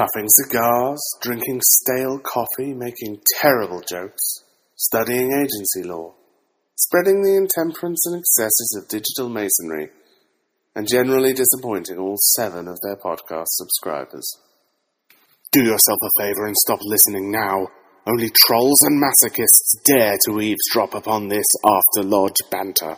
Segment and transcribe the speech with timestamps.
[0.00, 4.44] Puffing cigars, drinking stale coffee, making terrible jokes,
[4.74, 6.14] studying agency law,
[6.74, 9.90] spreading the intemperance and excesses of digital masonry,
[10.74, 14.26] and generally disappointing all seven of their podcast subscribers.
[15.52, 17.68] Do yourself a favor and stop listening now.
[18.06, 22.96] Only trolls and masochists dare to eavesdrop upon this After Lodge banter.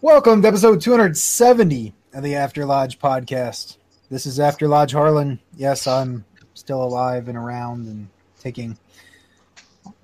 [0.00, 3.76] Welcome to episode 270 of the After Lodge podcast.
[4.12, 5.40] This is After Lodge Harlan.
[5.56, 8.76] Yes, I'm still alive and around and taking.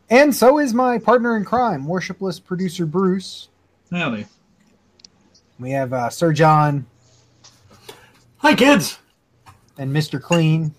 [0.09, 3.51] And so is my partner in crime, worshipless producer Bruce.
[3.91, 4.25] Howdy.
[5.61, 6.87] We have uh, Sir John
[8.39, 8.99] Hi, kids.
[9.77, 10.19] and Mr.
[10.23, 10.75] Clean.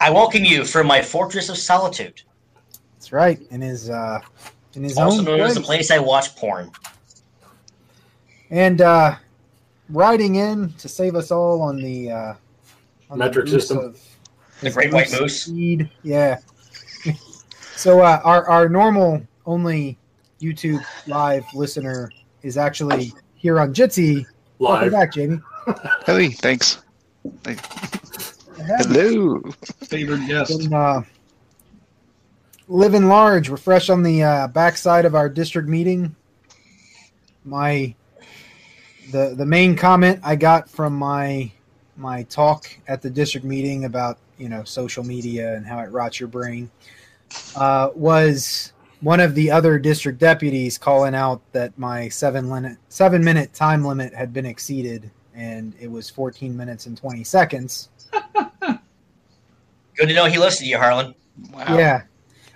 [0.00, 2.20] I welcome you from my fortress of solitude,
[2.94, 3.40] That's right.
[3.52, 4.18] In his uh,
[4.72, 5.86] in his also own known as the place.
[5.86, 6.72] place I watch porn.
[8.50, 9.14] And uh,
[9.88, 12.34] riding in to save us all on the uh,
[13.10, 13.78] on Metric moose system.
[13.78, 14.00] of
[14.60, 15.42] The Great White moose Moose.
[15.42, 15.90] Speed.
[16.02, 16.38] Yeah.
[17.76, 19.98] so uh, our our normal only
[20.40, 22.10] YouTube live listener
[22.42, 24.26] is actually here on Jitsi.
[24.58, 24.92] Welcome Live.
[24.92, 25.40] back, Jamie.
[26.04, 26.82] Hey, thanks.
[27.46, 27.56] Hey,
[28.66, 29.40] Hello.
[29.84, 30.58] Favored guest.
[30.58, 31.02] Been, uh,
[32.68, 33.48] living large.
[33.48, 36.14] We're fresh on the uh, backside of our district meeting.
[37.44, 37.94] My
[39.10, 41.50] the the main comment I got from my
[41.96, 46.18] my talk at the district meeting about you know social media and how it rots
[46.18, 46.70] your brain
[47.56, 53.22] uh, was one of the other district deputies calling out that my seven minute seven
[53.22, 57.88] minute time limit had been exceeded and it was 14 minutes and 20 seconds
[59.96, 61.14] Good to know he listened to you, Harlan.
[61.52, 61.76] Wow.
[61.76, 62.02] Yeah.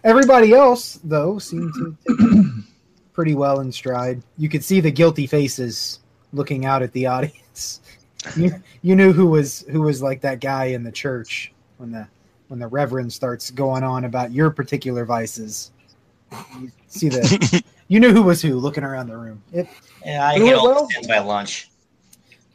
[0.02, 2.46] Everybody else, though, seemed to take
[3.12, 4.22] pretty well in stride.
[4.36, 6.00] You could see the guilty faces
[6.32, 7.80] looking out at the audience.
[8.36, 8.52] You,
[8.82, 12.06] you knew who was who was like that guy in the church when the
[12.48, 15.70] when the reverend starts going on about your particular vices.
[16.60, 19.40] You see the you knew who was who looking around the room.
[19.52, 19.68] It,
[20.04, 21.08] Yeah, I You know get what, all Will?
[21.08, 21.70] by lunch.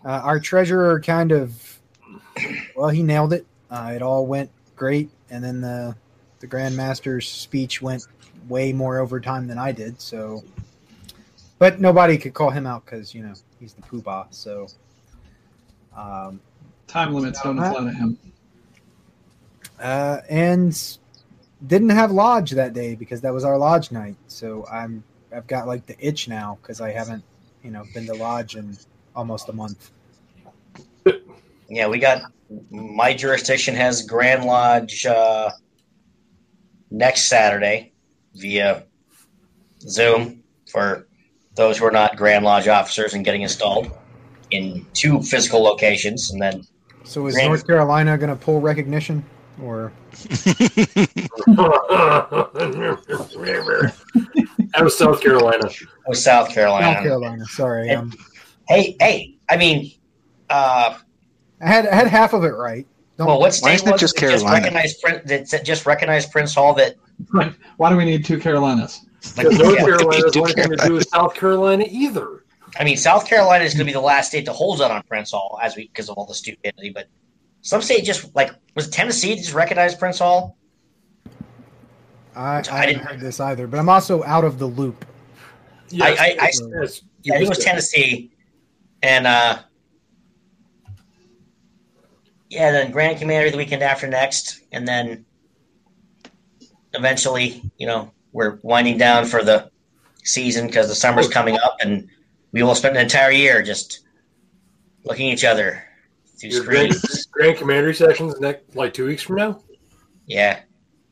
[0.05, 1.79] uh, our treasurer kind of
[2.75, 3.45] well, he nailed it.
[3.71, 5.95] Uh, it all went great, and then the
[6.41, 8.05] the grandmaster's speech went
[8.49, 9.99] way more overtime than I did.
[10.01, 10.43] So,
[11.57, 13.33] but nobody could call him out because you know
[13.63, 14.27] he's the poobah.
[14.31, 14.67] So,
[15.95, 16.39] um,
[16.85, 18.19] Time limits don't apply to him.
[19.79, 20.97] uh, and
[21.65, 24.17] didn't have lodge that day because that was our lodge night.
[24.27, 25.03] So I'm
[25.33, 27.23] I've got like the itch now because I haven't
[27.63, 28.77] you know been to lodge in
[29.15, 29.91] almost a month.
[31.69, 32.21] Yeah, we got
[32.69, 35.49] my jurisdiction has Grand Lodge uh,
[36.91, 37.93] next Saturday
[38.35, 38.83] via
[39.79, 41.07] Zoom for
[41.55, 43.91] those who are not Grand Lodge officers and getting installed
[44.51, 46.65] in two physical locations, and then
[47.03, 49.23] So is Grand- North Carolina going to pull recognition
[49.61, 49.91] or?
[54.73, 55.69] That was South Carolina.
[56.07, 56.93] oh, South Carolina.
[56.95, 57.45] South Carolina.
[57.45, 58.13] Sorry, And- um,
[58.69, 59.91] Hey, hey, I mean,
[60.49, 60.97] uh,
[61.61, 62.87] I had I had half of it right.
[63.17, 64.63] Don't, well, what Why state isn't it was just it that just Carolina?
[64.63, 66.95] recognized Prince that just recognized Prince Hall that
[67.77, 69.01] Why do we need two Carolinas?
[69.37, 72.43] Like, Because North yeah, Carolina Two doesn't want to do with South Carolina either.
[72.79, 75.03] I mean, South Carolina is going to be the last state to hold out on
[75.03, 76.89] Prince Hall as we because of all the stupidity.
[76.89, 77.07] But
[77.61, 80.57] some state just like was Tennessee just recognized Prince Hall?
[82.35, 85.05] I, I I didn't- heard this either, but I'm also out of the loop.
[85.89, 86.51] Yes, I- I-
[86.81, 87.59] yes, Yeah, it was.
[87.59, 88.31] Tennessee,
[89.03, 89.59] and uh,
[92.49, 95.25] yeah, then Grand Commander the weekend after next, and then
[96.93, 99.69] eventually, you know, we're winding down for the
[100.23, 102.09] season because the summer's coming up, and
[102.51, 104.01] we will spend an entire year just
[105.05, 105.83] looking at each other
[106.39, 107.25] through Your grand, screens.
[107.27, 109.61] grand commander sessions next, like two weeks from now.
[110.25, 110.61] Yeah,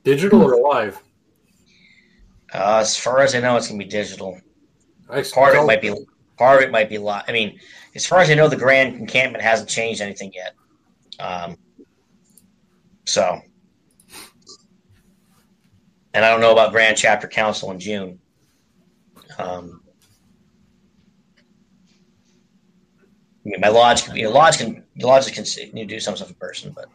[0.04, 1.00] Digital or live?
[2.54, 4.40] uh, as far as I know, it's gonna be digital.
[5.10, 5.94] I Part of it might be
[6.38, 7.24] part of it might be live.
[7.28, 7.60] I mean,
[7.96, 10.54] as far as I know, the Grand Encampment hasn't changed anything yet.
[11.20, 11.58] Um,
[13.06, 13.42] so,
[16.14, 18.20] and I don't know about Grand Chapter Council in June.
[19.38, 19.82] Um,
[23.46, 26.36] I mean, my lodge, you know, lodge can, lodges can you do some stuff in
[26.36, 26.90] person, but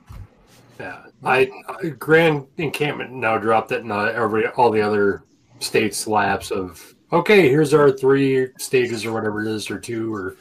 [0.79, 1.51] Yeah, I,
[1.99, 5.25] Grand Encampment now dropped it, and every all the other
[5.59, 10.37] states lapse of okay, here's our three stages or whatever it is, or two or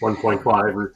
[0.00, 0.94] one point five, or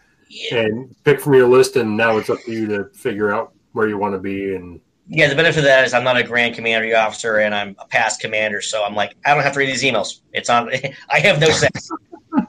[0.52, 3.88] and pick from your list, and now it's up to you to figure out where
[3.88, 4.54] you want to be.
[4.56, 4.80] And
[5.12, 7.86] Yeah, the benefit of that is I'm not a grand commander officer and I'm a
[7.86, 10.20] past commander, so I'm like, I don't have to read these emails.
[10.32, 10.70] It's on.
[11.10, 11.90] I have no sense.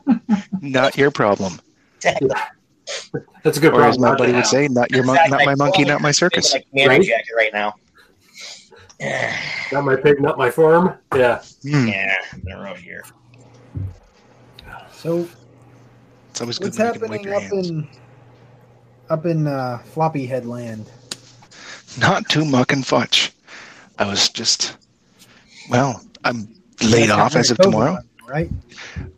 [0.62, 1.60] Not your problem.
[2.02, 4.02] that's a good Or as problem.
[4.02, 5.38] my buddy would say, not your mon- Exactly.
[5.38, 6.54] not my monkey, not my circus.
[6.54, 7.02] My commander Right?
[7.04, 7.74] jacket right now.
[9.72, 10.98] Not my pig, not my farm.
[11.16, 11.88] Yeah, Hmm.
[11.88, 13.04] Yeah, they're rough here.
[14.94, 15.28] So
[16.30, 17.70] It's always good what's when you can wipe happening up hands.
[17.70, 17.90] in
[19.10, 20.86] up in uh, Floppy Headland?
[22.00, 23.32] Not too muck and fudge.
[24.00, 24.78] I was just,
[25.70, 26.48] well, I'm
[26.84, 27.98] laid You off as of rid of COVID, tomorrow.
[28.28, 28.50] right?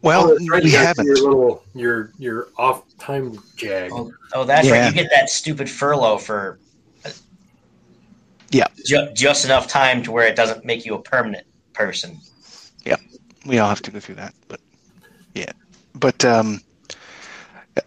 [0.01, 1.05] Well, Oh, right, we you haven't.
[1.05, 3.91] Your little your your off time jag.
[3.93, 4.79] Oh, oh, that's Yeah.
[4.85, 4.87] right.
[4.95, 6.59] You get that stupid furlough for.
[7.05, 7.09] uh,
[8.51, 8.67] Yeah.
[8.85, 12.19] Ju- just enough time to where it doesn't make you a permanent person.
[12.85, 12.97] Yeah,
[13.45, 14.59] we all have to go through that, but
[15.35, 15.51] yeah.
[15.95, 16.61] But um,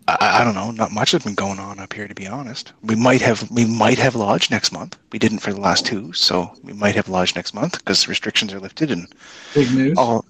[0.09, 0.71] I, I don't know.
[0.73, 2.73] Not much has been going on up here, to be honest.
[2.83, 4.97] We might have we might have lodge next month.
[5.13, 8.53] We didn't for the last two, so we might have lodge next month because restrictions
[8.53, 9.07] are lifted and
[9.55, 9.97] Big news.
[9.97, 10.25] all.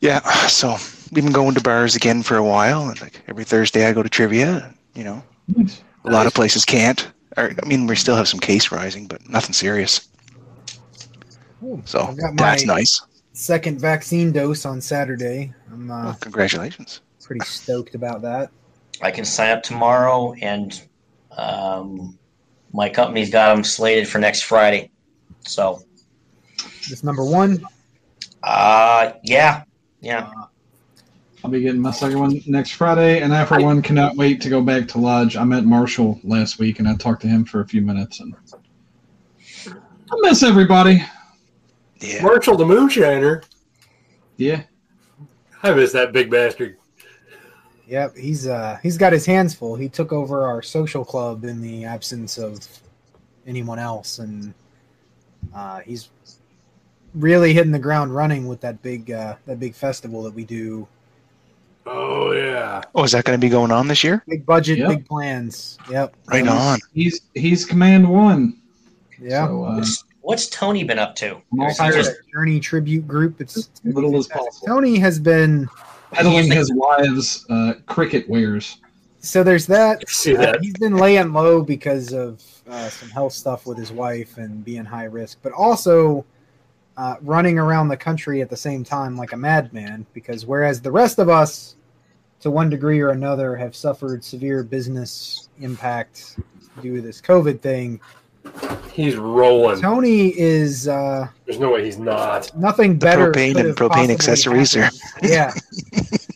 [0.00, 0.76] Yeah, so
[1.12, 4.02] we've been going to bars again for a while, and like every Thursday I go
[4.02, 4.74] to trivia.
[4.94, 5.82] You know, Nice.
[6.04, 7.08] a lot of places can't.
[7.38, 10.08] Or, I mean, we still have some case rising, but nothing serious.
[11.62, 13.02] Ooh, So that's nice.
[13.32, 15.52] second vaccine dose on Saturday.
[15.72, 17.00] I'm uh, Well, congratulations.
[17.22, 18.50] pretty stoked about that.
[19.02, 20.80] I can sign up tomorrow, and
[21.36, 22.18] um,
[22.72, 24.90] my company's got them slated for next Friday.
[25.40, 25.82] So,
[26.88, 27.62] This number one.
[28.42, 29.64] uh, yeah,
[30.00, 30.30] yeah.
[31.44, 34.48] I'll be getting my second one next Friday, and I, for one, cannot wait to
[34.48, 35.36] go back to Lodge.
[35.36, 38.34] I met Marshall last week, and I talked to him for a few minutes, and
[39.68, 41.04] I miss everybody.
[42.00, 42.22] Yeah.
[42.22, 43.44] Marshall the Moonshiner.
[44.38, 44.62] Yeah,
[45.62, 46.78] I miss that big bastard.
[47.88, 49.76] Yep, he's uh he's got his hands full.
[49.76, 52.58] He took over our social club in the absence of
[53.46, 54.52] anyone else, and
[55.54, 56.08] uh, he's
[57.14, 60.88] really hitting the ground running with that big uh, that big festival that we do.
[61.86, 62.82] Oh yeah.
[62.96, 64.24] Oh, is that going to be going on this year?
[64.26, 64.88] Big budget, Yep.
[64.88, 65.78] big plans.
[65.88, 66.16] Yep.
[66.26, 66.52] Right Yep.
[66.54, 66.78] on.
[66.92, 68.60] he's he's Command One.
[69.20, 69.46] Yeah.
[69.46, 71.36] So, uh, What's, what's Tony been up to?
[71.52, 72.16] I'm all Or is he fired just- up.
[72.32, 73.40] Journey tribute group.
[73.40, 74.66] It's as little as possible.
[74.66, 75.68] Tony has been
[76.12, 78.78] peddling his wives' uh, cricket wares.
[79.20, 80.08] so there's that.
[80.08, 84.38] See Uh, he's been laying low because of uh, some health stuff with his wife
[84.38, 86.24] and being high risk, but also
[86.96, 90.06] uh, running around the country at the same time like a madman.
[90.14, 91.76] Because whereas the rest of us,
[92.40, 96.38] to one degree or another, have suffered severe business impact
[96.82, 98.00] due to this COVID thing,
[98.92, 99.80] He's rolling.
[99.80, 102.54] Tony is uh, There's no way he's not.
[102.56, 103.30] nothing better.
[103.30, 104.90] propane and propane possibly accessories are-
[105.22, 105.52] Yeah.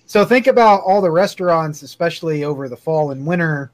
[0.07, 3.71] so think about all the restaurants, especially over the fall and winter,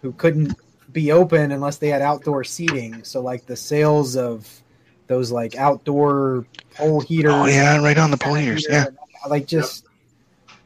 [0.00, 0.54] who couldn't
[0.92, 3.04] be open unless they had outdoor seating.
[3.04, 4.48] So like the sales of
[5.06, 7.32] those like outdoor pole heaters.
[7.34, 8.66] Oh yeah, right on the pole heaters.
[8.68, 8.86] Yeah.
[9.28, 9.84] Like just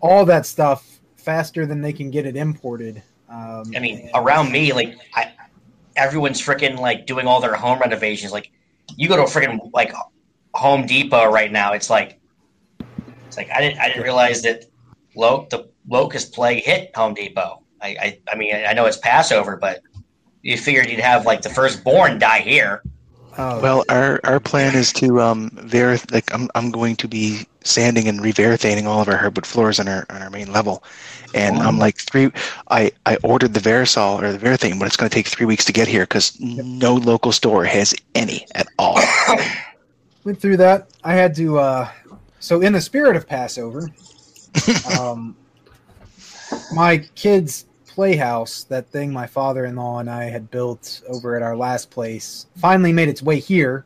[0.00, 3.02] all that stuff faster than they can get it imported.
[3.28, 5.32] Um, I mean, and- around me, like I,
[5.96, 8.32] everyone's freaking like doing all their home renovations.
[8.32, 8.50] Like,
[8.96, 9.92] you go to a freaking like
[10.54, 11.72] Home Depot right now.
[11.72, 12.20] It's like,
[13.26, 14.64] it's like I didn't I didn't realize that
[15.16, 17.62] lo- the locust plague hit Home Depot.
[17.80, 19.82] I, I I mean I know it's Passover, but
[20.42, 22.82] you figured you'd have like the firstborn die here.
[23.38, 27.46] oh, Well, our our plan is to um ver like I'm I'm going to be
[27.64, 30.84] sanding and reverithating all of our hardwood floors on our on our main level,
[31.34, 32.30] and I'm like three.
[32.70, 35.64] I I ordered the Verisol or the Varathane, but it's going to take three weeks
[35.64, 39.00] to get here because no local store has any at all.
[40.24, 40.90] went through that.
[41.04, 41.58] I had to.
[41.58, 41.90] Uh,
[42.40, 43.90] so, in the spirit of Passover,
[45.00, 45.36] um,
[46.72, 51.90] my kids' playhouse, that thing my father-in-law and I had built over at our last
[51.90, 53.84] place, finally made its way here.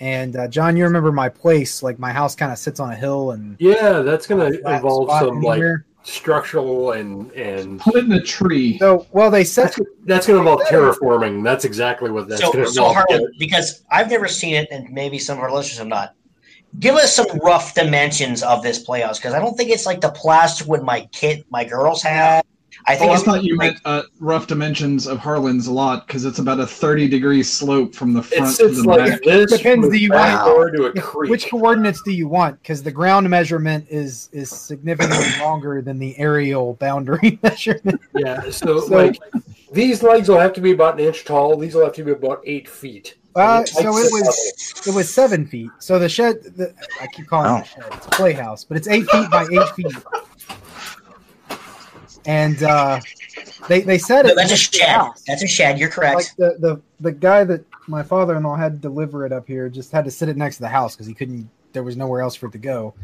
[0.00, 1.82] And uh, John, you remember my place?
[1.82, 5.08] Like my house kind of sits on a hill and Yeah, that's gonna flat involve
[5.08, 5.86] spot some like anywhere.
[6.02, 8.78] structural and and Put in a tree.
[8.78, 11.42] So, well, they said that's, that's gonna involve terraforming.
[11.42, 12.96] That's exactly what that's so gonna so involve.
[13.08, 16.14] Harlan, because I've never seen it, and maybe some of our listeners have not.
[16.78, 20.10] Give us some rough dimensions of this playhouse because I don't think it's like the
[20.10, 22.44] plastic would my kid, my girls had.
[22.88, 26.24] I think Oh, I thought you like, meant uh, rough dimensions of Harlan's lot because
[26.24, 29.22] it's about a 30 degree slope from the front It's to the like back.
[29.22, 29.50] this.
[29.50, 31.30] Depends, do you want- door to a creek.
[31.30, 32.62] which coordinates do you want?
[32.62, 38.00] Because the ground measurement is is significantly longer than the aerial boundary measurement.
[38.14, 39.18] Yeah, so, So- like
[39.72, 41.56] These legs will have to be about an inch tall.
[41.56, 43.16] These will have to be about eight feet.
[43.34, 45.70] Uh, so it was it was seven feet.
[45.80, 47.56] So the shed, the, I keep calling Oh.
[47.56, 47.84] it a shed.
[47.94, 49.92] It's a playhouse, but it's eight feet by eight feet.
[52.26, 53.00] And uh,
[53.68, 54.34] they they said No, it.
[54.36, 54.88] that's a next shed.
[54.88, 55.22] house.
[55.26, 55.78] That's a shed.
[55.78, 56.16] You're correct.
[56.16, 59.92] Like the, the the guy that my father-in-law had to deliver it up here just
[59.92, 61.48] had to sit it next to the house because he couldn't.
[61.72, 62.94] There was nowhere else for it to go.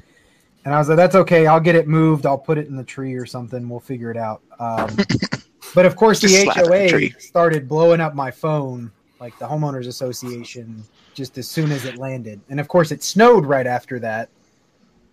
[0.64, 1.46] And I was like, "That's okay.
[1.46, 2.26] I'll get it moved.
[2.26, 3.68] I'll put it in the tree or something.
[3.68, 4.96] We'll figure it out." Um,
[5.74, 8.90] but of course, the Just slap it in the HOA started blowing up my phone,
[9.20, 10.82] like the homeowners association,
[11.14, 12.40] just as soon as it landed.
[12.48, 14.28] And of course, it snowed right after that.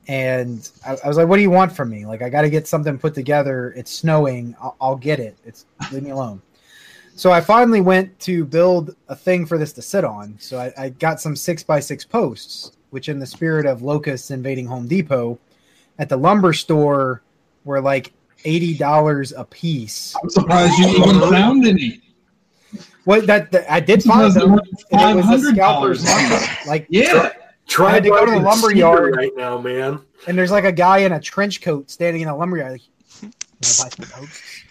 [0.10, 2.04] And I, I was like, "What do you want from me?
[2.04, 3.76] Like, I got to get something put together.
[3.78, 4.56] It's snowing.
[4.60, 5.38] I'll, I'll get it.
[5.46, 6.42] It's leave me alone."
[7.16, 10.36] So I finally went to build a thing for this to sit on.
[10.40, 14.32] So I, I got some six by six posts, which, in the spirit of locusts
[14.32, 15.38] invading Home Depot,
[16.00, 17.22] at the lumber store
[17.64, 18.12] were like
[18.46, 20.16] eighty dollars a piece.
[20.24, 22.02] I'm surprised you even found any.
[23.06, 24.54] What that, that I did find them.
[24.54, 26.68] it was a $500 scalper's.
[26.68, 27.32] Like Yeah.
[27.70, 29.16] Try I had to go to the driving lumber yard.
[29.16, 30.00] right now, man.
[30.28, 32.72] and there's like a guy in a trench coat standing in a lumber yard.
[32.72, 32.82] Like,
[33.62, 34.64] buy some posts?"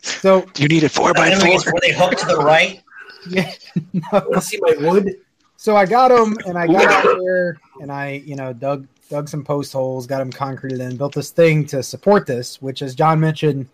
[0.02, 1.72] so Do you need a four by And four?
[1.72, 2.82] were they hooked to the right?
[3.28, 3.52] yeah,
[3.92, 4.00] no.
[4.12, 5.16] Want see my wood?
[5.56, 9.28] So I got them, and I got out there, and I, you know, dug dug
[9.28, 12.94] some post holes, got them concreted in, built this thing to support this, which, as
[12.94, 13.66] John mentioned,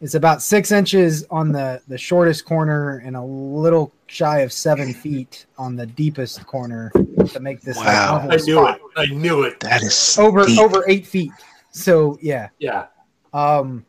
[0.00, 4.92] is about six inches on the the shortest corner and a little shy of seven
[4.92, 6.90] feet on the deepest corner
[7.28, 8.14] to make this like, Wow.
[8.16, 8.76] level I knew spot.
[8.78, 8.82] it.
[8.96, 9.60] I knew it.
[9.60, 10.58] That is over deep.
[10.58, 11.32] over eight feet.
[11.70, 12.48] So yeah.
[12.58, 12.86] Yeah.
[13.32, 13.84] Um.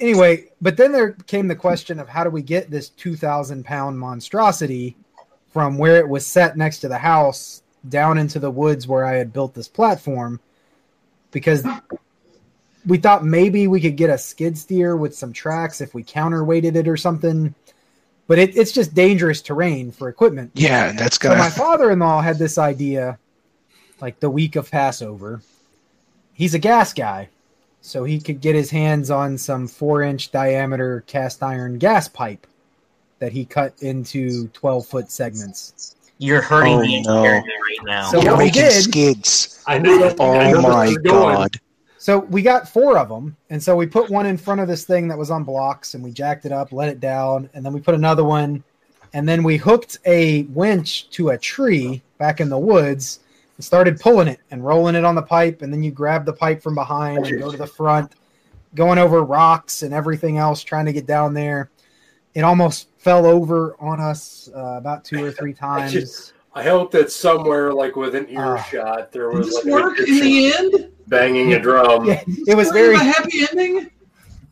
[0.00, 3.64] Anyway, but then there came the question of how do we get this two thousand
[3.64, 4.96] pound monstrosity
[5.52, 9.14] from where it was set next to the house down into the woods where I
[9.14, 10.40] had built this platform,
[11.30, 11.64] because
[12.86, 16.74] we thought maybe we could get a skid steer with some tracks if we counterweighted
[16.74, 17.54] it or something.
[18.26, 20.52] But it, it's just dangerous terrain for equipment.
[20.54, 21.50] Yeah, that's So my gonna.
[21.50, 23.18] father-in-law had this idea,
[24.00, 25.42] like the week of Passover.
[26.32, 27.28] He's a gas guy,
[27.82, 32.46] so he could get his hands on some four-inch diameter cast iron gas pipe
[33.18, 35.94] that he cut into twelve-foot segments.
[36.18, 37.22] You're hurting Oh, the no.
[37.24, 38.10] engineer right now.
[38.10, 39.62] So- You're we making did- skids.
[39.66, 40.04] I know.
[40.08, 41.34] I oh know Oh my you're going.
[41.36, 41.60] god.
[42.04, 44.84] So we got four of them, and so we put one in front of this
[44.84, 47.72] thing that was on blocks, and we jacked it up, let it down, and then
[47.72, 48.62] we put another one,
[49.14, 53.20] and then we hooked a winch to a tree back in the woods
[53.56, 56.32] and started pulling it and rolling it on the pipe, and then you grab the
[56.34, 58.12] pipe from behind and go to the front,
[58.74, 61.70] going over rocks and everything else, trying to get down there.
[62.34, 65.92] It almost fell over on us uh, about two or three times.
[65.92, 68.56] just- I hope that somewhere, like within Ah.
[68.56, 70.90] earshot, there Did was this like work in the end?
[71.08, 72.04] Banging a drum.
[72.06, 73.90] yeah, it was Did very a happy ending.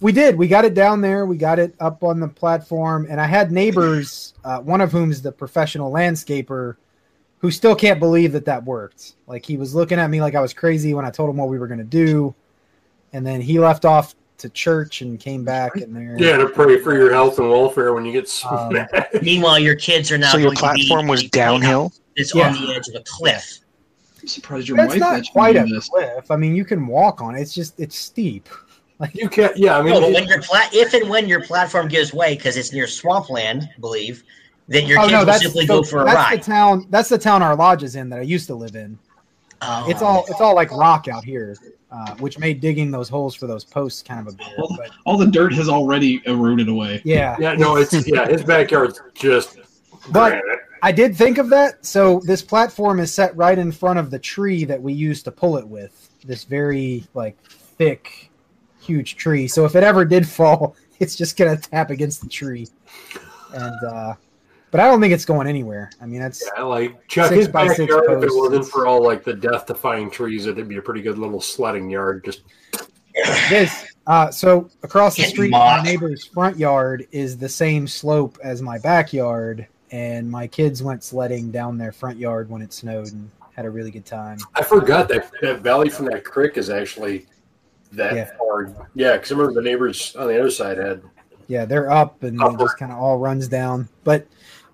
[0.00, 0.36] We did.
[0.36, 1.26] We got it down there.
[1.26, 5.22] We got it up on the platform, and I had neighbors, uh, one of whom's
[5.22, 6.76] the professional landscaper,
[7.38, 9.14] who still can't believe that that worked.
[9.28, 11.48] Like he was looking at me like I was crazy when I told him what
[11.48, 12.34] we were going to do,
[13.12, 16.16] and then he left off to church and came back, and there.
[16.18, 19.22] Yeah, to pray for your health and welfare when you get Um, smacked.
[19.22, 21.92] Meanwhile, your kids are now So your going to be platform was downhill.
[22.16, 22.48] It's Yeah.
[22.48, 23.60] on the edge of a cliff.
[24.22, 25.88] I'm surprised your It's wife not quite do a this.
[25.88, 26.30] cliff.
[26.30, 27.40] I mean, you can walk on it.
[27.40, 28.48] It's just it's steep.
[28.98, 29.56] Like you can't.
[29.56, 32.36] Yeah, I mean, No, but when your plat, if and when your platform gives way
[32.36, 34.22] because it's near swampland, I believe,
[34.68, 36.38] then your oh kids no, will simply so go for a that's ride.
[36.38, 36.86] the town.
[36.88, 38.96] That's the town our lodge is in that I used to live in.
[39.60, 39.90] Oh.
[39.90, 41.56] It's all it's all like rock out here,
[41.90, 44.46] uh, which made digging those holes for those posts kind of a bit.
[44.76, 47.02] But All the dirt has already eroded away.
[47.04, 49.56] yeah, yeah, no, it's yeah, his backyard's just.
[50.12, 50.60] But- granite.
[50.84, 51.86] I did think of that.
[51.86, 55.30] So this platform is set right in front of the tree that we used to
[55.30, 56.10] pull it with.
[56.24, 58.30] This very like thick,
[58.80, 59.46] huge tree.
[59.46, 62.66] So if it ever did fall, it's just gonna tap against the tree.
[63.54, 64.14] And uh
[64.72, 65.90] but I don't think it's going anywhere.
[66.00, 68.88] I mean that's Yeah, like Chuck, Six his by six backyard, if it wasn't for
[68.88, 72.24] all like the death-defying trees, it'd be a pretty good little sledding yard.
[72.24, 72.42] Just
[73.48, 73.86] this.
[74.04, 78.78] Uh so across the street, my neighbor's front yard is the same slope as my
[78.78, 83.66] backyard, and my kids went sledding down their front yard when it snowed and had
[83.66, 84.38] a really good time.
[84.54, 87.26] I forgot that that valley from that creek is actually
[87.92, 88.30] that Yeah.
[88.38, 88.72] far.
[88.94, 91.02] Yeah, because I remember the neighbors on the other side had.
[91.46, 93.88] yeah, they're up and it just kind of all runs down.
[94.04, 94.26] But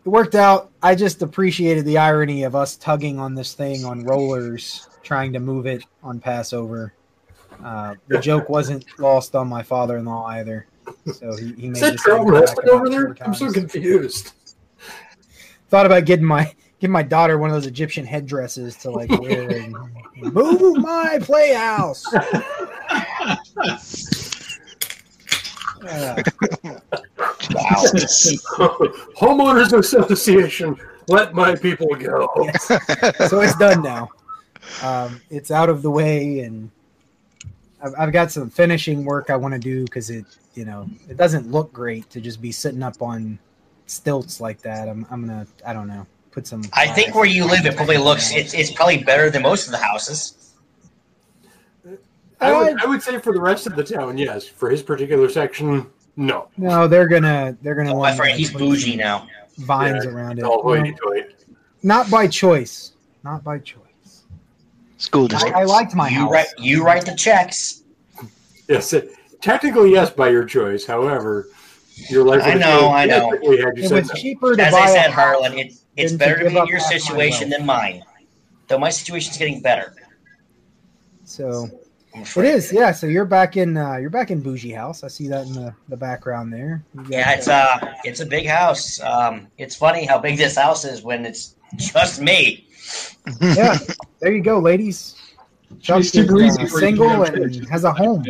[0.05, 0.71] it worked out.
[0.83, 5.41] I just appreciated the irony of us tugging on this thing on rollers, trying to
[5.41, 6.93] move it on Passover.
[7.65, 10.67] Uh, the joke wasn't lost on my father-in-law either.
[11.13, 13.17] So he, he made Is that the Charlton Heston over there?
[13.23, 14.33] I'm so confused.
[15.69, 19.51] Thought about getting my getting my daughter one of those Egyptian headdresses to like wear.
[19.51, 19.77] And,
[20.17, 22.05] Move my playhouse.
[25.85, 26.23] Uh,
[27.55, 27.83] Wow.
[29.17, 30.77] Homeowners Association,
[31.09, 32.29] let my people go.
[33.29, 34.11] so it's done now.
[34.83, 36.71] Um, it's out of the way, and
[37.83, 41.17] I've, I've got some finishing work I want to do because it, you know, it
[41.17, 43.39] doesn't look great to just be sitting up on
[43.91, 44.89] stilts like that.
[44.89, 46.63] I'm, I'm gonna, I don't know, put some.
[46.73, 48.33] I think where you live, it probably looks.
[48.33, 50.35] It's, it's probably better than most of the houses.
[52.41, 54.47] I would, I would say for the rest of the town, yes.
[54.47, 56.49] For his particular section, no.
[56.57, 57.91] No, they're gonna, they're gonna.
[57.91, 59.27] Oh, my want friend, to he's bougie now.
[59.57, 60.45] Vines Yeah, around it.
[60.45, 61.35] All You know, hoity-toity.
[61.83, 62.93] not by choice.
[63.25, 63.83] Not by choice.
[64.99, 65.57] School district.
[65.57, 66.31] I liked my You house.
[66.31, 67.83] write, you write the checks.
[68.69, 68.95] Yes,
[69.41, 70.85] technically yes by your choice.
[70.87, 71.49] However,
[72.11, 72.43] your life.
[72.45, 73.31] I know, I know.
[73.31, 74.15] technically you It was no.
[74.15, 76.45] cheaper to As buy I a said, house Harlan, it, it's than to better to
[76.45, 78.03] give be in your situation than mine.
[78.69, 79.95] Though my situation's getting better.
[81.25, 81.69] So
[82.15, 82.55] I'm it afraid.
[82.55, 82.93] is, yeah.
[82.93, 85.05] So you're back in, uh, you're back in bougie house.
[85.05, 86.85] I see that in the, the background there.
[87.09, 89.01] Yeah, it's uh it's a big house.
[89.01, 92.67] Um, it's funny how big this house is when it's just me.
[93.41, 93.79] yeah.
[94.21, 95.15] There you go, ladies.
[95.81, 98.25] Chuck It's is super uh, for single have and has a home.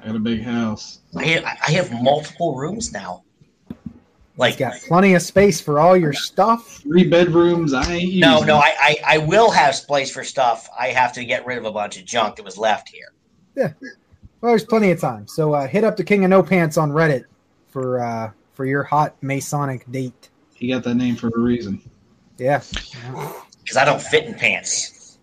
[0.00, 1.00] Hey, I got a big house.
[1.16, 3.22] I have, I have multiple rooms now.
[3.68, 3.76] He's
[4.36, 6.78] Like got plenty of space for all your stuff.
[6.82, 7.74] Three bedrooms.
[7.74, 8.20] I ain't using.
[8.20, 10.68] no, no, I, I I will have space for stuff.
[10.78, 13.12] I have to get rid of a bunch of junk that was left here.
[13.56, 13.72] Yeah.
[14.40, 15.28] Well, there's plenty of time.
[15.28, 17.24] So uh, hit up the King of No Pants on Reddit
[17.68, 20.30] for uh, for your hot Masonic date.
[20.54, 21.82] He got that name for a reason.
[22.38, 22.62] Yeah.
[23.62, 25.18] Because I don't fit in pants.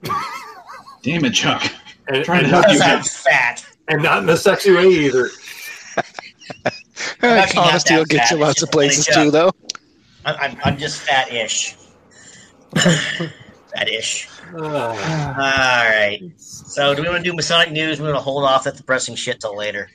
[1.02, 1.64] Damn it, Chuck.
[2.08, 3.66] And, Trying to help you I'm fat.
[3.88, 5.30] And not in a sexy way either.
[7.22, 9.52] actually not Honesty that will get you lots of places a too, though.
[10.26, 11.76] I'm, I'm, I'm just fat-ish.
[12.76, 14.30] fat-ish.
[14.54, 16.20] Uh, All right.
[16.38, 18.00] So, do we want to do Masonic news?
[18.00, 19.90] We want to hold off that depressing shit till later.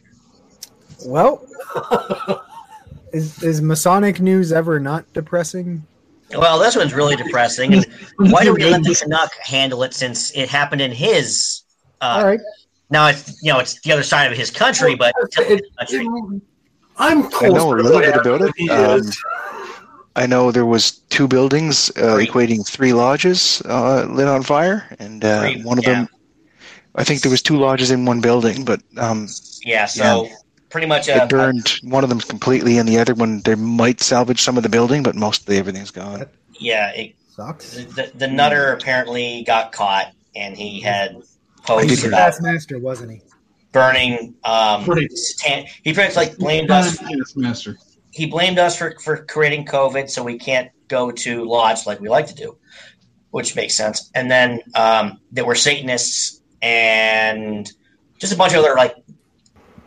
[1.07, 1.47] well,
[3.13, 5.87] is is Masonic news ever not depressing?
[6.37, 7.75] Well, this one's really depressing.
[7.75, 11.63] And why do we let the Canuck handle it since it happened in his?
[12.01, 12.41] Uh, All right.
[12.93, 16.07] Now it's you know it's the other side of his country, but it- country.
[16.99, 18.71] I'm close know a little bit about it.
[18.71, 19.11] Um.
[20.15, 22.27] I know there was two buildings uh, Three.
[22.27, 25.93] equating three lodges uh, lit on fire, and uh, Three, one of yeah.
[26.05, 26.09] them.
[26.95, 29.27] I think there was two lodges in one building, but um,
[29.65, 29.87] yeah.
[29.87, 30.29] So
[30.69, 34.03] pretty much uh, it burned one of them completely, and the other one they might
[34.03, 36.27] salvage some of the building, but mostly everything's gone.
[36.61, 36.91] yeah.
[36.91, 37.71] It, Sucks.
[37.73, 41.17] the, the nutter apparently got caught, and he had
[41.65, 43.23] posts did He's a about fast master, wasn't he?
[43.73, 44.35] burning.
[44.45, 45.11] Um, Right.
[45.13, 46.99] stan- he pretty much like blamed us.
[47.09, 47.77] Yes, master.
[48.11, 52.09] He blamed us for for creating COVID, so we can't go to lodge like we
[52.11, 52.59] like to do,
[53.31, 54.11] which makes sense.
[54.15, 57.73] And then um, there were Satanists and
[58.19, 58.95] just a bunch of other like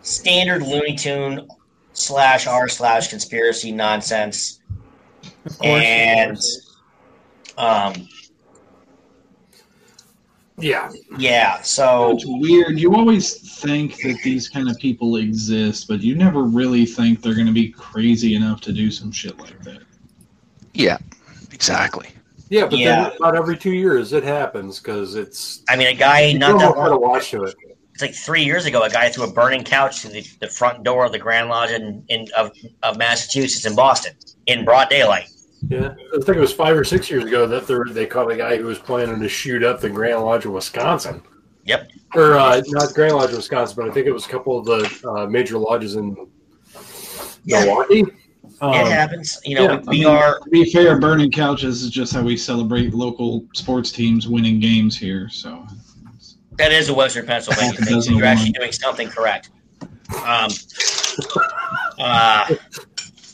[0.02, 1.48] standard Looney Tune
[1.94, 4.60] slash R slash conspiracy nonsense.
[5.46, 5.84] Of course.
[5.84, 6.38] and
[7.58, 8.08] um,
[10.58, 10.89] Yeah.
[11.18, 12.80] yeah, so It's weird.
[12.80, 17.34] You always think that these kind of people exist, but you never really think they're
[17.34, 19.80] going to be crazy enough to do some shit like that.
[20.74, 20.98] Yeah,
[21.52, 22.08] exactly.
[22.50, 23.10] Yeah, but Yeah.
[23.10, 26.52] then about every two years it happens because it's I mean, a guy you not
[26.52, 27.56] don't that know to long, watch to it.
[27.94, 30.84] it's like three years ago, a guy threw a burning couch to the, the front
[30.84, 32.52] door of the Grand Lodge in, in of,
[32.84, 34.13] of Massachusetts in Boston
[34.48, 35.30] in broad daylight.
[35.67, 38.36] Yeah, I think it was five or six years ago that there, they caught a
[38.36, 41.21] guy who was planning to shoot up the Grand Lodge of Wisconsin.
[41.63, 41.89] Yep.
[42.13, 44.65] Or uh, not Grand Lodge of Wisconsin, but I think it was a couple of
[44.65, 46.15] the uh, major lodges in
[47.43, 47.65] Yeah.
[47.65, 48.06] Milwaukee.
[48.62, 49.39] Um, it happens.
[49.43, 52.13] You know, yeah, we, we I mean, are To be fair, burning couches is just
[52.13, 55.30] how we celebrate local sports teams winning games here.
[55.30, 55.65] So
[56.58, 58.01] that is a Western Pennsylvania thing.
[58.01, 59.49] So you're to actually doing something correct.
[60.23, 60.49] Um,
[61.99, 62.56] uh,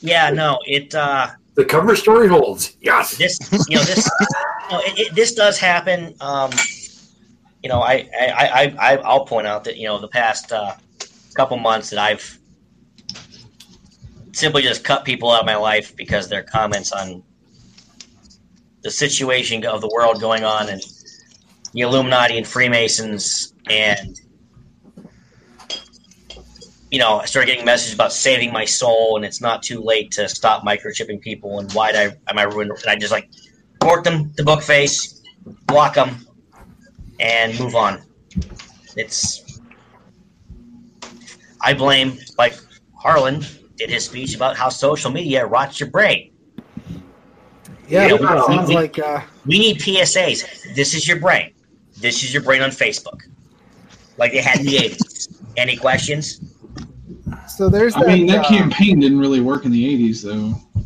[0.01, 0.95] yeah, no, it.
[0.95, 2.77] Uh, the cover story holds.
[2.81, 3.17] Yes.
[3.17, 4.09] this you know this
[4.69, 6.51] you know, it, it, this does happen um
[7.61, 10.75] you know I, I i i i'll point out that you know the past uh
[11.35, 12.39] couple months that i've
[14.33, 17.23] simply just cut people out of my life because their comments on
[18.81, 20.81] the situation of the world going on and
[21.73, 24.19] the illuminati and freemasons and
[26.91, 30.12] you know, I started getting messages about saving my soul, and it's not too late
[30.12, 31.60] to stop microchipping people.
[31.60, 32.71] And why I, am I ruined?
[32.71, 33.30] And I just like
[33.82, 35.21] report them to book face,
[35.67, 36.27] block them,
[37.19, 38.01] and move on.
[38.97, 39.62] It's
[41.62, 42.60] I blame like
[42.97, 43.45] Harlan
[43.77, 46.34] did his speech about how social media rots your brain.
[47.88, 50.75] Yeah, Yeah, it sounds we- like uh, We need PSAs.
[50.75, 51.54] This is your brain.
[51.99, 53.21] This is your brain on Facebook,
[54.17, 55.41] like they had in the '80s.
[55.56, 56.41] Any questions?
[57.47, 60.83] So there's I mean, that uh, campaign didn't really work in the '80s, though.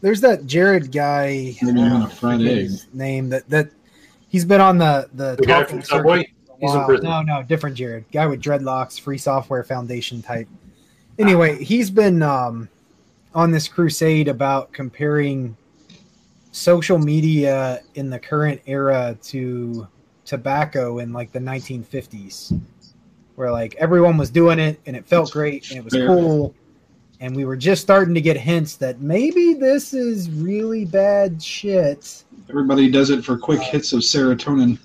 [0.00, 1.54] there's that Jared guy.
[1.62, 2.70] Maybe on a uh, fried egg.
[2.92, 3.70] Name that that
[4.28, 6.18] he's been on the the, The guy talking from Subway?
[6.18, 7.04] circuit for a He's in prison.
[7.04, 8.04] No, no, different Jared.
[8.12, 10.48] Guy with dreadlocks, Free Software Foundation type.
[11.18, 12.68] Anyway, he's been um,
[13.34, 15.56] on this crusade about comparing
[16.52, 19.86] social media in the current era to
[20.24, 22.58] tobacco in like the 1950s,
[23.36, 26.54] where like everyone was doing it and it felt great and it was cool.
[27.20, 32.24] And we were just starting to get hints that maybe this is really bad shit.
[32.50, 34.78] Everybody does it for quick hits of serotonin.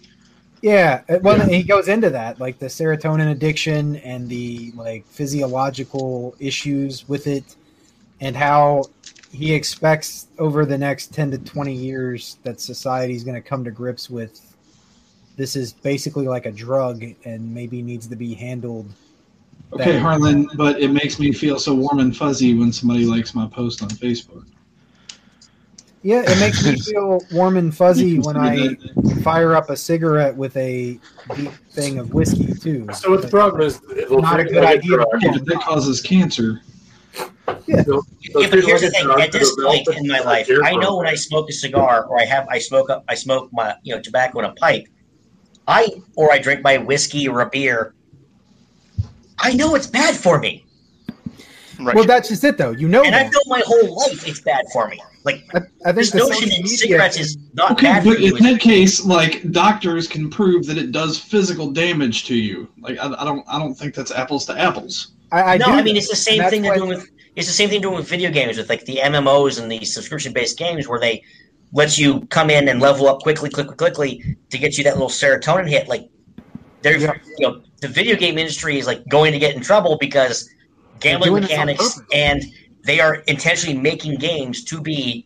[0.61, 1.47] Yeah, uh, well, Yeah.
[1.47, 7.55] he goes into that, like the serotonin addiction and the like physiological issues with it,
[8.21, 8.83] and how
[9.31, 13.63] he expects over the next ten to twenty years that society is going to come
[13.63, 14.50] to grips with.
[15.41, 18.85] This is basically like a drug, and maybe needs to be handled.
[19.73, 23.33] Okay, That- Harlan, but it makes me feel so warm and fuzzy when somebody likes
[23.33, 24.45] my post on Facebook.
[26.03, 28.75] Yeah, it makes me feel warm and fuzzy when I
[29.23, 30.99] fire up a cigarette with a
[31.35, 32.85] deep thing of whiskey too.
[32.93, 34.97] So what the problem is, it'll Not a good like idea.
[34.97, 35.07] drug.
[35.21, 36.61] Yeah, but that causes cancer.
[37.67, 39.03] It'll- it'll Yeah, but here's the like a thing.
[39.05, 42.19] drug, At this point in my life, I know when I smoke a cigar or
[42.21, 44.87] I have I smoke a, I smoke my you know tobacco in a pipe,
[45.71, 47.93] I or I drink my whiskey or a beer.
[49.39, 50.65] I know it's bad for me,
[51.83, 51.95] Right.
[51.95, 52.71] Well, that's just it, though.
[52.71, 53.25] You know and that.
[53.25, 55.01] I've known my whole life it's bad for me.
[55.23, 58.03] Like I, I think this the notion social that media cigarettes is not Okay, bad
[58.03, 58.35] but you.
[58.35, 62.67] in is- that case, like doctors can prove that it does physical damage to you.
[62.79, 65.13] Like I, I don't, I don't think that's apples to apples.
[65.31, 67.53] I, I no, do I mean it's the same thing they're doing with it's the
[67.53, 70.87] same thing doing with video games with like the MMOs and the subscription based games
[70.87, 71.23] where they
[71.73, 75.09] let you come in and level up quickly, quickly, quickly to get you that little
[75.09, 75.87] serotonin hit.
[75.87, 76.09] Like
[76.81, 77.13] there's Yeah.
[77.37, 80.49] you know the video game industry is like going to get in trouble because
[80.99, 82.43] gambling doing this on mechanics and
[82.83, 85.25] they are intentionally making games to be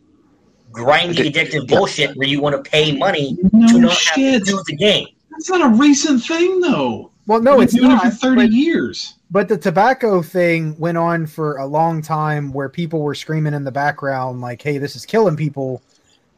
[0.72, 1.76] grindy, addictive yeah.
[1.76, 3.36] bullshit where you want to pay money
[3.68, 4.34] to not shit.
[4.34, 5.06] have to do the game.
[5.30, 7.10] That's not a recent thing, though.
[7.26, 8.06] Well, no, We've it's been doing not.
[8.06, 9.14] it for thirty but, years.
[9.30, 13.64] but the tobacco thing went on for a long time, where people were screaming in
[13.64, 15.82] the background, like, "Hey, this is killing people,"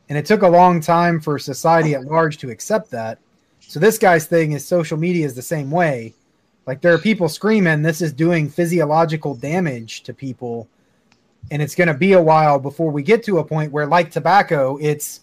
[0.08, 3.18] and it took a long time for society at large to accept that.
[3.60, 6.14] So this guy's thing is social media is the same way.
[6.66, 10.68] Like there are people screaming, "This is doing physiological damage to people,"
[11.50, 14.10] and it's going to be a while before we get to a point where, like
[14.10, 15.20] tobacco, it's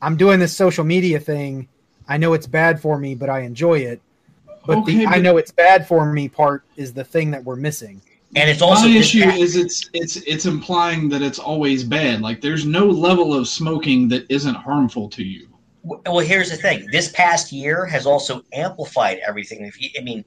[0.00, 1.68] I'm doing this social media thing.
[2.08, 4.00] I know it's bad for me, but I enjoy it.
[4.66, 7.56] But Okay, the I know it's bad for me part is the thing that we're
[7.56, 8.02] missing.
[8.34, 12.22] And it's also My issue pa- is it's it's it's implying that it's always bad.
[12.22, 15.48] Like there's no level of smoking that isn't harmful to you.
[15.84, 16.86] Well, here's the thing.
[16.90, 19.64] This past year has also amplified everything.
[19.66, 20.24] If you, I mean,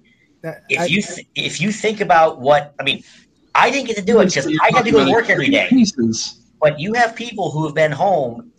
[0.70, 3.04] if I- you th- if you think about what I mean,
[3.56, 5.68] I didn't get to do it because I got to go to work every day.
[5.70, 6.42] Pieces.
[6.62, 8.52] But you have people who have been home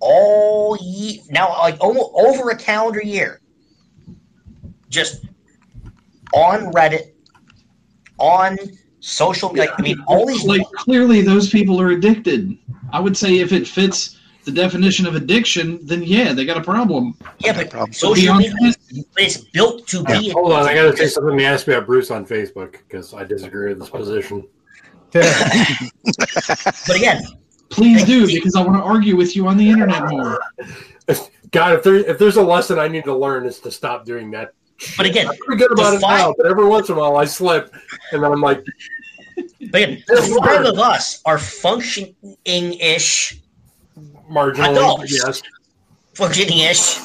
[0.00, 3.40] all year now, like almost over a calendar year,
[4.88, 5.24] just
[6.34, 7.11] on Reddit,
[8.22, 8.58] on
[9.00, 9.52] social.
[9.54, 12.56] Like I mean, all these like clearly those people are addicted.
[12.92, 16.62] I would say if it fits the definition of addiction, then yeah, they got a
[16.62, 17.14] problem.
[17.38, 17.92] yeah, but problem.
[17.92, 18.72] social media
[19.18, 20.30] is built to be.
[20.30, 23.12] Hold on, I got to say something to ask me about Bruce on Facebook because
[23.12, 24.46] I disagree with this position.
[25.14, 27.22] But again,
[27.72, 30.38] Please do because I want to argue with you on the internet more.
[31.50, 34.30] God, if there if there's a lesson I need to learn, is to stop doing
[34.32, 34.54] that.
[34.96, 37.16] But again, I'm pretty good about it Define- now, but every once in a while
[37.16, 37.74] I slip,
[38.12, 38.64] and then I'm like,
[39.70, 43.38] But again, the five of us are functioning-ish,
[44.30, 45.12] marginally, Adults.
[45.24, 45.42] yes.
[46.14, 46.98] functioning-ish.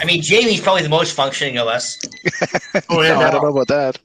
[0.00, 1.98] I mean, Jamie's probably the most functioning of us.
[2.88, 3.98] Oh, No, yeah, I don't know about that.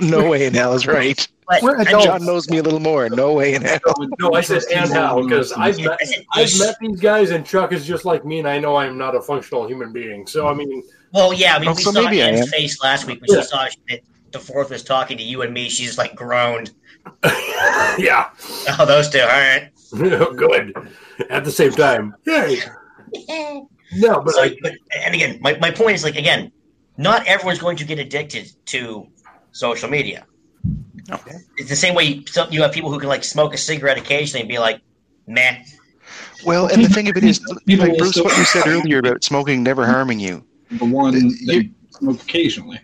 [0.00, 1.26] No way in hell is right.
[1.48, 2.04] But We're adults.
[2.04, 3.08] John knows me a little more.
[3.08, 3.80] No way in hell.
[4.20, 7.44] No, I said and how because I've met I said I've met these guys, and
[7.44, 10.26] Chuck is just like me, and I know I'm not a functional human being.
[10.26, 10.82] So I mean,
[11.12, 13.42] Well, yeah, I mean, we so saw maybe I Anne's face last week when Yeah.
[13.42, 14.00] she saw that
[14.32, 15.68] the fourth was talking to you and me.
[15.70, 16.72] She just like groaned.
[17.98, 18.28] yeah,
[18.78, 19.70] Oh, those two, all right.
[20.36, 20.74] good.
[21.30, 22.60] At the same time, yay.
[23.94, 26.52] No, but So, I, but, and again, my, my point is like again,
[26.98, 29.06] not everyone's going to get addicted to
[29.52, 30.26] social media.
[31.08, 31.18] No.
[31.56, 34.40] It's the same way some, you have people who can like smoke a cigarette occasionally
[34.40, 34.80] and be like,
[35.26, 35.62] "Meh."
[36.44, 39.24] Well, and the thing of it is, People like Bruce, what you said earlier about
[39.24, 40.44] smoking never harming you.
[40.72, 42.80] The one You- they smoke occasionally.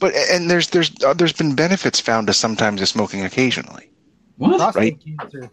[0.00, 3.90] But and there's there's uh, there's been benefits found to sometimes of smoking occasionally.
[4.36, 4.58] What?
[4.58, 5.50] prostate cancer.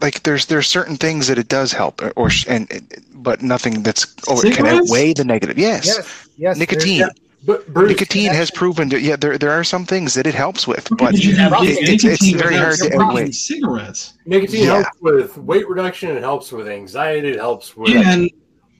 [0.00, 2.68] Like there's there's certain things that it does help, or, or and
[3.14, 5.58] but nothing that's oh it can outweigh the negative.
[5.58, 6.58] Yes, Yes, yes.
[6.58, 7.08] nicotine.
[7.44, 10.34] There's- But Bruce, Nicotine has proven to yeah there there are some things that it
[10.34, 13.32] helps with, but Did it- it's- it's very hard to smoking.
[13.32, 14.14] Cigarettes.
[14.26, 14.82] nicotine Yeah.
[14.82, 16.16] helps with weight reduction.
[16.16, 17.28] It helps with anxiety.
[17.30, 18.30] It helps with and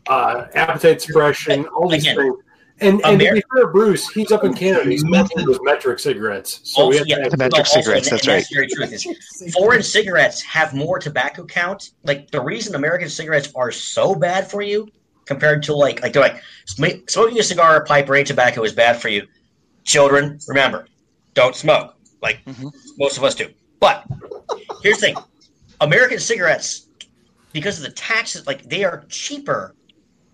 [0.09, 1.67] uh, appetite suppression.
[1.67, 2.37] All these Again, things.
[2.81, 4.91] And, and to Ameri- be fair, Bruce, he's up in Canada.
[4.91, 6.59] He's smoking those metric cigarettes.
[6.65, 8.85] So we have yeah, to The metric also- cigarettes, and that's that's very true.
[8.85, 11.91] Is foreign cigarettes have more tobacco count.
[12.03, 14.89] Like the reason American cigarettes are so bad for you
[15.27, 18.73] compared to like like they're like smoking a cigar or pipe or any tobacco is
[18.73, 19.27] bad for you.
[19.85, 20.87] Children, remember,
[21.35, 21.95] don't smoke.
[22.23, 22.73] Like Mhm.
[22.99, 23.49] most of us do.
[23.81, 24.05] But
[24.83, 25.17] here's the thing:
[25.81, 26.87] American cigarettes,
[27.53, 29.75] because of the taxes, like they are cheaper.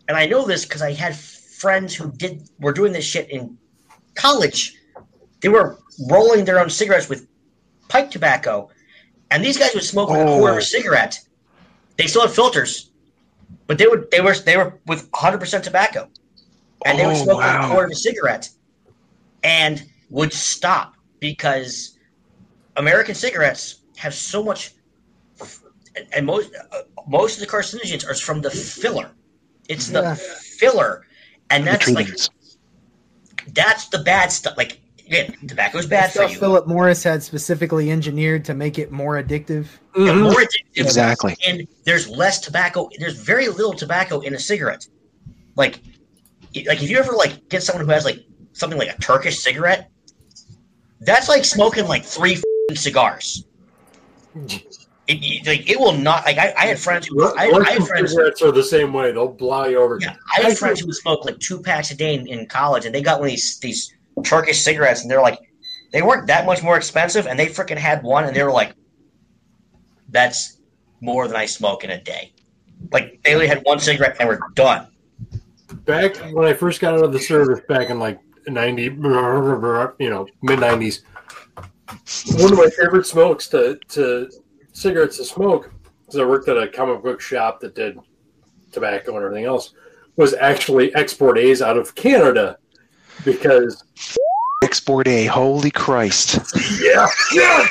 [0.08, 3.56] And I know this because I had friends who did were doing this shit in
[4.14, 4.74] college.
[5.40, 7.26] They were rolling their own cigarettes with
[7.88, 8.70] pipe tobacco,
[9.30, 10.58] and these guys would smoke like a quarter of Oh.
[10.58, 11.18] a cigarette.
[11.96, 12.89] They still had filters,
[13.66, 16.08] but they would they were they were with 100 percent tobacco,
[16.84, 18.48] and they would Oh, smoke like a quarter of a cigarette,
[19.42, 21.98] and would stop because
[22.76, 24.72] American cigarettes have so much,
[26.12, 29.10] and most uh, most of the carcinogens are from the filler.
[29.68, 31.06] It's the filler,
[31.50, 32.08] and that's like
[33.54, 34.56] that's the bad stuff.
[34.56, 34.79] Like
[35.10, 36.38] again, tobacco's bad for Stuff you.
[36.38, 39.66] Philip Morris had specifically engineered to make it more addictive.
[39.96, 40.22] Yeah, Mhm.
[40.22, 40.76] more addictive.
[40.76, 41.36] Exactly.
[41.46, 42.88] And there's less tobacco.
[42.98, 44.86] There's very little tobacco in a cigarette.
[45.56, 45.80] Like,
[46.66, 48.20] like if you ever like get someone who has like
[48.52, 49.90] something like a Turkish cigarette,
[51.00, 53.44] that's like smoking like three f***ing cigars.
[54.36, 54.62] It,
[55.08, 56.24] it- like it will not.
[56.24, 58.10] Like I, I had friends who I, I had friends.
[58.12, 59.10] cigarettes are the same way.
[59.10, 59.98] They'll blow you over.
[60.00, 62.84] Yeah, I had friends who would smoke like two packs a day in, in college,
[62.86, 65.38] and they got one of these these Turkish cigarettes, and they're like,
[65.92, 68.74] they weren't that much more expensive, and they freaking had one, and they were like,
[70.08, 70.58] that's
[71.00, 72.32] more than I smoke in a day.
[72.92, 74.88] Like they only had one cigarette and were done.
[75.84, 80.26] Back when I first got out of the service back in like 90, you know,
[80.42, 81.02] mid 90s,
[82.40, 84.30] one of my favorite smokes to, to
[84.72, 85.72] cigarettes to smoke,
[86.04, 87.98] because I worked at a comic book shop that did
[88.72, 89.74] tobacco and everything else,
[90.16, 92.58] was actually Export A's out of Canada.
[93.24, 93.84] Because,
[94.64, 96.38] Export A, holy Christ!
[96.80, 97.66] yeah, yeah,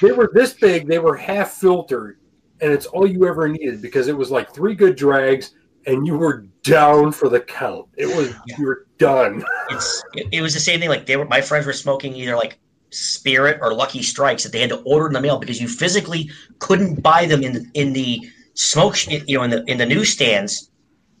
[0.00, 2.18] they were this big, they were half filtered,
[2.60, 5.54] and it's all you ever needed because it was like three good drags.
[5.88, 7.86] And you were down for the count.
[7.96, 8.56] It was Yeah.
[8.58, 9.44] you were done.
[9.70, 10.88] It's it, it was the same thing.
[10.88, 12.58] Like they were, my friends were smoking either like
[12.90, 16.28] Spirit or Lucky Strikes that they had to order in the mail because you physically
[16.58, 18.18] couldn't buy them in the, in the
[18.54, 20.70] smoke, sh- you know, in the in the newsstands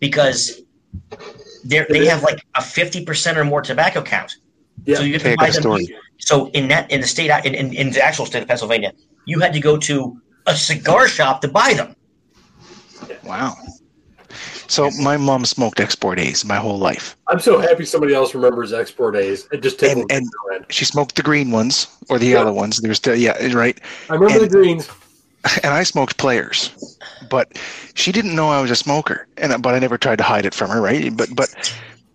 [0.00, 0.62] because
[1.68, 4.36] they they have like a fifty percent or more tobacco count.
[4.84, 4.96] Yeah.
[4.96, 5.62] So you have to buy them.
[5.62, 5.88] story.
[6.18, 8.92] So in that in the state in, in, in the actual state of Pennsylvania,
[9.24, 11.96] you had to go to a cigar shop to buy them.
[13.24, 13.54] Wow.
[14.68, 17.16] So my mom smoked Export A's my whole life.
[17.28, 19.46] I'm so happy somebody else remembers export A's.
[19.52, 20.28] It just And- and-
[20.68, 22.38] She smoked the green ones or the Yeah.
[22.38, 22.80] yellow ones.
[22.80, 23.78] There's still yeah, right.
[24.10, 24.88] I remember and- the greens.
[25.62, 26.95] and I smoked Player's,
[27.28, 27.58] but
[27.94, 30.54] she didn't know I was a smoker, and but I never tried to hide it
[30.54, 31.16] from her, right?
[31.16, 31.54] But but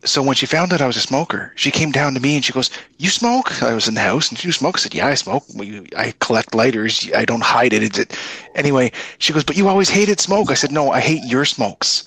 [0.04, 2.44] so when she found out I was a smoker, she came down to me and
[2.44, 4.78] she goes, "You smoke?" I was in the house, and she you smoke.
[4.78, 5.46] I said, "Yeah, I smoke.
[5.54, 7.10] We- I collect lighters.
[7.16, 8.18] I don't hide it." It's it.
[8.56, 12.04] Anyway, she goes, "But you always hated smoke." I said, "No, I hate your smokes."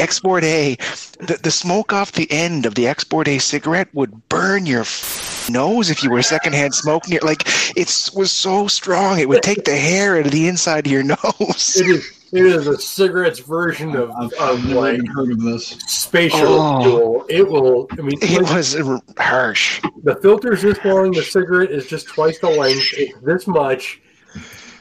[0.00, 0.76] Export A,
[1.20, 5.48] the, the smoke off the end of the Export A cigarette would burn your f-
[5.50, 7.22] nose if you were secondhand smoking it.
[7.22, 7.42] Like
[7.76, 11.02] it was so strong, it would take the hair out of the inside of your
[11.04, 11.76] nose.
[11.76, 15.40] It is it is a cigarette's version of, I've, of I've never like heard of
[15.42, 15.66] this.
[15.88, 16.82] spatial Oh.
[16.82, 17.24] fuel.
[17.28, 17.88] It will.
[17.90, 18.76] I mean, It was
[19.18, 19.80] harsh.
[20.04, 21.10] the filter's this long.
[21.10, 22.86] The cigarette is just twice the length.
[22.96, 24.00] It's this much.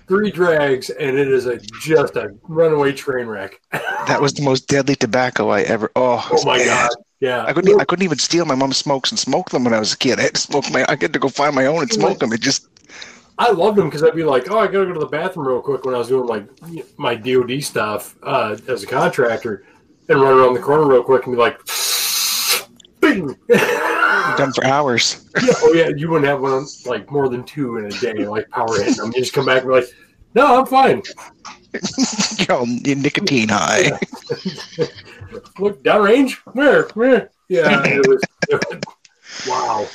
[0.10, 3.62] Three drags, and it is a just a runaway train wreck.
[3.72, 5.92] That was the most deadly tobacco I ever.
[5.96, 6.66] Oh, Oh my man.
[6.66, 6.90] god!
[7.20, 7.80] Yeah, I couldn't.
[7.80, 10.18] I couldn't even steal my mom's smokes and smoke them when I was a kid.
[10.20, 10.84] I had to smoke my.
[10.90, 12.34] I had to go find my own and smoke them.
[12.34, 12.68] It just.
[13.38, 15.62] I loved them because I'd be like, "Oh, I gotta go to the bathroom real
[15.62, 16.48] quick" when I was doing like
[16.98, 19.64] my DoD stuff uh, as a contractor,
[20.10, 21.60] and run around the corner real quick and be like,
[23.00, 23.38] "Bing!"
[24.38, 25.30] Done for hours.
[25.42, 28.50] Yeah, oh yeah, you wouldn't have one like more than two in a day, like
[28.50, 29.12] power hitting them.
[29.16, 29.86] You just come back and be like,
[30.36, 31.02] "No, I'm fine."
[32.38, 33.92] you know, nicotine high.
[35.60, 37.30] Look downrange, where, where?
[37.48, 38.22] Yeah, it was.
[38.50, 38.82] It was
[39.48, 39.88] wow.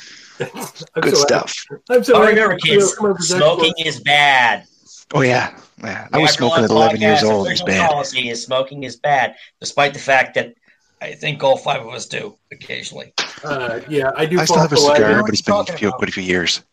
[0.95, 1.55] I'm Good so stuff.
[1.69, 1.81] Happy.
[1.89, 4.65] I'm so Oh, happy remember, kids, come up with that smoking is bad.
[5.13, 6.07] Oh yeah, yeah.
[6.11, 7.47] I was smoking at 11 years old.
[7.47, 7.89] It was bad.
[7.89, 10.53] Policy is smoking is bad, despite the fact that
[11.01, 13.13] I think all five of us do occasionally.
[13.43, 14.39] Uh, yeah, I do.
[14.39, 15.21] I still have a fall cigar, that.
[15.21, 15.97] but it's been a few, about?
[15.97, 16.63] quite a few years.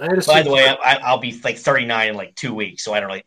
[0.00, 2.84] I had a By the way, I, I'll be like 39 in like two weeks,
[2.84, 3.24] so I don't really,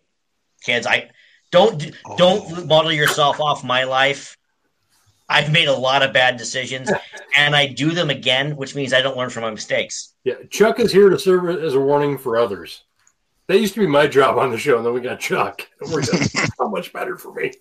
[0.61, 0.85] kids.
[0.87, 1.09] I
[1.51, 2.17] don't Oh.
[2.17, 4.37] don't model yourself off my life.
[5.27, 6.91] I've made a lot of bad decisions,
[7.37, 10.13] and I do them again, which means I don't learn from my mistakes.
[10.23, 12.83] Yeah, Chuck is here to serve as a warning for others.
[13.47, 15.67] That used to be my job on the show, and then we got Chuck.
[15.81, 17.51] It worked out so much better for me.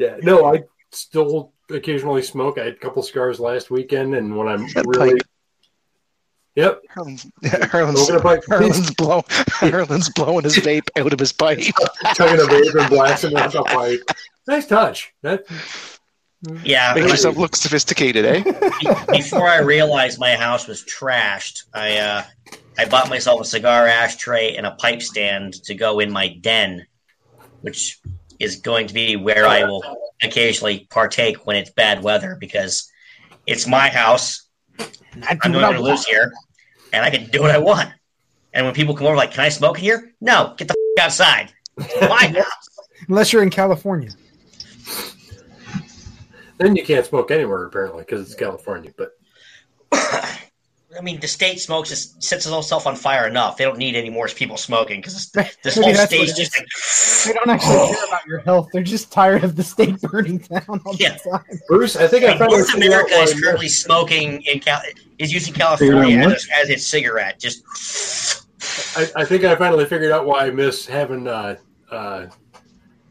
[0.00, 2.56] Yeah, no, I still occasionally smoke.
[2.58, 5.22] I had a couple cigars last weekend, and when I'm That really, pipe.
[6.54, 7.26] yep, Harlan's,
[7.70, 8.40] Harlan's, Smoking.
[8.48, 11.58] Harlan's, blow, Harlan's blowing his vape out of his pipe.
[12.14, 14.00] chugging a vape and blasting it up pipe.
[14.48, 15.12] Nice touch.
[15.20, 15.44] That
[16.64, 18.42] Yeah, Make but yourself look sophisticated, eh?
[19.12, 22.24] before I realized my house was trashed, I uh,
[22.78, 26.86] I bought myself a cigar ashtray and a pipe stand to go in my den,
[27.60, 28.00] which
[28.40, 29.82] is going to be where I will
[30.22, 32.90] occasionally partake when it's bad weather because
[33.46, 34.48] it's my house.
[34.78, 36.08] I I'm do the what one I who lives want.
[36.08, 36.32] here,
[36.92, 37.90] and I can do what I want.
[38.52, 41.04] And when people come over, like, "Can I smoke in here?" No, get the f-
[41.04, 41.52] outside.
[41.78, 42.68] It's my house.
[43.08, 44.10] Unless you're in California.
[46.58, 48.92] then you can't smoke anywhere apparently because it's California.
[48.96, 49.12] But
[50.98, 53.56] I mean, the state smokes just sets itself on fire enough.
[53.56, 56.42] They don't need any more people smoking because this Maybe whole that's what state's it
[56.42, 56.48] is.
[56.50, 58.68] just They don't actually care about your health.
[58.72, 61.16] They're just tired of the state burning down all Yeah.
[61.24, 61.60] the time.
[61.68, 64.82] Bruce, I think I like, found North America is currently missed- smoking in Cal-
[65.18, 67.38] is using California as, as its cigarette.
[67.38, 67.62] Just
[68.96, 71.56] I, I think I finally figured out why I miss having uh,
[71.90, 72.26] uh,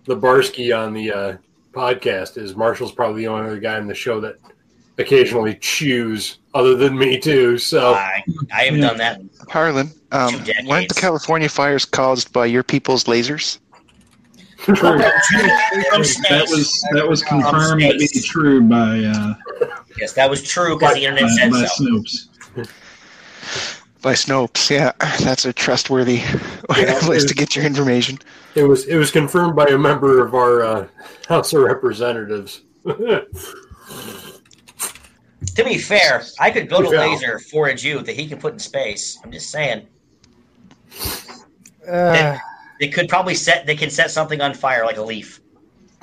[0.05, 1.37] the Barsky on the uh,
[1.71, 2.37] podcast.
[2.37, 4.35] Is Marshall's probably the only other guy in the show that
[4.97, 7.57] occasionally chews, other than me too.
[7.57, 9.21] So I, I haven't done that.
[9.49, 10.67] Harlan, um, Two decades.
[10.67, 13.59] weren't the California fires caused by your people's lasers?
[14.57, 14.75] True.
[14.97, 19.35] That was that was confirmed to be true by uh,
[19.97, 21.83] yes, that was true because the by, internet said by so.
[21.83, 22.27] Snopes.
[24.01, 24.91] By Snopes, yeah.
[25.23, 26.17] That's a trustworthy
[26.77, 28.19] Yeah, place to get your information.
[28.55, 30.87] it was it was confirmed by a member of our uh,
[31.27, 32.61] House of Representatives.
[35.59, 37.01] To be fair, I could build a Yeah.
[37.01, 39.19] laser for a Jew that he can put in space.
[39.23, 39.85] I'm just saying.
[41.87, 42.37] Uh,
[42.79, 43.65] They could probably set.
[43.65, 45.41] They can set something on fire like a leaf.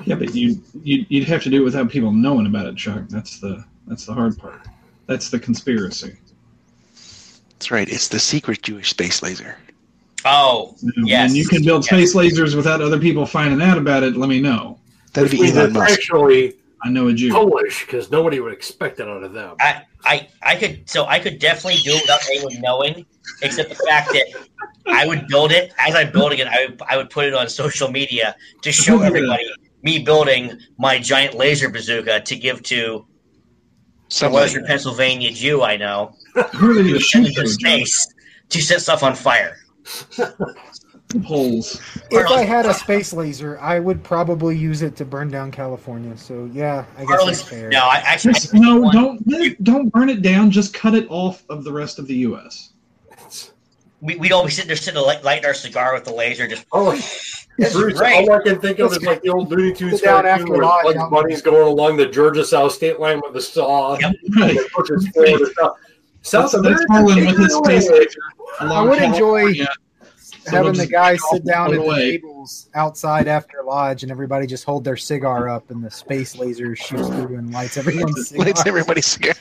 [0.04, 3.04] Yeah, but you you you'd have to do it without people knowing about it, Chuck.
[3.08, 4.60] That's the that's the hard part.
[5.06, 6.16] That's the conspiracy.
[7.52, 7.88] That's right.
[7.88, 9.56] It's the secret Jewish space laser.
[10.26, 11.30] Oh, You know, Yes.
[11.30, 14.40] When you can build space lasers without other people finding out about it, let me
[14.40, 14.78] know.
[15.14, 15.92] That'd Which be means Elon Musk.
[15.92, 17.32] actually I know a Jew.
[17.32, 19.56] Polish because nobody would expect it out of them.
[19.60, 20.88] I, I, I could.
[20.88, 23.06] So I could definitely do it without anyone knowing,
[23.42, 24.48] except the fact that
[24.86, 25.72] I would build it.
[25.78, 29.00] As I'm building it, I would, I would put it on social media to show
[29.00, 29.50] everybody
[29.82, 34.42] me building my giant laser bazooka to give to a Somebody.
[34.42, 36.14] Western Pennsylvania Jew I know
[36.54, 38.06] Who are they to shoot into space
[38.50, 39.56] to set stuff on fire.
[41.24, 41.80] holes?
[42.10, 46.16] if I had a space laser, I would probably use it to burn down California.
[46.16, 47.68] So yeah, I guess Carlos- that's fair.
[47.70, 50.50] No, I actually Just, I no, don't don't burn it down.
[50.50, 52.72] Just cut it off of the rest of the U.S.
[54.02, 56.46] We, we'd always sit there, sitting light, lighting our cigar with the laser.
[56.46, 56.90] Just Oh,
[57.58, 60.40] Bruce, all I can think of is like the old Looney Tunes Sit down cartoon
[60.42, 63.40] after where lodge, Bugs out- Bunny's going along the Georgia South state line with a
[63.40, 63.98] saw.
[63.98, 64.12] Yep.
[64.38, 64.54] Right.
[64.54, 65.06] They push his
[65.58, 65.72] South.
[66.20, 68.20] South That's, that's America, Harlan with his space laser.
[68.60, 69.54] along would enjoy
[70.46, 70.80] California.
[70.80, 74.64] Having the guys sit down at put the tables outside after lodge, and everybody just
[74.64, 78.44] hold their cigar up, and the space laser shoots through and lights everyone's cigar.
[78.46, 79.36] Lights everybody's cigars.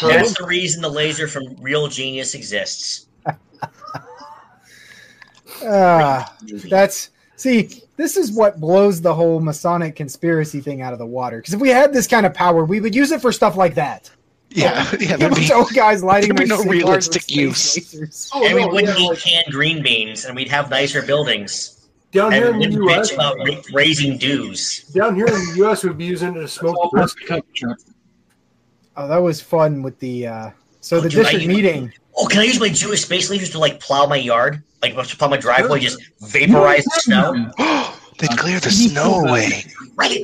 [0.00, 3.06] That's the reason the laser from Real Genius exists.
[5.62, 6.34] Ah,
[6.70, 7.82] that's see.
[7.96, 11.36] This is what blows the whole Masonic conspiracy thing out of the water.
[11.36, 13.74] Because if we had this kind of power, we would use it for stuff like
[13.74, 14.10] that.
[14.52, 15.14] Yeah, yeah.
[15.14, 18.28] It There'd would be, show guys lighting there'd be no realistic use.
[18.34, 21.88] Oh, and we wouldn't yeah, eat like, canned green beans, and we'd have nicer buildings.
[22.12, 23.36] down here And in the U.S., about
[23.72, 24.84] raising dues.
[24.92, 27.28] down here in the U.S., we'd be using it to smoke brisket.
[27.28, 27.76] the cup,
[28.96, 30.26] Oh, that was fun with the.
[30.26, 31.92] uh So Oh, the dude, district even- meeting.
[32.16, 35.16] Oh, can I use my Jewish space lasers to like plow my yard, like to
[35.16, 37.50] plow my driveway, just vaporize the snow?
[38.20, 39.64] They'd clear the snow away.
[39.96, 40.22] Right.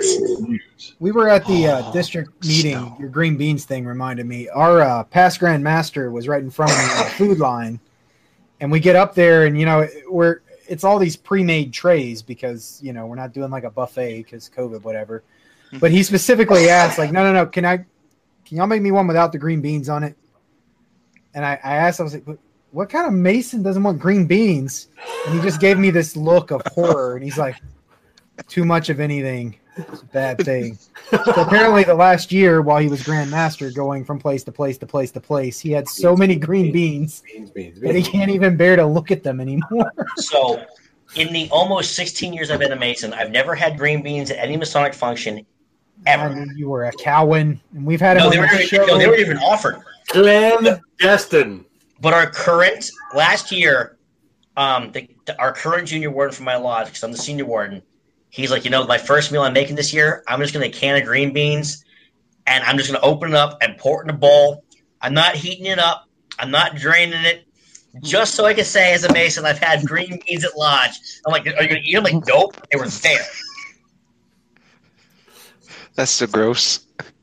[1.00, 2.72] We were at the uh, Oh, district meeting.
[2.72, 2.96] snow.
[3.00, 4.48] Your green beans thing reminded me.
[4.48, 7.80] Our uh, past grand master was right in front of the food line,
[8.60, 12.80] and we get up there, and you know we're it's all these pre-made trays because
[12.82, 15.22] you know we're not doing like a buffet because COVID, whatever.
[15.80, 17.78] But he specifically asked, like, no, no, no, can I,
[18.44, 20.16] can y'all make me one without the green beans on it?
[21.34, 22.38] And I, I asked, I was like, "What-
[22.72, 24.88] what kind of Mason doesn't want green beans?
[25.26, 27.56] And he just gave me this look of horror, and he's like,
[28.48, 29.56] too much of anything
[29.92, 30.78] is a bad thing.
[31.10, 34.78] So apparently, the last year while he was Grand Master, going from place to place
[34.78, 38.30] to place to place, he had so many green beans Beans, beans, that he can't
[38.30, 39.92] even bear to look at them anymore.
[40.16, 40.64] So,
[41.14, 44.38] in the almost 16 years I've been a Mason, I've never had green beans at
[44.38, 45.44] any Masonic function
[46.06, 46.46] I ever.
[46.56, 48.84] you were a Cowan, and we've had him No, on they the were show.
[48.86, 49.76] no, they were even offered.
[50.08, 51.64] Clandestine.
[52.00, 53.96] But our current last year,
[54.56, 57.82] um, the, the- our current junior warden for my lodge, because I'm the senior warden,
[58.36, 60.96] he's like, you know, my first meal I'm making this year, I'm just gonna can
[60.96, 61.84] of green beans,
[62.46, 64.62] and I'm just gonna open it up and pour it in a bowl.
[65.00, 66.08] I'm not heating it up.
[66.38, 67.46] I'm not draining it.
[68.02, 70.92] Just so I can say, as a Mason, I've had green beans at lodge.
[71.26, 72.04] I'm like, are you gonna eat them?
[72.04, 73.24] Like, nope, they were there.
[75.94, 76.80] That's so gross.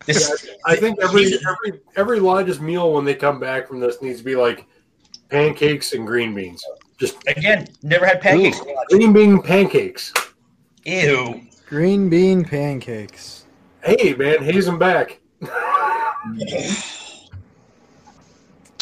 [0.08, 4.18] This, I think every every every lodge's meal when they come back from this needs
[4.18, 4.66] to be like
[5.30, 6.66] pancakes and green beans.
[6.98, 8.88] Just again, never had pancakes at lodge.
[8.90, 10.12] green bean pancakes.
[10.86, 11.42] Ew.
[11.68, 13.46] Green bean pancakes.
[13.84, 15.20] Hey man, haze them back.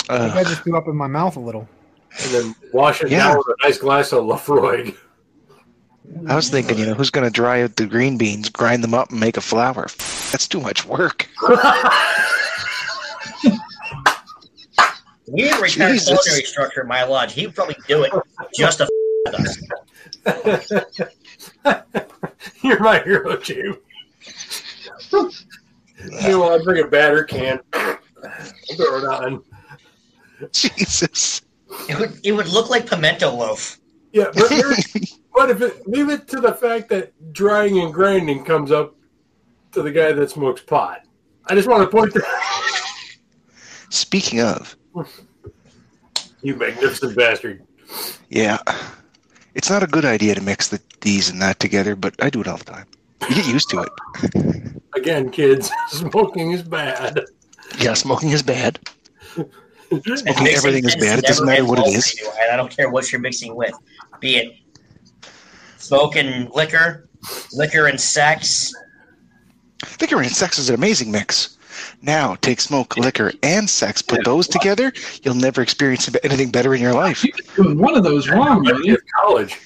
[0.09, 1.67] I think I just threw up in my mouth a little.
[2.23, 3.27] And then wash it Yeah.
[3.29, 4.95] down with a nice glass of Laphroaig.
[6.27, 8.93] I was thinking, you know, who's going to dry out the green beans, grind them
[8.93, 9.87] up, and make a flour?
[10.31, 11.29] That's too much work.
[15.27, 16.07] We need to retire Jesus.
[16.09, 17.33] culinary structure in my lodge.
[17.33, 18.11] He'd probably do it
[18.53, 18.89] just to f-
[20.25, 21.07] with us.
[22.61, 23.77] You're my hero, Jim.
[25.11, 25.29] you
[26.29, 29.43] know, I bring a batter can, throw it on.
[30.51, 31.41] Jesus.
[31.89, 33.79] It would, it would look like pimento loaf.
[34.11, 34.51] Yeah, but,
[35.33, 38.95] but if it leave it to the fact that drying and grinding comes up
[39.71, 41.01] to the guy that smokes pot.
[41.47, 42.23] I just want to point that
[43.89, 44.75] Speaking of,
[46.41, 47.65] you magnificent bastard.
[48.29, 48.59] yeah,
[49.55, 52.41] it's not a good idea to mix the these and that together, but I do
[52.41, 52.85] it all the time.
[53.29, 54.81] You get used to it.
[54.95, 57.21] Again, kids, smoking is bad.
[57.79, 58.79] Yeah, smoking is bad.
[59.91, 61.19] Smoking everything is bad.
[61.19, 61.87] It doesn't matter what it is.
[61.87, 62.11] well is.
[62.11, 63.73] for you, and I don't care what you're mixing with,
[64.21, 64.55] be it
[65.81, 67.09] smoking liquor,
[67.51, 68.73] liquor and sex.
[69.99, 71.57] Liquor and sex is an amazing mix.
[72.01, 74.91] Now, take smoke, liquor, and sex, put those together,
[75.23, 77.23] you'll never experience anything better in your life.
[77.55, 78.81] Doing one of those wrong, Might man.
[78.83, 79.59] be college.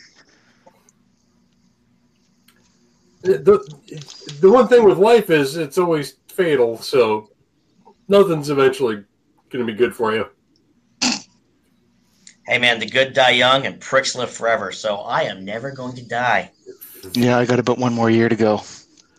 [3.21, 7.31] The, the, the one thing with life is it's always fatal, so
[8.07, 9.03] nothing's eventually
[9.49, 10.27] going to be good for you.
[12.47, 14.71] Hey man, the good die young and pricks live forever.
[14.71, 16.51] So I am never going to die.
[17.13, 18.61] Yeah, I got about one more year to go.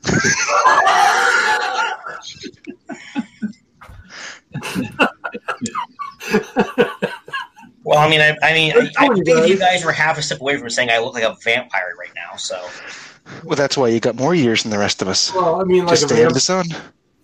[7.85, 9.49] Well, I mean, I, I mean, I, I'm I telling you think guys.
[9.49, 12.11] you guys were half a step away from saying I look like a vampire right
[12.17, 12.37] now.
[12.37, 12.61] So,
[13.45, 15.33] Well, that's why you got more years than the rest of us.
[15.33, 16.67] Well, I mean, like Just a stay out of vamp- the sun.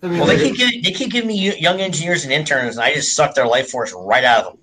[0.01, 2.77] I mean, well, they like keep giving, they keep giving me young engineers and interns,
[2.77, 4.61] and I just suck their life force right out of them.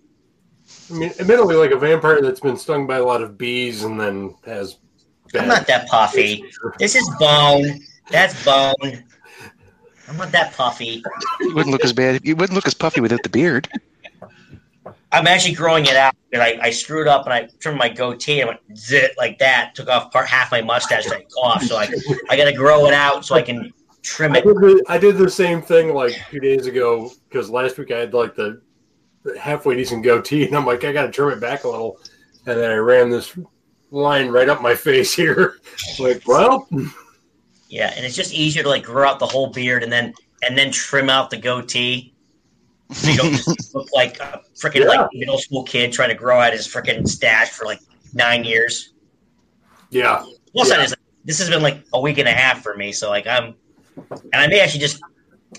[0.90, 4.00] I mean, admittedly, like a vampire that's been stung by a lot of bees and
[4.00, 4.78] then has.
[5.34, 6.44] I'm not that puffy.
[6.78, 7.80] This is bone.
[8.10, 9.04] That's bone.
[10.10, 11.04] I'm not that puffy.
[11.40, 12.20] You wouldn't look as bad.
[12.24, 13.68] You wouldn't look as puffy without the beard.
[15.12, 16.16] I'm actually growing it out.
[16.32, 19.76] And I, I screwed up and I trimmed my goatee and went zit like that.
[19.76, 21.66] Took off part half my mustache and I coughed.
[21.66, 21.88] So I
[22.28, 24.44] I got to grow it out so I can trim I it.
[24.44, 27.98] did, the, I did the same thing like two days ago because last week I
[27.98, 28.60] had like the,
[29.22, 31.98] the halfway decent goatee, and I'm like, I got to trim it back a little,
[32.46, 33.38] and then I ran this
[33.90, 35.58] line right up my face here.
[36.00, 36.68] like, well,
[37.70, 40.12] Yeah, and it's just easier to like grow out the whole beard and then
[40.42, 42.12] and then trim out the goatee.
[42.92, 44.88] So you don't just look like a freaking Yeah.
[45.02, 47.78] like middle school kid trying to grow out his freaking stash for like
[48.12, 48.94] nine years.
[49.90, 50.76] yeah, Plus, Yeah.
[50.78, 50.94] that is
[51.24, 52.90] this has been like a week and a half for me.
[52.92, 53.54] So like I'm,
[54.10, 55.00] and I may actually just,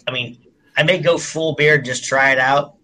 [0.08, 0.38] I mean,
[0.76, 2.76] I may go full beard and just try it out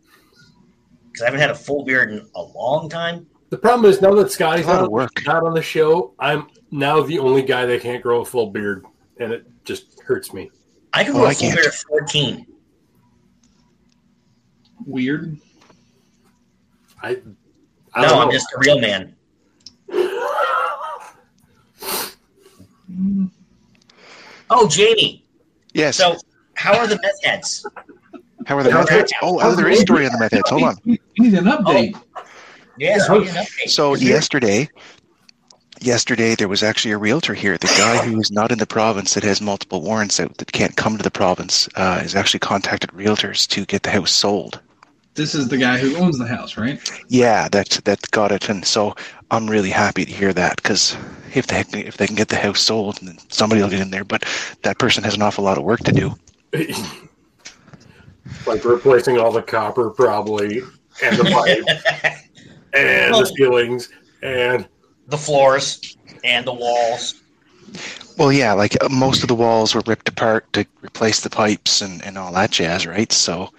[1.07, 3.25] because I haven't had a full beard in a long time.
[3.49, 5.09] the problem is now that Scotty's not, work.
[5.25, 8.85] not on the show, I'm now the only guy that can't grow a full beard,
[9.19, 10.49] and it just hurts me.
[10.93, 11.55] I can Oh, grow a I full can't.
[11.55, 12.45] beard at fourteen.
[14.85, 15.37] Weird.
[17.01, 17.17] I,
[17.93, 19.15] I No, I'm just a real man.
[24.49, 25.25] Oh, Jamie.
[25.73, 25.97] Yes.
[25.97, 26.15] So,
[26.55, 27.65] how are the meth heads?
[28.45, 29.13] How are the How meth heads?
[29.21, 30.49] Oh, oh, there is a story on the meth heads.
[30.49, 30.77] Hold on.
[30.85, 31.99] We need an update.
[32.15, 32.23] Oh,
[32.77, 33.69] yes, we need an update.
[33.69, 34.69] So yesterday,
[35.81, 37.57] yesterday there was actually a realtor here.
[37.57, 40.75] The guy who is not in the province that has multiple warrants out that can't
[40.75, 44.59] come to the province uh, has actually contacted realtors to get the house sold.
[45.15, 46.79] This is the guy who owns the house, right?
[47.07, 48.95] Yeah, that that got it, and so
[49.31, 50.95] I'm really happy to hear that because
[51.33, 54.03] if they if they can get the house sold, then somebody will get in there.
[54.03, 54.25] But
[54.61, 56.13] that person has an awful lot of work to do.
[58.45, 60.61] like replacing all the copper, probably,
[61.03, 61.65] and the pipe,
[62.73, 63.89] and the ceilings,
[64.21, 64.67] and
[65.07, 67.15] the floors and the walls.
[68.17, 71.81] Well, yeah, like uh, most of the walls were ripped apart to replace the pipes
[71.81, 73.11] and, and all that jazz, right?
[73.11, 73.51] So,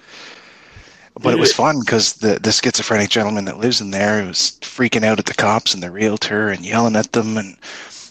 [1.21, 5.05] but it was fun because the the schizophrenic gentleman that lives in there was freaking
[5.05, 7.57] out at the cops and the realtor and yelling at them, and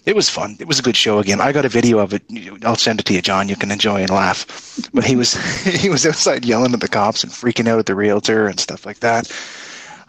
[0.05, 0.55] it was fun.
[0.59, 1.19] It was a good show.
[1.19, 2.23] Again, I got a video of it.
[2.63, 3.49] I'll send it to you, John.
[3.49, 4.45] You can enjoy and laugh.
[4.93, 5.33] But he was
[5.63, 8.85] he was outside yelling at the cops and freaking out at the realtor and stuff
[8.85, 9.29] like that.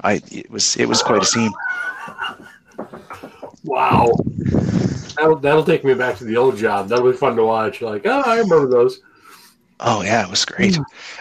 [0.03, 1.53] I it was it was quite a scene.
[3.65, 4.13] Wow.
[5.17, 6.89] That'll, that'll take me back to the old job.
[6.89, 7.81] That'll be fun to watch.
[7.81, 9.01] Like, oh, I remember those.
[9.81, 10.77] Oh yeah, it was great.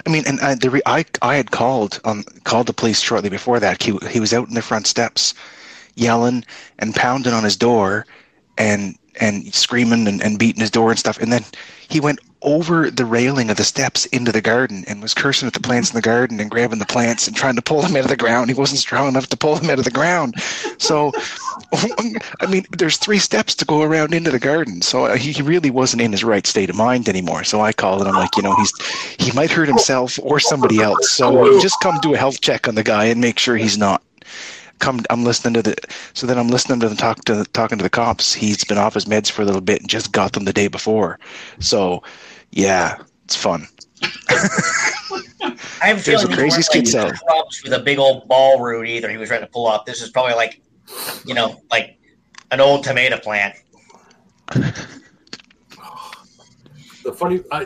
[0.06, 3.30] I mean, and I, the re- I I had called um called the police shortly
[3.30, 3.84] before that.
[3.84, 5.36] He he was out in the front steps,
[5.94, 6.44] yelling
[6.80, 8.08] and pounding on his door,
[8.58, 11.20] and and screaming and, and beating his door and stuff.
[11.20, 11.44] And then
[11.88, 15.54] he went over the railing of the steps into the garden and was cursing at
[15.54, 18.04] the plants in the garden and grabbing the plants and trying to pull them out
[18.04, 18.50] of the ground.
[18.50, 20.36] He wasn't strong enough to pull them out of the ground.
[20.78, 21.12] So,
[22.42, 24.82] I mean, there's three steps to go around into the garden.
[24.82, 27.44] So he really wasn't in his right state of mind anymore.
[27.44, 28.72] So I called and I'm like, you know, he's
[29.20, 31.12] he might hurt himself or somebody else.
[31.12, 34.02] So just come do a health check on the guy and make sure he's not
[34.80, 35.76] come i'm listening to the
[36.14, 38.94] so then i'm listening to them talk to talking to the cops he's been off
[38.94, 41.18] his meds for a little bit and just got them the day before
[41.60, 42.04] so
[42.52, 43.66] yeah it's fun
[45.82, 47.06] I have a There's feeling a these crazy weren't, skid cell.
[47.08, 47.20] like
[47.64, 49.10] with a big old ball root either.
[49.10, 49.86] He was trying to pull off.
[49.86, 50.62] This is probably like,
[51.26, 51.98] you know, like
[52.52, 53.56] an old tomato plant.
[57.04, 57.66] The funny, I,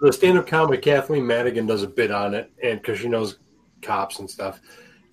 [0.00, 3.38] the stand-up comic Kathleen Madigan does a bit on it, and because she knows
[3.82, 4.60] cops and stuff,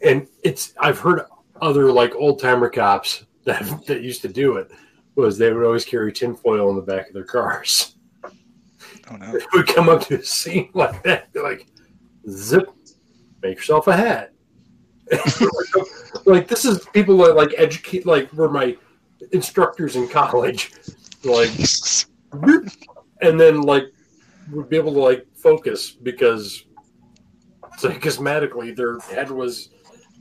[0.01, 1.25] and it's I've heard
[1.61, 4.71] other like old timer cops that that used to do it
[5.15, 7.95] was they would always carry tinfoil in the back of their cars.
[8.23, 11.67] oh no They would come up to a scene like that, they're like,
[12.29, 12.71] zip,
[13.41, 14.33] make yourself a hat.
[16.25, 18.77] like this is people that like educate, like were my
[19.31, 20.71] instructors in college,
[21.23, 21.51] like
[23.21, 23.85] and then like
[24.51, 26.65] would be able to like focus because
[27.79, 29.69] psychosomatically their head was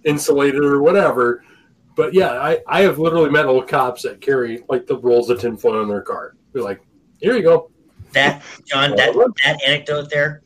[0.04, 1.44] insulated or whatever.
[1.94, 5.40] But yeah, I, I have literally met old cops that carry like the rolls of
[5.40, 6.34] tinfoil in their car.
[6.52, 6.80] They're like,
[7.20, 7.70] here you go.
[8.12, 10.42] That John, that that anecdote there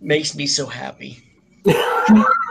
[0.00, 1.22] makes me so happy.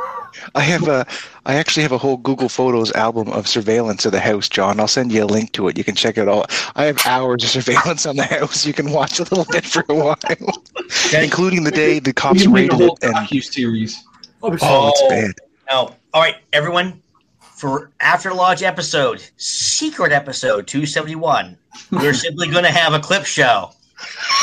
[0.56, 1.06] I have a,
[1.46, 4.80] I actually have a whole Google Photos album of surveillance of the house, John.
[4.80, 5.78] I'll send you a link to it.
[5.78, 6.52] You can check it out.
[6.76, 8.66] I have hours of surveillance on the house.
[8.66, 10.18] You can watch a little bit for a while,
[11.14, 13.04] including the day the cops can make raided it.
[13.04, 14.04] And docu series.
[14.44, 15.10] oh, it's oh, oh.
[15.10, 15.32] bad.
[15.70, 15.96] No.
[16.14, 17.02] All right, everyone.
[17.40, 21.58] For After Lodge episode, secret episode 271,
[21.92, 23.72] we're simply going to have a clip show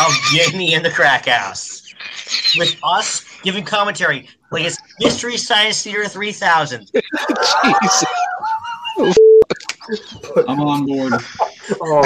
[0.00, 1.94] of Jamie in the crack house
[2.58, 6.90] with us giving commentary like it's Mystery Science Theater 3000.
[8.96, 9.14] Jeez.
[10.48, 11.12] I'm on board.
[11.80, 12.02] Oh,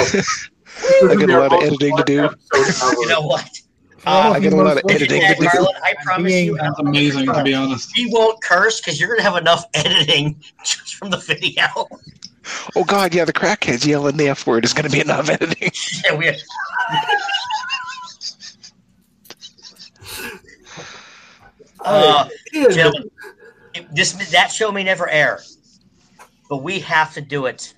[1.09, 2.29] I got a lot of editing to do.
[2.53, 3.49] You know what?
[4.07, 5.49] Oh, I got a um, lot of editing Dad to do.
[5.49, 7.91] Carlin, I promise Being- you, That's amazing, to be honest.
[7.95, 11.65] we won't curse because you're going to have enough editing just from the video.
[12.75, 15.71] Oh God, yeah, the crackheads yelling the F word is going to be enough editing.
[16.05, 16.25] Yeah, we
[21.85, 23.09] uh, gentlemen,
[23.91, 25.41] this that show may never air,
[26.49, 27.73] but we have to do it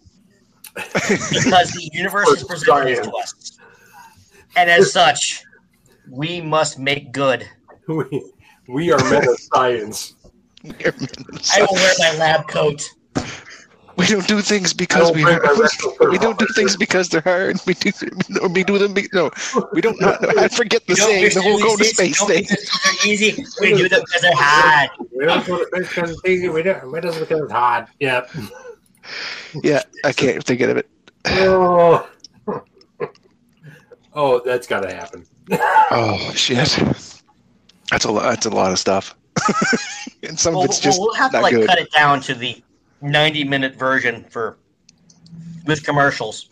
[0.75, 3.57] because the universe is presented it to us,
[4.55, 5.43] and as such,
[6.09, 7.47] we must make good.
[7.87, 8.31] we,
[8.67, 10.15] we are men of science.
[10.65, 12.87] I will wear my lab coat.
[13.97, 17.59] We don't do things because we bring my we don't do things because they're hard.
[17.65, 17.91] We do
[18.41, 18.93] or we do them.
[18.93, 19.29] Be, no,
[19.73, 19.99] we don't.
[20.01, 21.33] Not, I forget the We don't saying.
[21.33, 22.43] The whole go to space we don't thing.
[22.49, 22.69] because
[23.03, 23.45] they're easy.
[23.59, 24.89] We do them because they're hard.
[25.15, 26.49] We don't do it because it's easy.
[26.49, 26.91] We don't.
[26.91, 27.87] We don't because it's hard.
[27.99, 28.25] Yeah.
[29.63, 30.89] Yeah, I can't think of it.
[31.25, 32.07] Oh.
[34.13, 35.25] Oh, that's got to happen.
[35.91, 36.57] Oh shit,
[37.89, 38.23] that's a lot.
[38.23, 39.15] That's a lot of stuff,
[40.23, 41.67] and some Well, of it's just we'll have to like good.
[41.67, 42.61] cut it down to the
[43.01, 44.57] ninety-minute version for
[45.65, 46.49] with commercials.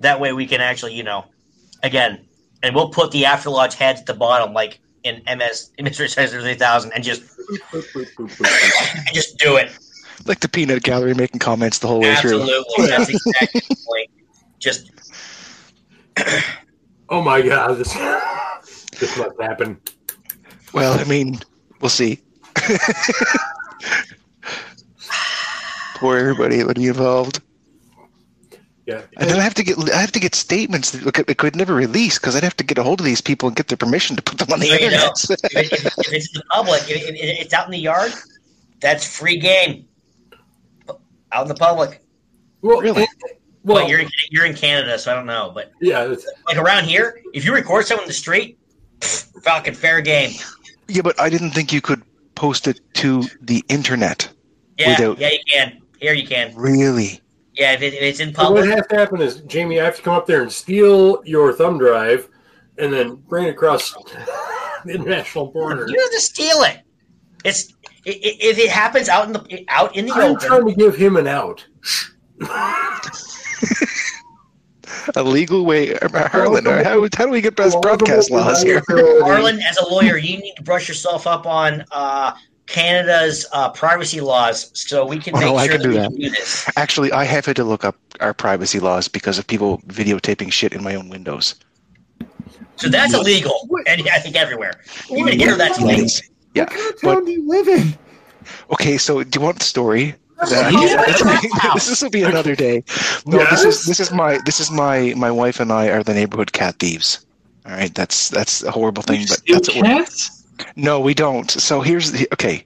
[0.00, 1.26] That way, we can actually, you know,
[1.82, 2.26] again,
[2.62, 6.08] and we'll put the After Lodge heads at the bottom, like in MS in Mystery
[6.08, 7.22] Science Three Thousand, and just
[7.72, 9.70] and just do it.
[10.26, 12.42] Like the peanut gallery making comments the whole way through.
[12.42, 14.10] Absolutely, that's exactly the point.
[14.58, 14.90] Just
[17.10, 17.92] Oh my god, this
[18.98, 19.80] this must happen.
[20.72, 21.40] Well, I mean,
[21.80, 22.20] we'll see.
[26.00, 27.42] Poor everybody that would be involved.
[28.86, 29.02] Yeah.
[29.18, 31.74] And then I have to get I have to get statements that I could never
[31.74, 34.16] release because I'd have to get a hold of these people and get their permission
[34.16, 35.12] to put them on the So you know, internet.
[35.24, 38.12] if, it, if, if it's in the public, if, if it's out in the yard,
[38.80, 39.86] that's free game.
[41.32, 42.02] Out in the public.
[42.62, 43.02] Well, Really?
[43.02, 43.08] and,
[43.62, 45.52] Well, you're in, you're in Canada, so I don't know.
[45.54, 46.12] But yeah,
[46.46, 48.58] like around here, if you record someone in the street,
[49.44, 50.32] Falcon fair game.
[50.88, 52.02] Yeah, but I didn't think you could
[52.34, 54.28] post it to the internet.
[54.78, 55.18] Yeah, without...
[55.18, 55.82] yeah, you can.
[56.00, 56.54] Here you can.
[56.56, 57.20] Really?
[57.54, 58.64] Yeah, if, it, if it's in public.
[58.64, 61.22] So what has to happen is, Jamie, I have to come up there and steal
[61.24, 62.28] your thumb drive,
[62.78, 63.92] and then bring it across
[64.84, 65.86] the international border.
[65.88, 66.80] You have to steal it.
[67.44, 67.74] It's
[68.04, 70.48] if it happens out in the out in the I'm open.
[70.48, 71.66] trying to give him an out.
[75.16, 76.64] a legal way, Harlan.
[76.64, 78.82] How, how do we get best broadcast laws here?
[78.88, 82.32] Harlan, as a lawyer, you need to brush yourself up on uh,
[82.70, 85.88] Canada's uh, privacy laws, so we can oh, make no, sure I can that do
[85.88, 86.10] we that.
[86.10, 86.70] can do this.
[86.76, 90.72] Actually, I have had to look up our privacy laws because of people videotaping shit
[90.72, 91.56] in my own windows.
[92.76, 94.80] So that's illegal, and I think everywhere.
[95.10, 96.06] Even here, that's illegal.
[96.54, 97.98] Yeah, what kind of town do you live in?
[98.72, 100.14] Okay, so do you want the story?
[100.40, 102.84] this will be another day.
[103.26, 103.50] No, yes.
[103.50, 106.52] this is this is my this is my my wife and I are the neighborhood
[106.52, 107.26] cat thieves.
[107.66, 110.39] All right, that's that's a horrible thing, but that's cats.
[110.76, 111.50] No, we don't.
[111.50, 112.64] So here's the okay.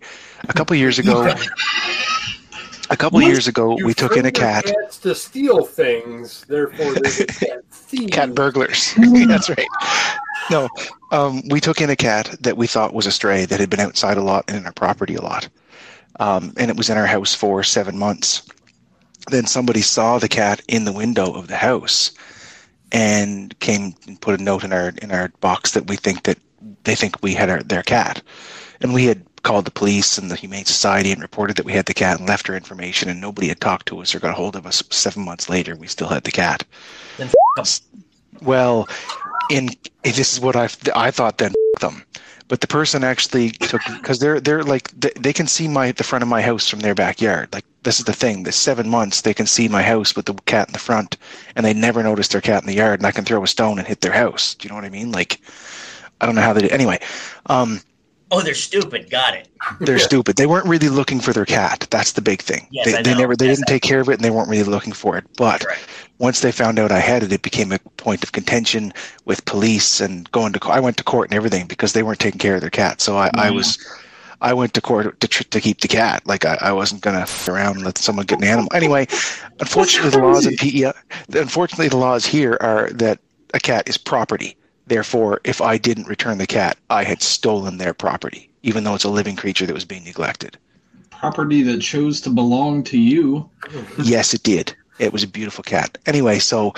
[0.49, 1.27] A couple years ago,
[2.91, 3.27] a couple what?
[3.27, 6.45] years ago, we took in a cat cats to steal things.
[6.47, 6.95] Therefore,
[7.41, 8.95] cat, cat burglars.
[9.27, 9.67] that's right.
[10.51, 10.69] No,
[11.13, 13.81] um, we took in a cat that we thought was a stray that had been
[13.81, 15.49] outside a lot and in our property a lot
[16.21, 18.43] um, and it was in our house for seven months.
[19.31, 22.13] Then somebody saw the cat in the window of the house
[22.93, 26.39] and came and put a note in our in our box that we think that
[26.85, 28.23] they think we had our, their cat,
[28.81, 31.87] and we had called the police and the Humane Society and reported that we had
[31.87, 34.35] the cat and left our information, and nobody had talked to us or got a
[34.35, 34.83] hold of us.
[34.91, 36.65] Seven months later, we still had the cat.
[37.19, 37.31] Then
[38.43, 38.89] well,
[39.51, 39.71] in
[40.03, 42.05] this is what I I thought then them.
[42.47, 46.05] But the person actually took because they're they're like they, they can see my the
[46.05, 47.49] front of my house from their backyard.
[47.53, 48.43] Like this is the thing.
[48.43, 51.17] The seven months they can see my house with the cat in the front
[51.57, 53.79] and they never noticed their cat in the yard and i can throw a stone
[53.79, 54.55] and hit their house.
[54.55, 55.11] Do you know what i mean?
[55.11, 55.41] Like
[56.21, 56.99] i don't know how they do anyway
[57.47, 57.81] um
[58.31, 59.11] Oh, they're stupid.
[59.11, 59.49] Got it.
[59.81, 60.35] They're stupid.
[60.37, 61.87] They weren't really looking for their cat.
[61.91, 62.67] That's the big thing.
[62.73, 63.19] Yes, they, I they know.
[63.21, 65.17] never they Yes, didn't I take care of it and they weren't really looking for
[65.17, 65.25] it.
[65.37, 65.79] But Right.
[66.19, 68.93] once they found out I had it, it became a point of contention
[69.25, 70.59] with police and going to.
[70.59, 73.01] co- I went to court and everything because they weren't taking care of their cat.
[73.01, 73.79] So I, I was,
[74.41, 76.27] I went to court to tr- to keep the cat.
[76.27, 78.71] Like I, I wasn't gonna f- around and let someone get an animal.
[78.75, 79.07] Anyway,
[79.61, 80.93] unfortunately, the laws in PEI,
[81.35, 83.21] unfortunately, the laws here are that
[83.53, 84.57] a cat is property.
[84.87, 89.05] Therefore, if I didn't return the cat, I had stolen their property, even though it's
[89.05, 90.59] a living creature that was being neglected.
[91.11, 93.49] Property that chose to belong to you.
[93.99, 94.75] Yes, it did.
[94.99, 95.97] It was a beautiful cat.
[96.07, 96.75] Anyway, so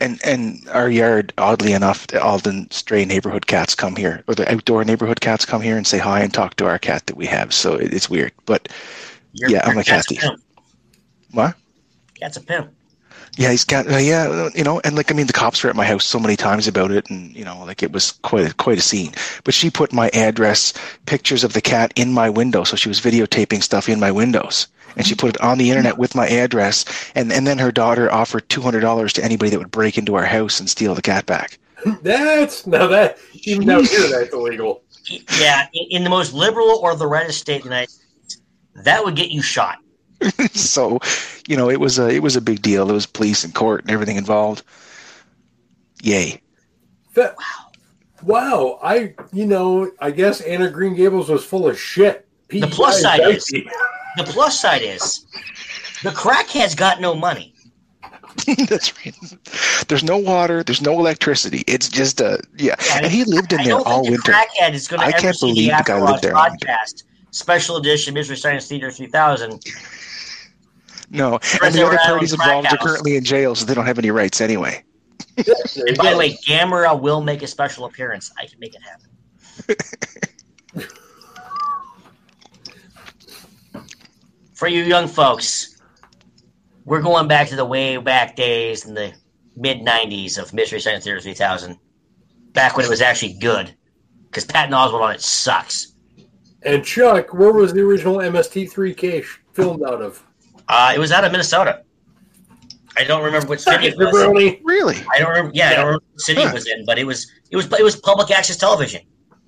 [0.00, 4.50] and and our yard, oddly enough, all the stray neighborhood cats come here, or the
[4.52, 7.26] outdoor neighborhood cats come here and say hi and talk to our cat that we
[7.26, 7.54] have.
[7.54, 8.68] So it, it's weird, but
[9.32, 10.20] Your, Yeah, I'm a cat cat's thief.
[10.20, 10.42] pimp.
[11.32, 11.54] what?
[12.14, 12.72] Cat's a pimp.
[13.36, 15.76] Yeah, he's got uh, yeah, you know, and like I mean, the cops were at
[15.76, 18.54] my house so many times about it, and you know, like it was quite a,
[18.54, 19.12] quite a scene.
[19.44, 20.72] But she put my address,
[21.04, 24.68] pictures of the cat in my window, so she was videotaping stuff in my windows,
[24.96, 28.10] and she put it on the internet with my address, and and then her daughter
[28.10, 31.02] offered two hundred dollars to anybody that would break into our house and steal the
[31.02, 31.58] cat back.
[32.02, 34.82] That's now that even down here that's illegal.
[35.38, 38.38] Yeah, in, in the most liberal or the reddest state in the United States,
[38.76, 39.78] that would get you shot.
[40.52, 40.98] so,
[41.46, 42.86] you know, it was a it was a big deal.
[42.86, 44.62] There was police and court and everything involved.
[46.02, 46.40] Yay!
[47.14, 47.34] That,
[48.22, 48.78] wow.
[48.82, 52.26] I you know I guess Anne of Green Gables was full of shit.
[52.48, 55.26] The plus side is- The plus side is
[56.02, 57.52] the crackhead's got no money.
[58.68, 59.14] That's right.
[59.88, 60.62] There's no water.
[60.62, 61.64] There's no electricity.
[61.66, 62.76] It's just a yeah.
[62.86, 64.32] Yeah, And he lived in I there don't all think the winter.
[64.32, 66.34] crackhead is going to I ever can't see believe the the guy After lived there
[66.34, 69.62] podcast, special edition Mystery Science Theater 3000.
[71.10, 74.10] No, and the other parties involved are currently in jail, so they don't have any
[74.10, 74.82] rights anyway.
[75.36, 78.32] And by the way, Gamera will make a special appearance.
[78.38, 79.10] I can make it happen.
[84.54, 85.76] For you young folks,
[86.86, 89.12] we're going back to the way back days in the
[89.54, 91.78] mid 90s of Mystery Science Theater 3000.
[92.52, 93.76] Back when it was actually good.
[94.26, 95.92] Because Patton Oswalt on it sucks.
[96.62, 100.25] And Chuck, where was the original MST3K filmed out of?
[100.68, 101.82] Uh, it was out of Minnesota.
[102.96, 104.06] I don't remember which city it was.
[104.08, 104.60] Jabroni.
[104.64, 104.96] Really?
[105.12, 105.52] I don't remember.
[105.54, 107.82] Yeah, I don't remember what city it was in, but it was it was it
[107.82, 109.02] was public access television.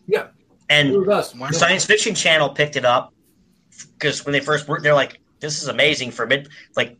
[0.06, 0.28] Yeah.
[0.68, 1.32] And It was us.
[1.32, 3.14] the Science Fiction Channel picked it up
[3.98, 6.96] because when they first were, they're like, "This is amazing for mid like."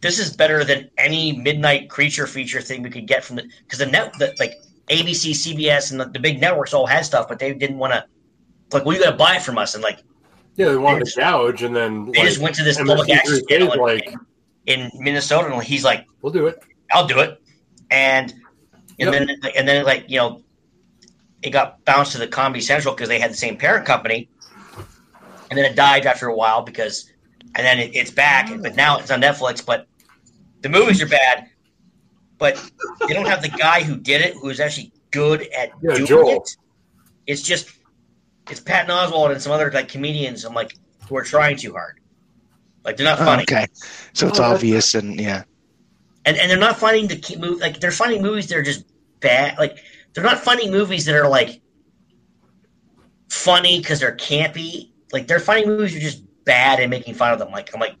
[0.00, 3.78] This is better than any midnight creature feature thing we could get from the because
[3.78, 4.54] the net the, like
[4.88, 8.04] ABC, CBS, and the, the big networks all had stuff, but they didn't want to
[8.72, 10.02] like, well, you got to buy it from us, and like
[10.56, 13.40] Yeah, they wanted to gouge, and then they like, just went to this public access
[13.42, 13.84] MST3K channel.
[13.86, 14.14] like
[14.66, 16.58] in Minnesota, and he's like, We'll do it.
[16.92, 17.38] I'll do it.
[17.90, 18.32] And
[19.00, 19.12] and Yep.
[19.12, 20.42] then and then like you know,
[21.42, 24.28] it got bounced to the Comedy Central because they had the same parent company,
[25.50, 27.10] and then it died after a while because,
[27.54, 29.64] and then it, it's back, but now it's on Netflix.
[29.64, 29.86] But
[30.60, 31.48] the movies are bad,
[32.38, 32.62] but
[33.08, 36.06] they don't have the guy who did it who is actually good at Yeah, doing
[36.06, 36.28] Joel.
[36.28, 36.56] it.
[37.26, 37.68] It's just
[38.50, 40.44] it's Patton Oswalt and some other like comedians.
[40.44, 40.74] I'm like
[41.08, 42.00] who are trying too hard.
[42.84, 43.66] Like they're not Oh, funny okay,
[44.12, 45.44] so it's Oh, obvious and yeah.
[46.24, 48.84] and and they're not finding the key move like they're finding movies that are just
[49.20, 49.78] bad like
[50.14, 51.60] they're not finding movies that are like
[53.30, 57.32] funny because they're campy like they're finding movies that are just bad and making fun
[57.32, 57.96] of them like i'm like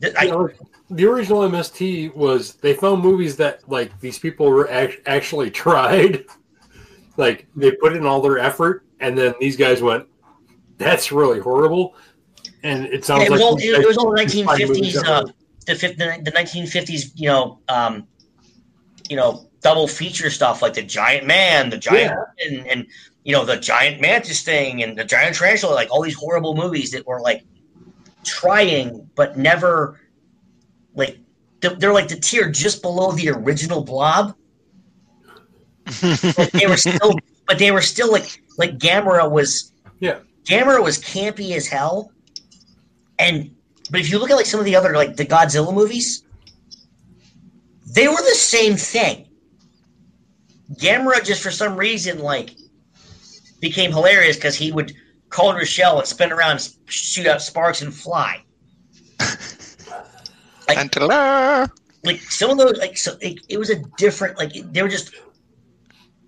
[0.00, 0.50] th- I, You know,
[0.90, 6.24] the original MST was they found movies that like these people were act- actually tried,
[7.16, 10.06] like they put in all their effort, and then these guys went,
[10.78, 11.94] "That's really horrible,"
[12.62, 15.24] and it sounds it was like all these it was all guys 1950s uh,
[15.66, 18.06] the, the the 1950s you know um
[19.08, 22.12] you know double feature stuff like the giant man the giant
[22.44, 22.86] and, and
[23.24, 26.90] you know the giant mantis thing and the giant tarantula like all these horrible movies
[26.92, 27.42] that were like
[28.24, 30.00] trying but never
[30.94, 31.18] like
[31.60, 34.36] they're, they're like the tier just below the original blob.
[36.36, 37.14] But they were still
[37.46, 40.18] but they were still like like gamera was Yeah.
[40.44, 42.12] gamera was campy as hell.
[43.18, 43.54] And
[43.90, 46.22] but if you look at like some of the other like the godzilla movies
[47.86, 49.28] they were the same thing.
[50.80, 52.50] Gamera just for some reason like
[53.60, 54.92] became hilarious because he would
[55.30, 58.42] call her shell and spin around and shoot out sparks and fly.
[59.20, 61.68] Like- And uh,
[62.04, 65.14] like some of those like so it, it was a different like they were just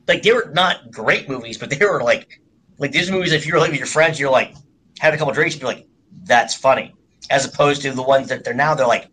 [0.08, 2.40] like they were not great movies but they were like
[2.78, 4.54] like these movies if you're like with your friends you're like
[4.98, 5.86] had a couple drinks and you're like
[6.24, 6.94] that's funny
[7.30, 9.08] as opposed to the ones that they're now they're like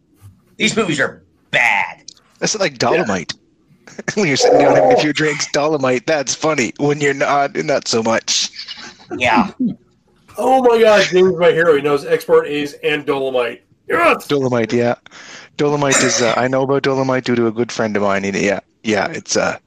[0.58, 2.04] these movies are bad
[2.40, 3.34] That's like Dolomite.
[4.16, 6.74] when you're sitting down having a few drinks, Dolomite, that's funny.
[6.80, 8.50] When you're not, not so much.
[9.18, 9.52] yeah
[10.38, 11.76] Oh my God, James, my hero.
[11.76, 13.64] He knows export A's and Dolomite.
[13.88, 14.28] Yes!
[14.28, 14.96] Dolomite, yeah.
[15.58, 16.22] Dolomite is.
[16.22, 18.26] Uh, I know about Dolomite due to a good friend of mine.
[18.26, 19.58] And yeah, yeah, it's uh,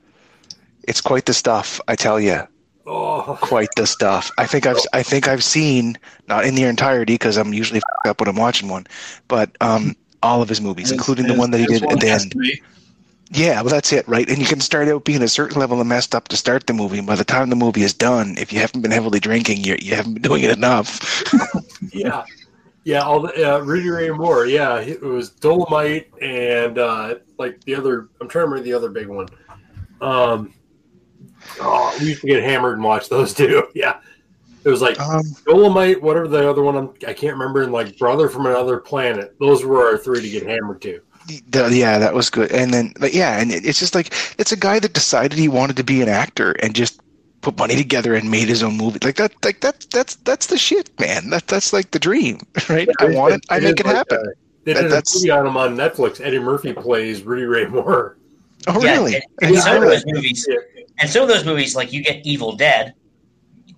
[0.89, 1.81] it's quite the stuff.
[1.87, 2.43] I tell you,
[2.91, 4.31] Oh, quite the stuff.
[4.39, 8.19] I think I've I think I've seen not in their entirety because I'm usually up
[8.19, 8.87] when I'm watching one,
[9.29, 12.35] but um, all of his movies, including the one that he did at the end.
[13.31, 14.27] Yeah, well, that's it, right?
[14.27, 16.73] And you can start out being a certain level of messed up to start the
[16.73, 16.97] movie.
[16.97, 19.77] And by the time the movie is done, if you haven't been heavily drinking, you
[19.79, 21.23] you haven't been doing it enough.
[21.93, 22.25] yeah.
[22.85, 24.47] Yeah, all the uh, Rudy Ray Moore.
[24.47, 28.09] Yeah, it was Dolomite and uh, like the other.
[28.19, 29.29] I'm trying to remember the other big one.
[30.01, 30.55] Um,
[31.61, 33.69] oh, we used to get hammered and watch those too.
[33.75, 34.01] Yeah,
[34.65, 36.77] it was like Um, Dolomite, whatever the other one.
[36.77, 37.63] I'm, I can't remember.
[37.63, 39.35] And like Brother from Another Planet.
[39.41, 41.01] Those were our three to get hammered to.
[41.51, 42.51] the, yeah, that was good.
[42.53, 45.49] And then, but yeah, and it, it's just like it's a guy that decided he
[45.49, 47.01] wanted to be an actor and just
[47.41, 48.99] put money together and made his own movie.
[49.05, 51.31] Like that, like that's that's that's the shit, man.
[51.31, 52.89] That that's like the dream, right?
[53.01, 54.19] I want it, I make it like, happen.
[54.19, 54.23] uh,
[54.65, 56.21] They That- did a that's- movie on him on Netflix.
[56.21, 58.17] Eddie Murphy plays Rudy Ray Moore.
[58.67, 59.15] Oh, yeah, really?
[59.15, 60.15] and, I and didn't some those that.
[60.15, 60.49] movies
[60.99, 62.95] and some of those movies like you get evil dead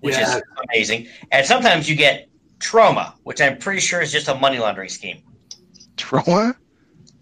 [0.01, 0.37] which Yeah.
[0.37, 2.27] is amazing and sometimes you get
[2.59, 5.21] Troma which i'm pretty sure is just a money laundering scheme
[5.97, 6.55] Troma?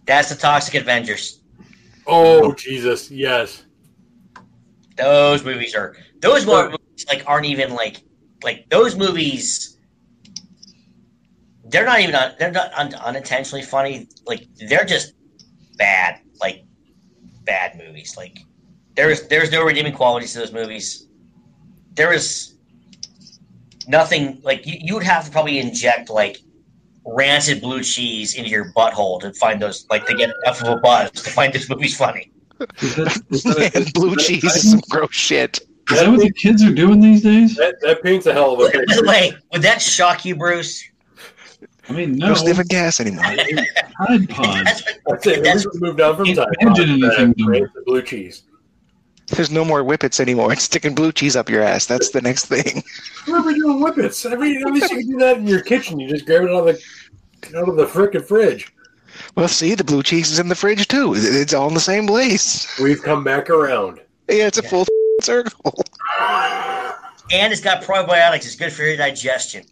[0.06, 1.36] that's the toxic avengers
[2.12, 3.66] Oh Jesus, yes.
[4.98, 8.02] Those movies are those mo- movies like aren't even like
[8.44, 9.78] like those movies.
[11.66, 14.10] They're not even un, they're not un, unintentionally funny.
[14.26, 15.14] Like they're just
[15.78, 16.64] bad, like
[17.44, 18.16] bad movies.
[18.18, 18.40] Like
[19.00, 21.08] there's there's no redeeming qualities to those movies.
[21.94, 22.56] There is
[23.88, 26.38] nothing like you, you would have to probably inject like
[27.06, 30.78] rancid blue cheese into your butthole to find those like to get enough of a
[30.82, 32.30] buzz to find this movie's funny.
[32.82, 35.60] Is that, Man, blue that cheese is some gross shit.
[35.92, 37.56] Is that what the kids are doing these days?
[37.56, 39.06] That, that paints a hell of a By the picture.
[39.08, 40.84] way, would that shock you, Bruce?
[41.88, 42.34] I mean, No no.
[42.36, 43.24] sniffing gas anymore.
[43.24, 44.64] Tide Pods.
[44.66, 45.44] That's, That's it.
[45.44, 46.48] that's we moved on from Can't time.
[46.60, 47.72] imagine anything dumber.
[47.74, 48.44] the blue cheese.
[49.30, 50.52] There's no more whippets anymore.
[50.54, 51.86] It's sticking blue cheese up your ass.
[51.86, 52.84] That's the next thing.
[53.26, 54.26] Where are doing whippets?
[54.30, 56.00] I mean, at least you can do that in your kitchen.
[56.00, 58.72] You just grab it out of the out of the frickin' fridge.
[59.36, 61.14] Well, see, the blue cheese is in the fridge too.
[61.16, 62.80] It's all in the same place.
[62.80, 64.00] We've come back around.
[64.28, 64.86] Yeah, it's a full
[65.22, 65.84] circle.
[67.32, 68.46] and it's got probiotics.
[68.46, 69.66] It's good for your digestion.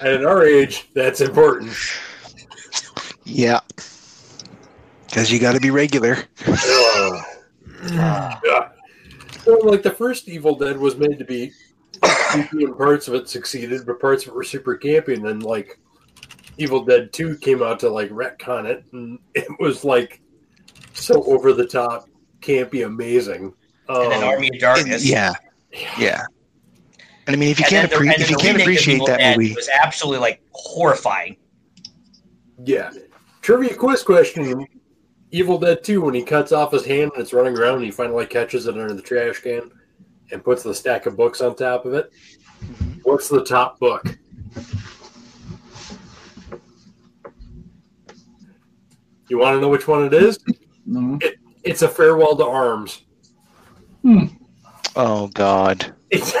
[0.00, 1.72] And at our age, that's important.
[3.24, 3.60] Yeah.
[5.14, 6.16] Because you got to be regular.
[6.44, 7.22] Uh,
[7.92, 8.70] yeah.
[9.46, 11.52] Well, like the first Evil Dead was made to be
[12.02, 15.14] creepy and parts of it succeeded, but parts of it were super campy.
[15.14, 15.78] And then, like,
[16.58, 20.20] Evil Dead Two came out to like retcon it, and it was like
[20.94, 22.08] so over the top,
[22.40, 23.54] campy, amazing.
[23.88, 25.08] and then Um, Army of Darkness.
[25.08, 25.32] Yeah,
[25.96, 26.24] yeah.
[27.28, 29.18] And I mean, if you And can't then the- appre- if you can't appreciate that
[29.20, 31.36] Dead movie, was absolutely like horrifying.
[32.64, 32.90] Yeah.
[33.42, 34.66] Trivia quiz question.
[35.34, 37.90] Evil Dead 2, when he cuts off his hand and it's running around and he
[37.90, 39.68] finally catches it under the trash can
[40.30, 42.12] and puts the stack of books on top of it.
[42.62, 43.00] Mm-hmm.
[43.02, 44.06] What's the top book?
[49.28, 50.38] You want to know which one it is?
[50.86, 51.18] No.
[51.64, 53.02] It's a farewell to arms.
[54.02, 54.26] Hmm.
[54.94, 56.32] oh god, It's,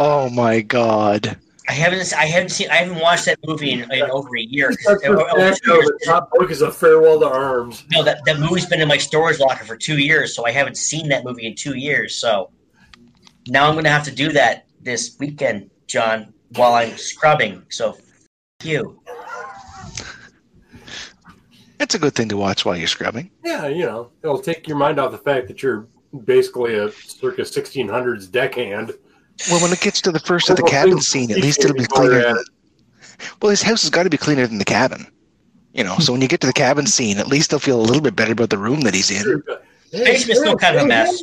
[0.00, 1.38] oh my god.
[1.68, 4.70] I haven't I haven't seen I haven't watched that movie in, in over a year.
[4.70, 7.84] That's Or- the or- fact, though, the top book is a farewell to arms.
[7.92, 10.76] No, that, that movie's been in my storage locker for two years, so I haven't
[10.76, 12.16] seen that movie in two years.
[12.16, 12.50] So
[13.48, 17.62] now I'm going to have to do that this weekend, John, while I'm scrubbing.
[17.70, 18.00] So f-
[18.64, 19.00] you.
[21.80, 23.30] It's a good thing to watch while you're scrubbing.
[23.44, 25.88] Yeah, you know, it'll take your mind off the fact that you're
[26.24, 28.92] basically a circa 1600s deckhand.
[29.50, 31.82] Well, when it gets to the first of the cabin scene, at least it'll be
[31.84, 32.22] before cleaner.
[32.34, 32.44] Than,
[33.40, 35.06] well, his house has got to be cleaner than the cabin.
[35.72, 37.82] You know, so when you get to the cabin scene, at least they'll feel a
[37.82, 39.42] little bit better about the room that he's in.
[39.90, 41.22] Basement's still kind of a mess.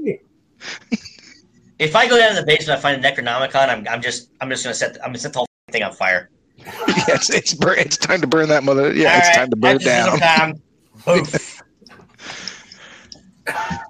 [1.78, 3.70] If I go down to the basement, I find a Necronomicon.
[3.70, 5.84] I'm, I'm just I'm just going to set I'm going to set the whole thing
[5.84, 6.30] on fire.
[6.58, 6.66] yeah,
[7.08, 8.94] it's it's, bur- it's time to burn that mother.
[8.94, 10.20] Yeah, it's All time to burn right, down.
[10.20, 10.62] time.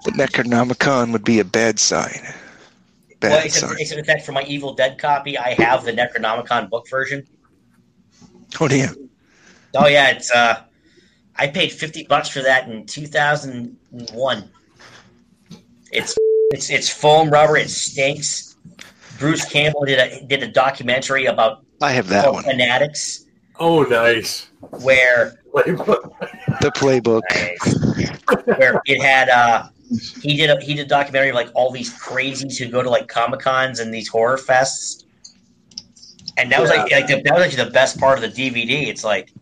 [0.05, 2.21] The Necronomicon would be a bad sign.
[3.19, 3.77] Bad well, except, sign.
[3.79, 7.25] except in fact, for my Evil Dead copy, I have the Necronomicon book version.
[8.59, 8.89] Oh dear.
[9.75, 10.63] Oh yeah, it's uh,
[11.35, 13.77] I paid fifty bucks for that in two thousand
[14.13, 14.49] one.
[15.91, 16.15] It's
[16.51, 17.57] it's it's foam rubber.
[17.57, 18.55] It stinks.
[19.19, 22.43] Bruce Campbell did a did a documentary about I have that one.
[22.43, 23.25] fanatics
[23.59, 24.47] Oh, nice.
[24.79, 27.21] where The playbook.
[28.57, 29.67] where it had uh
[30.21, 32.89] he did a he did a documentary of like all these crazies who go to
[32.89, 35.05] like comic cons and these horror fests.
[36.37, 38.87] And that was like, like the, that was actually the best part of the dvd
[38.87, 39.33] it's like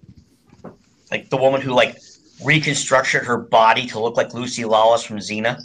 [1.11, 1.95] like the woman who like
[2.43, 5.61] reconstructed her body to look like lucy lawless from xena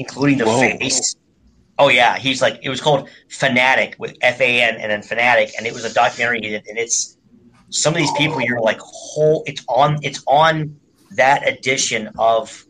[0.00, 0.58] including the Whoa.
[0.58, 1.14] face.
[1.78, 2.18] Oh yeah.
[2.18, 5.52] He's like it was called fanatic with f-a-n and then fanatic.
[5.56, 6.66] And it was a documentary he did.
[6.66, 7.18] And it's
[7.68, 10.74] some of these people you're like whole it's on it's on
[11.12, 12.64] that edition of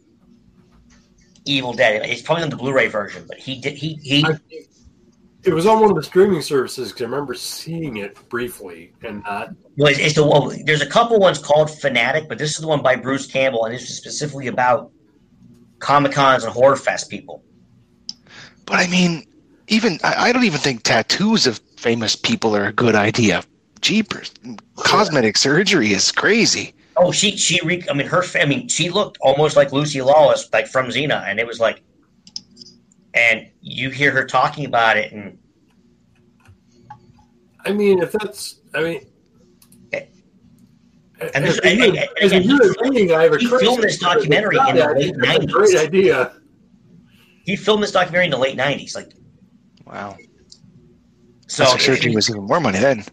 [1.51, 2.03] Evil Dead.
[2.07, 4.38] It's probably on the Blu-ray version, but he did he he I-
[5.42, 9.22] It was on one of the streaming services because I remember seeing it briefly and
[9.24, 9.51] not.
[9.76, 12.68] well, it's, it's the well, there's a couple ones called Fanatic, but this is the
[12.68, 14.90] one by Bruce Campbell, and this is specifically about
[15.78, 17.42] Comic Cons and Horror Fest people.
[18.66, 19.24] But I mean,
[19.68, 23.42] even I, I don't even think tattoos of famous people are a good idea.
[23.80, 24.30] Jeepers,
[24.76, 26.74] cosmetic surgery is crazy.
[27.03, 30.48] Oh, she she re, I mean her I mean she looked almost like Lucy Lawless,
[30.53, 31.82] like from Xena, and it was like,
[33.14, 35.38] and you hear her talking about it, and
[37.64, 38.61] I mean, if that's.
[38.74, 39.07] I mean.
[41.34, 43.82] And as this- a and- human- as a human being, I have a he filmed
[43.82, 45.51] this documentary in the late 90s.
[45.53, 46.32] great idea.
[47.44, 49.12] he filmed this documentary in the late '90s, like
[49.86, 50.16] Wow.
[51.46, 53.05] so, Plastic surgery was even more money then.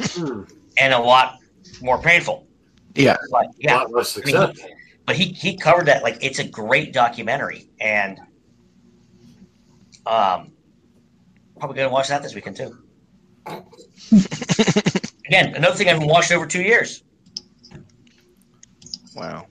[0.00, 0.42] Hmm.
[0.78, 1.38] and a lot
[1.82, 2.46] more painful.
[2.94, 3.16] Yeah.
[3.30, 4.64] But A yeah, lot less I mean, he-
[5.06, 8.18] but he he covered that like it's a great documentary, and
[10.06, 10.52] um,
[11.58, 12.76] probably gonna watch that this weekend too.
[15.26, 17.02] Again, another thing I haven't watched over two years.
[19.14, 19.46] Wow.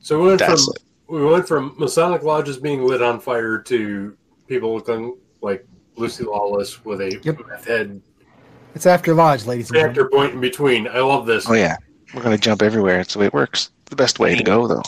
[0.00, 0.74] So we went That's from
[1.08, 4.16] we went from Masonic lodges being lit on fire to
[4.48, 5.66] people looking like
[5.96, 7.38] Lucy Lawless with a Yep.
[7.66, 8.00] head
[8.74, 9.94] It's after Lodge, ladies and gentlemen.
[9.94, 10.88] factor point in between.
[10.88, 11.48] I love this.
[11.48, 11.76] Oh yeah.
[12.14, 13.00] We're gonna jump everywhere.
[13.00, 13.70] It's the way it works.
[13.86, 14.82] The best way to go, though.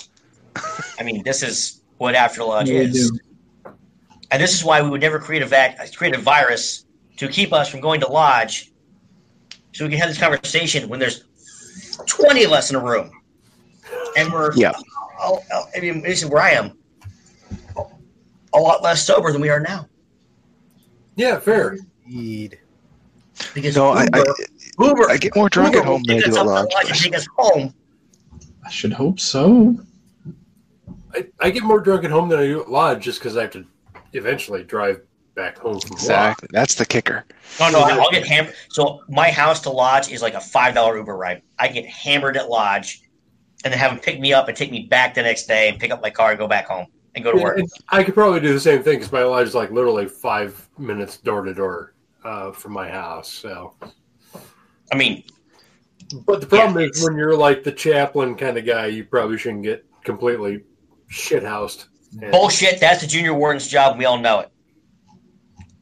[0.99, 3.20] I mean, this is what After Lodge Yeah, is,
[4.30, 6.87] and this is why we would never create a vac- create a virus
[7.18, 8.72] to keep us from going to Lodge,
[9.72, 11.24] so we can have this conversation when there's
[12.07, 13.11] twenty of us in a room,
[14.16, 14.72] and we're Yeah.
[15.20, 16.78] oh, oh, I mean, this is where I am.
[18.55, 19.89] A lot less sober than we are now.
[21.16, 21.76] Yeah, fair.
[22.07, 22.59] Indeed.
[23.55, 24.35] Because No, I, I, Uber,
[24.80, 26.68] Uber, I get more drunk Uber at home than I do at lodge.
[26.72, 27.74] Lodge and take us home.
[28.64, 29.76] I should hope so.
[31.14, 33.43] I, I get more drunk at home than I do at lodge just because I
[33.43, 33.64] have to
[34.12, 35.01] eventually drive
[35.35, 36.49] back home from Exactly.
[36.53, 37.24] That's the kicker.
[37.61, 38.55] No, no, I'll get hammered.
[38.70, 41.43] So my house to Lodge is like a five dollar Uber ride.
[41.59, 43.03] I get hammered at Lodge,
[43.64, 45.78] and then have them pick me up and take me back the next day and
[45.78, 47.59] pick up my car and go back home and go to Yeah, work.
[47.59, 50.68] and I could probably do the same thing because my lodge is like literally five
[50.78, 51.93] minutes door to door
[52.24, 53.30] uh, from my house.
[53.30, 53.74] So
[54.92, 55.24] I mean,
[56.26, 59.38] But the problem Yeah, is when you're like the chaplain kind of guy, you probably
[59.38, 60.62] shouldn't get completely
[61.10, 61.86] shithoused.
[62.20, 62.80] And- bullshit.
[62.80, 63.98] That's the junior warden's job.
[63.98, 64.50] We all know it.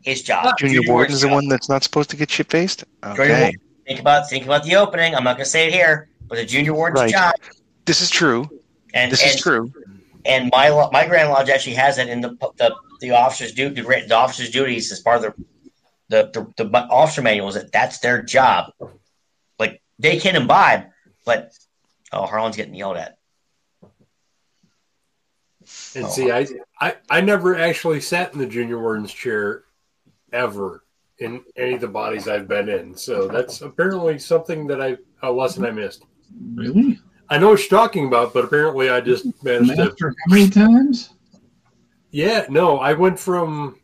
[0.02, 0.56] His job.
[0.58, 1.34] Junior Warden's the job.
[1.34, 2.82] one that's not supposed to get shit faced.
[3.04, 3.52] Okay,
[3.86, 5.14] Think about think about the opening.
[5.14, 7.12] I'm not going to say it here, but the junior warden's Right.
[7.12, 7.34] job.
[7.84, 8.48] this is true.
[8.94, 9.72] And This and, is true.
[10.24, 13.82] and my my grand lodge actually has it in the the the officers do the,
[13.82, 15.44] the officers duties as part of the
[16.12, 18.72] the, the the officer manuals that that's their job.
[19.58, 20.90] Like they can imbibe,
[21.24, 21.52] but
[22.12, 23.16] oh, Harlan's getting yelled at.
[25.94, 26.46] And oh, see, I,
[26.78, 29.64] I I never actually sat in the junior warden's chair
[30.34, 30.84] ever
[31.16, 32.94] in any of the bodies I've been in.
[32.94, 36.04] So that's apparently something that I a lesson I missed.
[36.54, 36.98] Really?
[37.30, 39.92] I know what you're talking about, but apparently I just managed to.
[40.08, 41.14] How many times?
[42.10, 43.78] Yeah, no, I went from.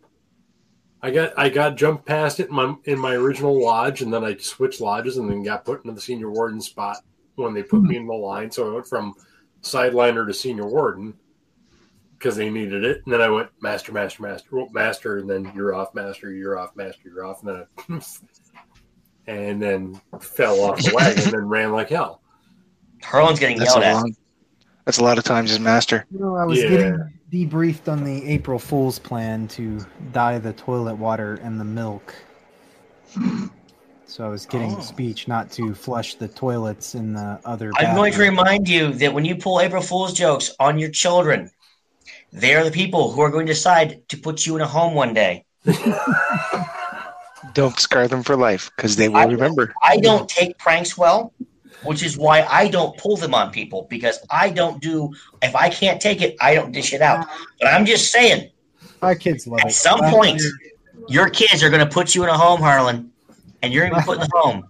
[1.00, 4.24] I got I got jumped past it in my in my original lodge, and then
[4.24, 6.96] I switched lodges, and then got put into the senior warden spot
[7.36, 8.50] when they put me in the line.
[8.50, 9.14] So I went from
[9.62, 11.14] sideliner to senior warden
[12.18, 15.52] because they needed it, and then I went master, master, master, well, master, and then
[15.54, 18.00] you're off, master, you're off, master, you're off, and then I,
[19.30, 22.22] and then fell off the wagon and ran like hell.
[23.02, 23.92] Harlan's getting That's yelled at.
[23.94, 24.16] long.
[24.84, 26.06] That's a lot of times as master.
[26.10, 26.70] You know, I was Yeah.
[26.70, 32.14] getting debriefed on the April Fool's plan to dye the toilet water and the milk.
[34.06, 34.80] So I was getting Oh.
[34.80, 37.72] speech not to flush the toilets in the other.
[37.76, 41.50] I'm going to remind you that when you pull April Fool's jokes on your children,
[42.32, 44.94] they are the people who are going to decide to put you in a home
[44.94, 45.44] one day.
[47.54, 49.74] Don't scar them for life because they will I- remember.
[49.82, 51.32] I don't take pranks well,
[51.84, 55.12] which is why I don't pull them on people because I don't do.
[55.42, 57.26] If I can't take it, I don't dish it out.
[57.60, 58.50] But I'm just saying,
[59.02, 59.72] My kids love at it.
[59.72, 60.52] some Last point, year-
[61.08, 63.10] your kids are going to put you in a home, Harlan,
[63.62, 64.68] and you're going to be put in a home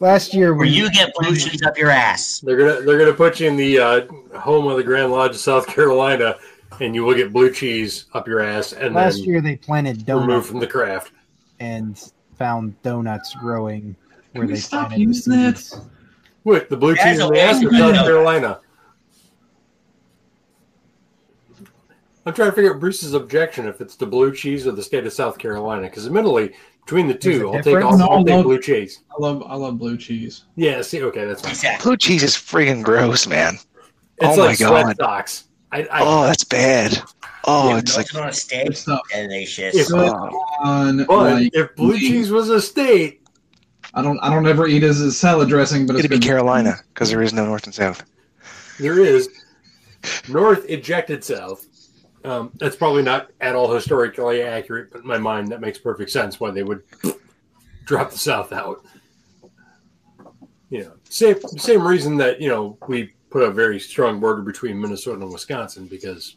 [0.00, 2.40] last year where we you get blue cheese up your ass.
[2.44, 4.06] They're gonna they're gonna put you in the uh,
[4.38, 6.36] home of the Grand Lodge of South Carolina,
[6.80, 10.28] and you will get blue cheese up your ass, and last year they planted removed
[10.28, 11.12] donuts from the craft.
[11.58, 13.96] and found donuts growing
[14.32, 15.80] where Can we they stop planted the that?
[16.54, 16.60] Seeds.
[16.62, 17.94] What the blue cheese in the ass of South.
[18.06, 18.60] Carolina?
[22.26, 25.06] I'm trying to figure out Bruce's objection if it's the blue cheese or the state
[25.06, 25.82] of South Carolina.
[25.88, 26.52] Because admittedly,
[26.84, 29.02] between the two, I'll take all I'll, I'll take blue cheese.
[29.10, 30.44] I love I love blue cheese.
[30.56, 31.52] Yeah, see, okay, that's fine.
[31.52, 31.88] Exactly.
[31.88, 33.54] Blue cheese is freaking gross, man.
[34.18, 34.96] It's Oh like my sweat God.
[34.98, 35.44] socks.
[35.72, 36.98] I, I, Oh, that's bad.
[37.44, 39.74] Oh, it's like on a steak, It's not delicious.
[39.74, 42.00] If- good oh, on but like if blue meat.
[42.00, 43.17] cheese was a state,
[43.94, 46.24] I don't I don't ever eat as a salad dressing, but it's it'd be.
[46.26, 48.04] Carolina because there is no north and south.
[48.78, 49.28] there is
[50.28, 51.66] north ejected south.
[52.24, 56.10] Um, that's probably not at all historically accurate, but in my mind, that makes perfect
[56.10, 56.82] sense why they would
[57.84, 58.84] drop the south out.
[60.70, 64.80] You know, same same reason that you know we put a very strong border between
[64.80, 66.36] Minnesota and Wisconsin because,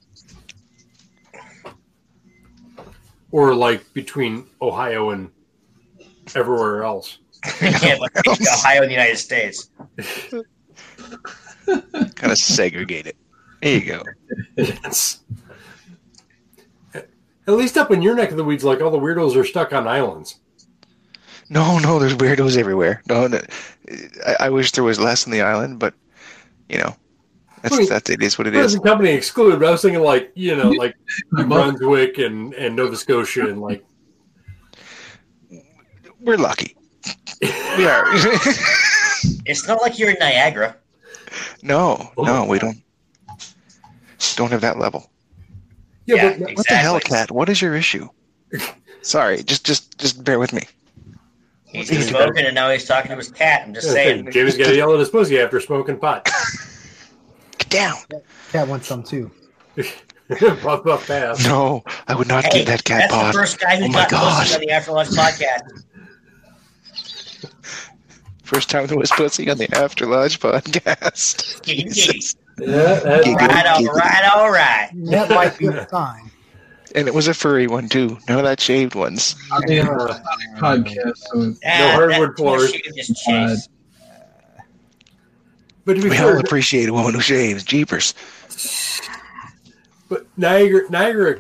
[3.32, 5.30] or like between Ohio and
[6.36, 7.20] everywhere else.
[7.62, 9.70] Yeah, but Ohio, in the United States.
[11.66, 13.18] Kind of segregate it.
[13.62, 14.04] There you go.
[14.56, 15.22] Yes.
[16.94, 19.74] At least up in your neck of the weeds, like all the weirdos are stuck
[19.74, 20.40] on islands.
[21.50, 23.02] No, no, there's weirdos everywhere.
[23.10, 23.42] No, no
[24.26, 25.94] I, I wish there was less on the island, but
[26.70, 26.96] you know,
[27.62, 27.90] that's Wait.
[27.90, 28.62] that's it is what it is.
[28.62, 29.60] Present company excluded.
[29.60, 30.96] But I was thinking like you know like
[31.34, 33.84] New Brunswick and and Nova Scotia and like
[36.20, 36.76] We're lucky.
[37.42, 38.06] We are.
[39.46, 40.76] It's not like you're in Niagara.
[41.62, 42.24] no, oh.
[42.24, 42.82] no, we don't
[44.36, 45.12] don't have that level.
[46.06, 46.56] yeah, Yeah, but exactly.
[46.56, 47.32] What the hell, Cat?
[47.32, 48.08] What is your issue?
[49.04, 50.64] Sorry, just just just bear with me.
[51.66, 53.64] He's been smoking and now he's talking to his cat.
[53.66, 54.32] I'm just saying.
[54.32, 56.28] Jamie's got to yell at his pussy after smoking pot.
[57.60, 57.96] Get down.
[58.52, 59.30] Cat wants some too.
[60.30, 61.46] puff puff pass.
[61.46, 63.34] No, I would not Hey, give that cat that's pod.
[63.34, 64.56] the first guy who Oh my got pussy God.
[64.56, 65.84] on the After Lodge podcast.
[68.54, 71.62] First time there was pussy on the After Lodge podcast.
[71.66, 72.36] Jesus.
[72.60, 73.94] Yeah, that's Giggle, Right, all giggle.
[73.96, 74.90] right, all right.
[75.06, 76.30] That might be the sign.
[76.94, 78.18] And it was a furry one too.
[78.28, 79.38] None of that shaved ones.
[79.50, 80.20] I mean, Uh,
[80.58, 81.16] podcast.
[81.20, 82.64] So Ah, hardwood that floors.
[82.74, 83.70] bullshit is just chase.
[85.86, 87.64] but to be We fair, all appreciate a woman who shaves.
[87.64, 88.14] Jeepers.
[90.10, 91.40] but Niagara Niagara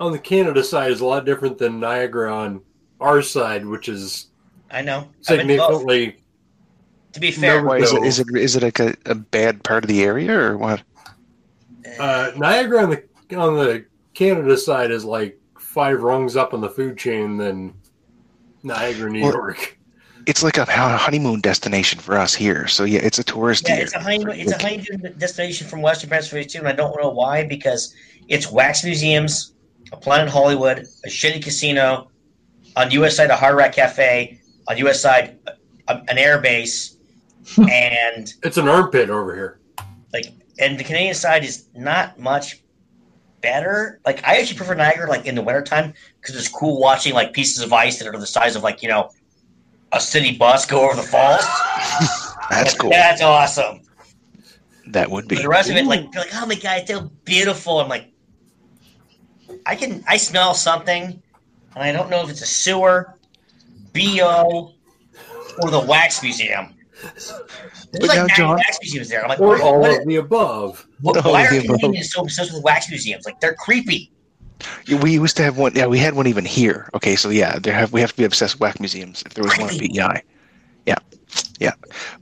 [0.00, 2.62] on the Canada side is a lot different than Niagara on
[3.02, 4.28] our side, which is
[4.70, 5.00] I know.
[5.28, 6.16] I've been significantly
[7.12, 8.00] To be fair, Why is it?
[8.00, 8.06] No.
[8.06, 8.26] Is it?
[8.36, 10.82] Is it like a, a bad part of the area or what?
[11.98, 13.84] Uh, Niagara on the on the
[14.14, 17.74] Canada side is like five rungs up on the food chain than
[18.62, 19.78] Niagara, New Well, York.
[20.26, 22.66] it's like a honeymoon destination for us here.
[22.68, 24.38] So yeah, it's a tourist Yeah, it's a honeymoon.
[24.38, 27.94] It's a honeymoon destination from Western Pennsylvania too, and I don't know why because
[28.28, 29.54] it's wax museums,
[29.92, 32.10] a Planet Hollywood, a shitty casino,
[32.76, 33.16] on the U.S.
[33.16, 34.38] side a Hard Rock Cafe,
[34.68, 35.00] on the U.S.
[35.00, 35.38] side
[35.88, 36.96] an air base,
[37.58, 39.60] and It's an armpit over here.
[40.12, 40.26] like,
[40.58, 42.62] and the Canadian side is not much
[43.40, 44.00] better.
[44.04, 47.62] Like, I actually prefer Niagara like in the wintertime because it's cool watching like pieces
[47.62, 49.10] of ice that are the size of like you know
[49.92, 51.44] a city bus go over the falls.
[52.50, 52.90] That's cool.
[52.90, 53.80] That's awesome.
[54.88, 55.36] That would be.
[55.36, 57.80] But the rest of it, like, you're like, oh my god, it's so beautiful.
[57.80, 58.12] I'm like,
[59.66, 61.22] I can, I smell something,
[61.74, 63.16] and I don't know if it's a sewer,
[63.92, 64.72] bo,
[65.62, 66.74] or the wax museum.
[67.02, 69.22] There's like now, nine John- wax museums there.
[69.22, 70.86] I'm like, Or what, all what, of the above.
[71.00, 71.48] what- all why are.
[71.48, 73.24] Canadians so obsessed with wax museums?
[73.24, 74.10] Like, they're creepy.
[75.00, 75.74] We used to have one.
[75.74, 76.90] Yeah, we had one even here.
[76.92, 79.22] Okay, so yeah, there have we have to be obsessed with wax museums.
[79.24, 80.22] If there was one at PEI,
[80.84, 80.96] yeah,
[81.58, 81.72] yeah.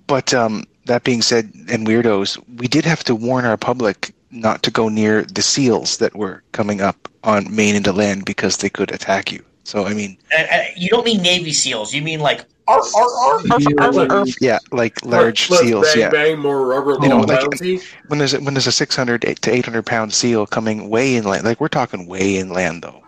[0.07, 4.62] But um, that being said, and weirdos, we did have to warn our public not
[4.62, 8.68] to go near the seals that were coming up on Maine into land because they
[8.68, 9.43] could attack you.
[9.64, 11.93] So I mean, And, and you don't mean Navy SEAls.
[11.93, 13.41] You mean like, ar, ar, ar,
[13.81, 14.27] ar, ar, ar.
[14.41, 15.87] yeah, like large Let- let seals.
[15.95, 16.97] Bang, Yeah, bang, more rubber.
[17.03, 17.83] You know, like- bouncy.
[18.09, 21.61] when there's a, when there's a 600 to 800 pound seal coming way inland, like
[21.61, 23.03] we're talking way inland though,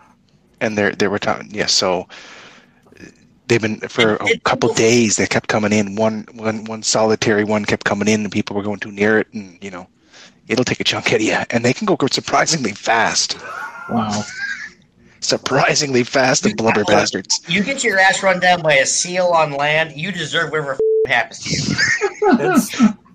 [0.61, 1.56] and they're they were talking yes.
[1.56, 2.08] Yeah, so
[3.46, 5.16] they've been for a couple days.
[5.16, 5.94] They kept coming in.
[5.96, 9.26] One one one solitary one kept coming in, and people were going too near it,
[9.34, 9.86] and you know,
[10.48, 13.36] it'll take a chunk out of you, and they can go surprisingly fast,
[13.90, 14.22] Wow.
[15.20, 17.40] Surprisingly fast, and blubber bastards.
[17.48, 21.38] You get your ass run down by a seal on land, you deserve whatever happens
[21.40, 22.88] to you.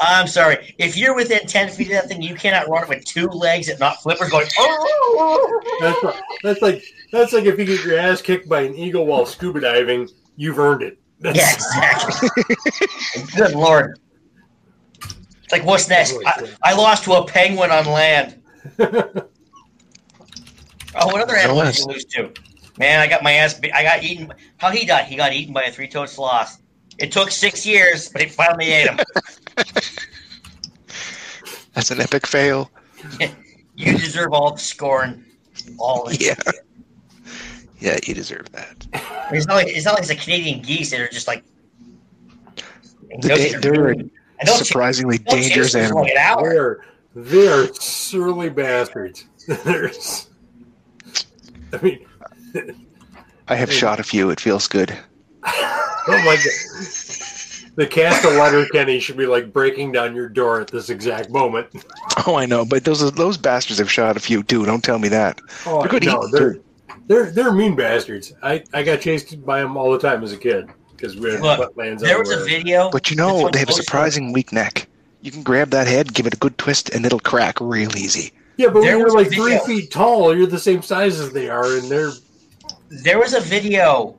[0.00, 0.74] I'm sorry.
[0.78, 3.68] If you're within 10 feet of that thing, you cannot run it with two legs
[3.68, 5.62] and not flippers going, oh!
[5.80, 9.04] that's, like- that's like that's like if you get your ass kicked by an eagle
[9.06, 10.98] while scuba diving, you've earned it.
[11.18, 12.28] That's, Yeah, exactly.
[13.36, 13.98] Good lord.
[15.02, 16.16] It's like, what's next?
[16.24, 18.40] I, I lost to a penguin on land.
[20.96, 22.32] Oh, what other animal did you lose to?
[22.78, 23.54] Man, I got my ass.
[23.54, 24.32] Be- I got eaten.
[24.58, 25.04] How he died?
[25.06, 26.60] He got eaten by a three-toed sloth.
[26.98, 28.98] It took six years, but he finally ate him.
[31.74, 32.70] That's an epic fail.
[33.76, 35.24] You deserve all the scorn.
[35.78, 36.34] All the Yeah.
[37.78, 38.86] Yeah, you deserve that.
[39.32, 41.42] It's not like it's not like it's a Canadian geese that are just like.
[43.22, 46.02] The da- they're a I know surprisingly no chase dangerous them for animal.
[46.02, 46.84] like an hour.
[47.14, 49.24] They're they're surly bastards.
[51.70, 52.86] There's, I mean,
[53.48, 54.30] I have shot a few.
[54.30, 54.96] It feels good.
[55.44, 56.96] oh my god.
[57.76, 61.68] The cast of Letterkenny should be like breaking down your door at this exact moment.
[62.26, 64.66] Oh, I know, but those those bastards have shot a few too.
[64.66, 65.40] Don't tell me that.
[65.64, 66.58] Oh, They're good no, they're,
[67.06, 68.34] they're they're mean bastards.
[68.42, 71.40] I, I got chased by them all the time as a kid because we had
[71.40, 72.90] Look, wetlands There was a video.
[72.90, 74.86] But you know, they have a surprising weak neck.
[75.22, 78.32] You can grab that head, give it a good twist, and it'll crack real easy.
[78.60, 81.48] Yeah, but there when you're like three feet tall, you're the same size as they
[81.48, 82.10] are, and they're.
[82.90, 84.18] There was a video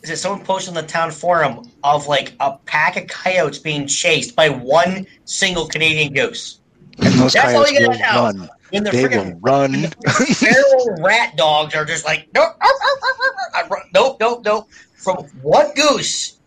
[0.00, 4.34] that someone posted on the town forum of like a pack of coyotes being chased
[4.34, 6.60] by one single Canadian goose.
[6.96, 8.38] And those That's coyotes all you gotta.
[8.38, 8.50] Run.
[8.70, 9.74] When they will run.
[10.08, 14.70] feral rat dogs are just like nope, ah, ah, ah, nope, nope, nope.
[14.94, 16.38] From one goose,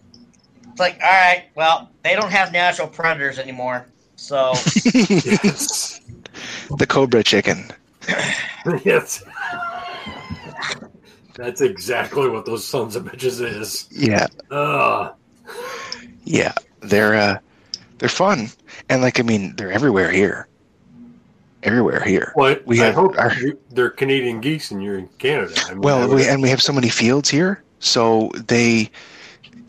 [0.71, 3.85] it's like all right, well, they don't have natural predators anymore,
[4.15, 4.53] so.
[4.95, 5.96] yes
[6.77, 7.65] the cobra chicken.
[8.85, 9.23] yes.
[11.35, 13.87] That's exactly what those sons of bitches is.
[13.91, 15.13] Yeah, Ugh.
[16.23, 16.53] yeah.
[16.81, 17.39] They're uh,
[17.99, 18.47] they're fun,
[18.89, 20.47] and like I mean, they're everywhere here.
[21.63, 22.33] Everywhere here.
[22.35, 23.33] But We I have hope our-
[23.71, 25.53] they're Canadian geese and you're in Canada.
[25.65, 28.89] I mean, Well, we, and we have so many fields here, so they,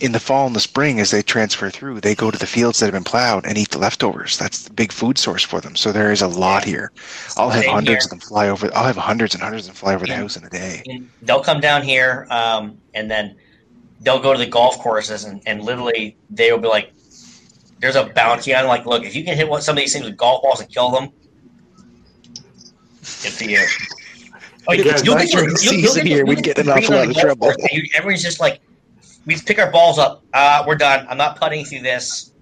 [0.01, 2.79] in the fall and the spring, as they transfer through, they go to the fields
[2.79, 4.39] that have been plowed and eat the leftovers.
[4.39, 5.75] That's the big food source for them.
[5.75, 6.93] So there is a lot here.
[7.37, 7.99] I'll have hundreds here.
[8.05, 8.71] of them fly over.
[8.75, 10.83] I'll have hundreds and hundreds of them fly over the house in a day.
[11.23, 13.37] they'll come down here, um, and then
[14.01, 16.93] they'll go to the golf courses, and, and literally they will be like,
[17.81, 20.05] "There's a bounty on." Like, look, if you can hit one, some of these things
[20.05, 21.09] with golf balls and kill them,
[23.23, 23.65] good for you.
[24.71, 26.57] Oh, Yeah, you'll get- during you'll- the you'll season get- here, you'll we'd get get
[26.57, 27.47] the in an awful lot of trouble.
[27.47, 28.61] course, and you- Everyone's just like,
[29.29, 30.25] we pick our balls up.
[30.33, 31.07] Uh, we're done.
[31.09, 32.33] I'm not putting through this.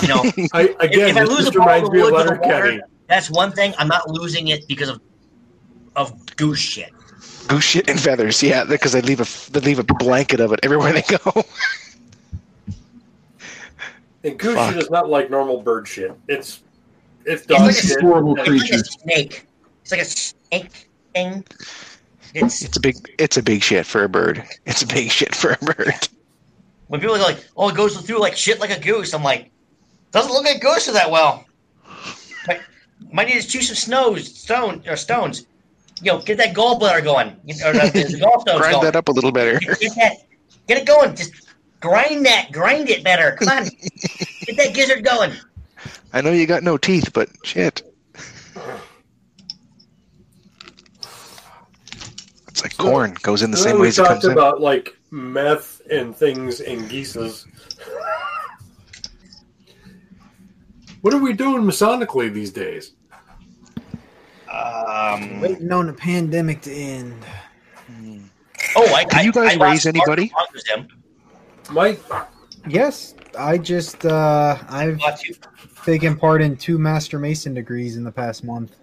[0.00, 0.22] You know,
[0.54, 2.26] I, again, if I lose a just ball in reminds the me of woods with
[2.26, 2.80] Letter the water, Kenny.
[3.08, 3.74] that's one thing.
[3.78, 5.00] I'm not losing it because of
[5.96, 6.90] of goose shit.
[7.48, 10.60] Goose shit and feathers, yeah, because they leave a they leave a blanket of it
[10.62, 11.42] everywhere they go.
[14.24, 14.72] And goose Fuck.
[14.72, 16.10] shit is not like normal bird shit.
[16.28, 16.62] It's
[17.26, 18.00] it's It's dog like a shit.
[18.00, 19.46] horrible It's like a snake.
[19.82, 21.44] It's like a snake thing.
[22.34, 24.44] It's It's a big it's a big shit for a bird.
[24.66, 26.08] It's a big shit for a bird.
[26.88, 29.50] when people are like, "Oh, it goes through like shit like a goose," I'm like,
[30.10, 31.44] doesn't look like goose that well.
[32.46, 32.60] Might,
[33.12, 35.46] might need to chew some snows, stone or stones.
[36.02, 37.28] You know, get that gallbladder going.
[37.28, 38.84] Or the, the gallstones Grind going.
[38.84, 39.58] that up a little better.
[39.60, 40.16] Get, get that,
[40.66, 41.14] get it going.
[41.14, 41.32] Just
[41.80, 43.36] grind that, grind it better.
[43.38, 43.64] Come on,
[44.46, 45.32] get that gizzard going.
[46.12, 47.82] I know you got no teeth, but shit.
[52.64, 54.96] It's like corn goes in the same way we as it talked comes about like
[55.10, 57.46] meth and things and geeses.
[61.02, 62.92] what are we doing masonically these days?
[64.50, 67.24] Um, Waiting on the pandemic to end.
[68.76, 70.32] oh, I, Can I, you guys I raise anybody?
[70.34, 70.88] Mark
[71.70, 72.00] Mike,
[72.66, 75.34] Yes, I just uh, I've Watch you.
[75.84, 78.76] taken part in two Master Mason degrees in the past month.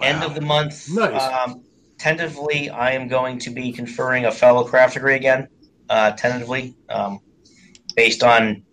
[0.00, 0.88] End of the month.
[0.90, 1.20] Nice.
[1.20, 1.62] Um,
[2.02, 5.46] tentatively, I am going to be conferring a fellow craft degree again.
[5.88, 7.20] Uh, tentatively, um,
[7.94, 8.64] based on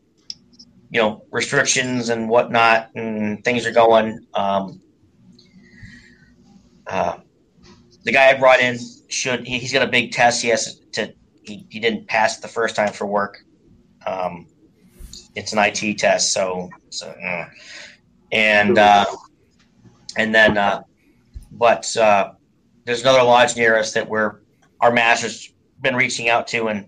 [0.90, 4.26] you know restrictions and whatnot, and things are going.
[4.34, 4.82] Um,
[6.88, 7.18] uh,
[8.04, 8.80] the guy I brought in
[9.10, 10.42] should he, he's got a big test.
[10.42, 11.14] He has to.
[11.44, 13.38] He, he didn't pass the first time for work.
[14.08, 14.48] Um,
[15.36, 17.46] it's an IT test, so so, uh,
[18.32, 19.06] and uh,
[20.18, 20.82] and then uh,
[21.52, 22.32] but uh,
[22.90, 24.40] there's another lodge near us that we're
[24.82, 26.88] our master's been reaching out to, and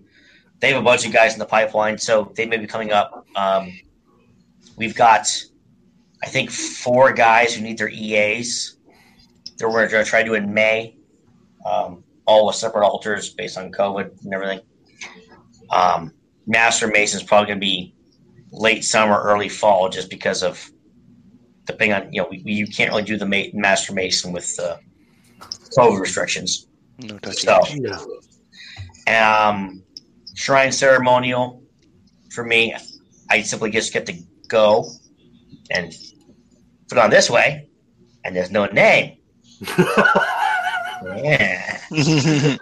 [0.58, 3.24] they have a bunch of guys in the pipeline, so they may be coming up.
[3.36, 3.72] Um,
[4.76, 5.28] we've got,
[6.20, 8.78] I think, four guys who need their EAs.
[9.58, 10.96] That we're going to try to do in May,
[11.64, 14.60] um, all with separate altars based on COVID and everything.
[15.70, 16.12] Um,
[16.48, 17.94] Master Mason's probably going to be
[18.50, 20.68] late summer, early fall, just because of
[21.66, 24.78] depending on you know we, you can't really do the ma- Master Mason with uh,
[25.76, 26.66] COVID restrictions.
[26.98, 27.46] No touchy.
[27.46, 27.60] So,
[29.06, 29.48] yeah.
[29.48, 29.82] um,
[30.34, 31.62] shrine ceremonial
[32.32, 32.74] for me,
[33.30, 34.14] I simply just get to
[34.48, 34.90] go
[35.70, 35.94] and
[36.88, 37.68] put on this way,
[38.24, 39.18] and there's no name.
[41.04, 42.58] Yeah, it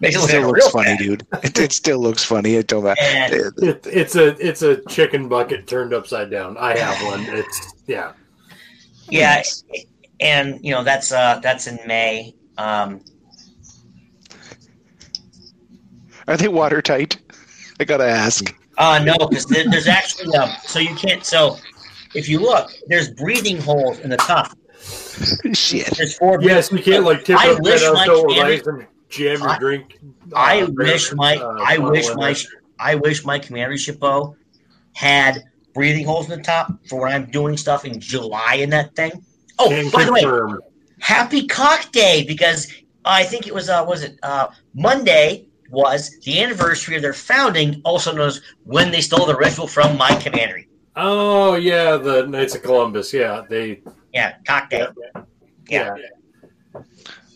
[0.00, 0.98] it still looks funny, bad.
[0.98, 1.26] dude.
[1.42, 2.54] It, it still looks funny.
[2.54, 3.52] It don't matter.
[3.56, 6.56] It, it's a it's a chicken bucket turned upside down.
[6.58, 7.24] I have one.
[7.36, 8.12] It's yeah.
[9.08, 9.42] yeah,
[10.20, 12.34] and you know that's uh that's in May.
[12.56, 13.00] Um,
[16.26, 17.18] Are they watertight?
[17.80, 18.54] I gotta ask.
[18.76, 21.24] Uh, no, because there's actually um, so you can't.
[21.24, 21.56] So
[22.14, 24.56] if you look, there's breathing holes in the top.
[25.52, 25.86] Shit.
[25.96, 26.40] There's four.
[26.42, 29.48] Yes, you can't like tip I up wish that my outdoor candy- and jam your
[29.48, 29.98] I- drink.
[30.34, 32.34] I uh, wish my uh, I wish my.
[32.80, 34.36] I wish my commandery chapeau
[34.92, 35.42] had
[35.74, 39.24] breathing holes in the top for when I'm doing stuff in July in that thing.
[39.58, 40.22] Oh, Can by the way,
[41.00, 42.72] happy cock day because
[43.04, 47.80] I think it was uh was it uh Monday was the anniversary of their founding,
[47.84, 50.68] also known as when they stole the ritual from my commandery.
[50.96, 53.12] Oh yeah, the Knights of Columbus.
[53.12, 53.82] Yeah, they
[54.12, 54.86] Yeah, cock day.
[55.68, 55.94] yeah.
[55.94, 56.80] Yeah.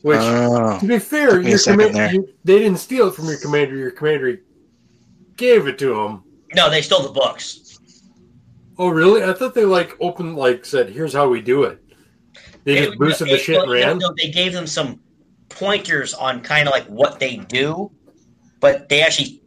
[0.03, 0.79] Which, Oh.
[0.81, 2.15] to be fair, Took me a your second command, there.
[2.15, 3.77] you, they didn't steal it from your commander.
[3.77, 4.41] Your commander
[5.37, 6.25] gave it to them.
[6.55, 7.79] No, they stole the books.
[8.79, 9.23] Oh really?
[9.23, 11.82] I thought they like opened like said, "Here's how we do it."
[12.65, 13.99] They just boosted the they- shit and no, ran.
[13.99, 15.01] no, they gave them some
[15.49, 17.91] pointers on kind of like what they do,
[18.61, 19.43] but they actually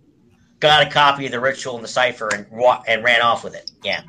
[0.60, 2.46] got a copy of the ritual and the cipher and
[2.88, 3.72] and ran off with it.
[3.84, 4.02] Yeah,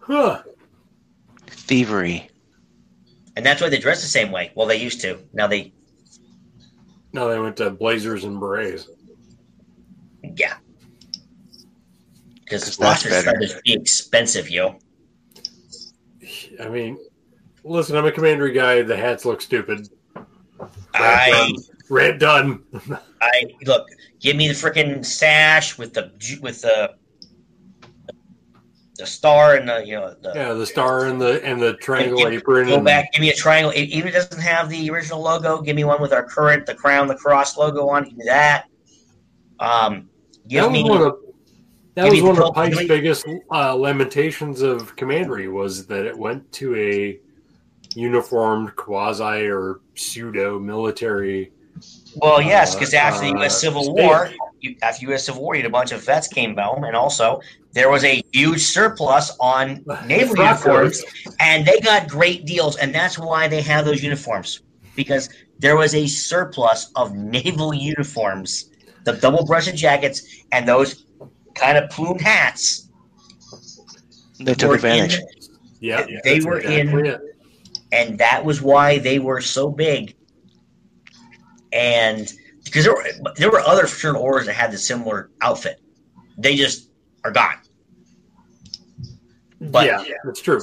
[0.00, 0.42] Huh.
[1.48, 2.28] Thievery.
[3.36, 4.52] and that's why they dress the same way.
[4.54, 5.18] Well, they used to.
[5.32, 5.72] Now they,
[7.12, 8.88] Now they went to blazers and berets.
[10.22, 10.54] yeah,
[12.40, 13.22] Because that's rosters better.
[13.22, 14.78] started to be expensive, yo.
[16.60, 16.98] I mean,
[17.64, 18.82] listen, I'm a commandery guy.
[18.82, 19.88] The hats look stupid.
[20.94, 21.52] I
[21.90, 22.62] Red done.
[23.20, 23.86] I look.
[24.20, 26.94] Give me the freaking sash with the with the
[28.96, 32.18] the star and the you know the Yeah, the star and the and the triangle
[32.18, 32.68] Give- apron.
[32.68, 33.72] Go and, back, give me a triangle.
[33.72, 36.74] E- Even it doesn't have the original logo, give me one with our current, the
[36.74, 38.04] crown, the cross logo on.
[38.04, 38.66] Give me that.
[39.58, 40.08] Um,
[40.44, 40.84] That give was me.
[40.88, 41.16] one of
[41.96, 46.74] that was one of Pike's biggest uh, lamentations of commandery was that it went to
[46.76, 47.20] a
[47.94, 51.52] uniformed quasi or pseudo military.
[52.16, 53.60] Well, yes, because after the uh, U.S.
[53.60, 53.92] Civil state.
[54.04, 54.30] War,
[54.82, 55.26] after U.S.
[55.26, 57.40] Civil War, you had a bunch of vets came home, and also
[57.72, 61.34] there was a huge surplus on naval uniforms, coats.
[61.40, 64.60] and they got great deals, and that's why they have those uniforms
[64.94, 68.70] because there was a surplus of naval uniforms,
[69.04, 71.06] the double-breasted jackets, and those
[71.56, 72.88] kind of plumed hats.
[74.38, 75.18] They took were advantage.
[75.18, 75.26] in-
[75.80, 77.20] Yeah, They that's were in- exactly it.
[77.94, 80.16] And that was why they were so big.
[81.72, 82.32] And
[82.64, 83.04] because there were
[83.36, 85.80] there were other fraternal orders that had the similar outfit.
[86.38, 86.90] They just
[87.24, 87.58] are gone.
[89.60, 90.60] But yeah, that's true.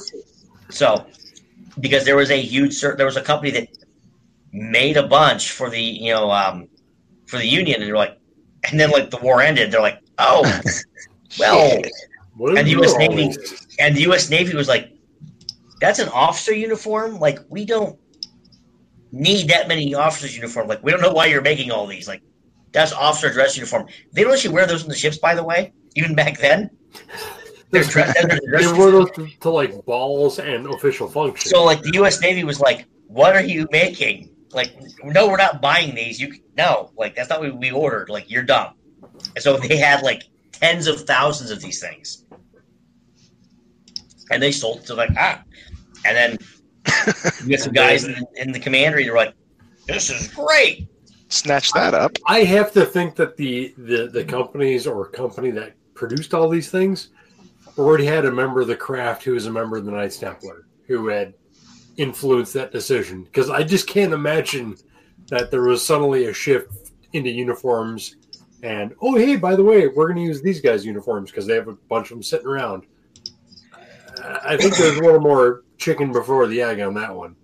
[0.70, 1.06] so
[1.80, 3.68] because there was a huge there was a company that
[4.52, 6.68] made a bunch for the you know um,
[7.26, 8.18] for the union and they're like
[8.70, 10.42] and then like the war ended they're like oh
[11.38, 11.80] well
[12.58, 13.36] And the US Navy-
[13.78, 14.30] and the U.S.
[14.30, 14.91] Navy was like,
[15.82, 17.18] "That's an officer uniform.
[17.18, 17.98] Like we don't
[19.10, 20.68] need that many officers uniform.
[20.68, 22.06] Like we don't know why you're making all these.
[22.06, 22.22] Like
[22.70, 23.88] that's officer dress uniform.
[24.12, 25.72] They don't actually wear those in the ships, by the way.
[25.96, 26.70] Even back then,
[27.70, 31.50] they're dress, they're dress They wore those to, to like balls and official functions.
[31.50, 32.20] So like the U.S.
[32.20, 34.30] Navy was like, "What are you making?
[34.52, 34.72] Like,
[35.02, 36.20] no, we're not buying these.
[36.20, 38.08] You no, like that's not what we ordered.
[38.08, 38.74] Like you're dumb."
[39.34, 40.22] And so they had like
[40.52, 42.24] tens of thousands of these things,
[44.30, 45.42] and they sold to like ah,
[46.04, 46.38] and then
[47.42, 49.04] you get some guys in, in the commandery.
[49.04, 49.34] They're like,
[49.86, 50.88] "This is great."
[51.28, 52.12] Snatch that up.
[52.26, 56.70] I have to think that the, the the companies or company that produced all these
[56.70, 57.10] things
[57.78, 60.66] already had a member of the craft who was a member of the Knights Templar
[60.86, 61.34] who had
[61.96, 63.24] influenced that decision.
[63.24, 64.76] Because I just can't imagine
[65.28, 68.16] that there was suddenly a shift into uniforms
[68.62, 71.54] and oh hey by the way we're going to use these guys uniforms because they
[71.54, 72.84] have a bunch of them sitting around.
[74.44, 77.36] I think there's a little more chicken before the egg on that one.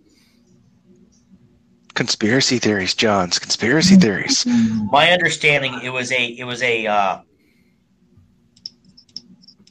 [1.95, 3.39] Conspiracy theories, Johns.
[3.39, 4.47] Conspiracy theories.
[4.47, 7.21] My understanding, it was a it was a uh,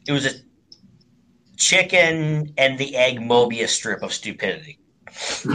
[0.07, 0.31] it was a
[1.57, 4.79] chicken and the egg Mobius strip of stupidity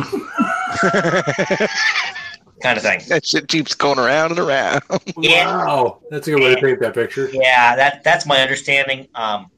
[2.62, 3.00] kind of thing.
[3.08, 4.82] that shit keeps going around and around.
[5.16, 5.46] Yeah.
[5.46, 7.28] Wow, that's a good way to paint that picture.
[7.32, 9.06] Yeah, that that's my understanding.
[9.14, 9.51] Um,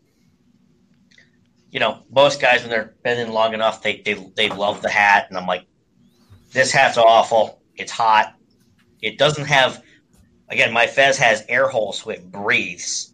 [1.75, 4.89] you know, most guys when they're been in long enough, they they they love the
[4.89, 5.67] hat, and I'm like,
[6.53, 7.61] this hat's awful.
[7.75, 8.37] It's hot.
[9.03, 9.83] It doesn't have.
[10.51, 13.13] Again, my fez has air holes so it breathes.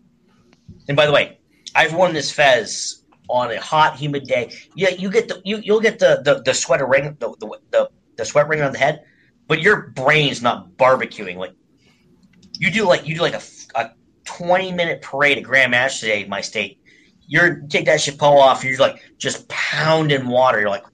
[0.89, 1.39] And by the way,
[1.75, 4.53] I've worn this fez on a hot, humid day.
[4.75, 7.91] Yeah, you get the you you'll get the the, the sweater ring the, the the
[8.17, 9.05] the sweat ring on the head,
[9.49, 11.55] but your brain's not barbecuing like
[12.59, 13.43] you do like you do like a,
[13.77, 13.93] a
[14.25, 16.80] 20 minute parade at Grand Master Day in my state.
[17.31, 20.59] You're take that chapeau off, you're like just pounding water.
[20.59, 20.85] You're like,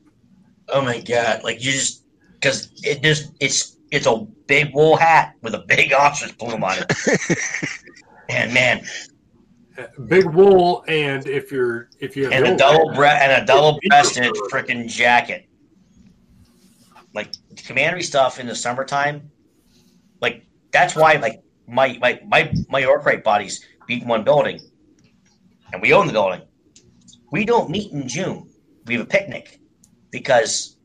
[0.68, 2.04] oh my god, like you just
[2.34, 6.76] because it just it's it's a big wool hat with a big ostrich plume on
[6.78, 7.38] it.
[8.28, 8.84] and man,
[9.78, 13.42] uh, Big wool, and if you're if you have and a double hat- bre- and
[13.42, 15.48] a double breasted freaking jacket.
[17.14, 17.32] Like
[17.64, 19.30] commandery stuff in the summertime,
[20.20, 24.60] like that's why like my my my my York Rite buddies beat in one building,
[25.72, 26.42] and we own the building.
[27.32, 28.48] We don't meet in June.
[28.86, 29.60] We have a picnic
[30.10, 30.76] because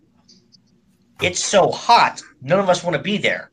[1.22, 2.22] it's so hot.
[2.41, 3.52] None of us want to be there.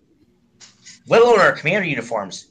[1.06, 2.50] Let alone our commander uniforms.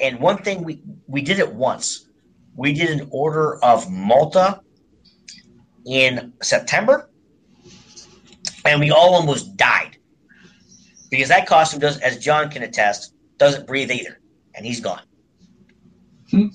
[0.00, 2.08] And one thing we we did it once.
[2.54, 4.60] We did an order of Malta
[5.84, 7.10] in September,
[8.64, 9.98] and we all almost died
[11.10, 14.20] because that costume does, as John can attest, doesn't breathe either,
[14.54, 15.02] and he's gone.
[16.30, 16.46] Hmm.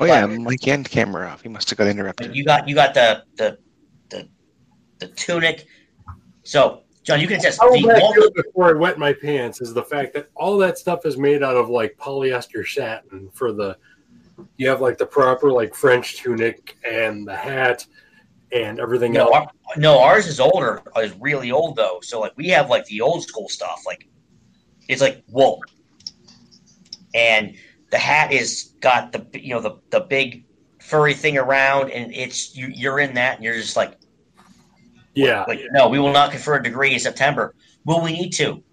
[0.00, 1.42] Oh yeah, Mike and camera off.
[1.42, 2.34] He must have got interrupted.
[2.34, 3.58] You got you got the the
[4.10, 4.28] the,
[4.98, 5.66] the tunic.
[6.42, 7.60] So John, you can attest.
[7.60, 10.78] All The that good before I wet my pants is the fact that all that
[10.78, 13.76] stuff is made out of like polyester satin for the
[14.56, 17.86] you have like the proper like French tunic and the hat
[18.52, 19.34] and everything no, else.
[19.34, 20.82] our, no, ours is older.
[20.96, 21.98] Is really old though.
[22.02, 23.82] So like we have like the old school stuff.
[23.86, 24.08] Like
[24.88, 25.60] it's like wool,
[27.14, 27.54] and
[27.94, 30.44] the hat is got the you know the the big
[30.80, 33.96] furry thing around, and it's you, you're in that, and you're just like
[35.14, 37.54] Yeah, like no, we will not confer a degree in September.
[37.84, 38.64] Will we need to?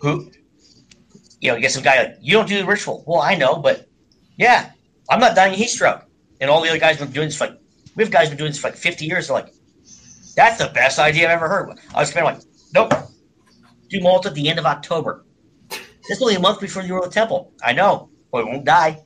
[0.00, 0.28] Who?
[1.40, 3.04] You know, you get some guy like you don't do the ritual.
[3.06, 3.86] Well, I know, but
[4.38, 4.72] yeah,
[5.08, 6.04] I'm not dying of heat stroke.
[6.40, 7.60] And all the other guys have been doing this for like
[7.94, 9.28] we have guys been doing this for like 50 years.
[9.28, 9.54] They're like,
[10.34, 11.78] that's the best idea I've ever heard.
[11.94, 12.44] I was kind of like,
[12.74, 12.92] nope.
[13.88, 15.24] Do Malta at the end of October.
[16.08, 17.52] It's only a month before the Euro Temple.
[17.62, 18.10] I know,
[18.40, 19.04] it won't die.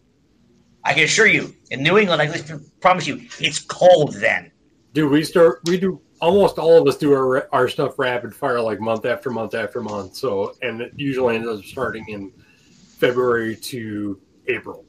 [0.84, 4.50] I can assure you, in New England, I can promise you, it's cold then.
[4.94, 8.60] Do we start we do almost all of us do our our stuff rapid fire
[8.60, 10.16] like month after month after month.
[10.16, 12.32] So and it usually ends up starting in
[12.98, 14.84] February to April.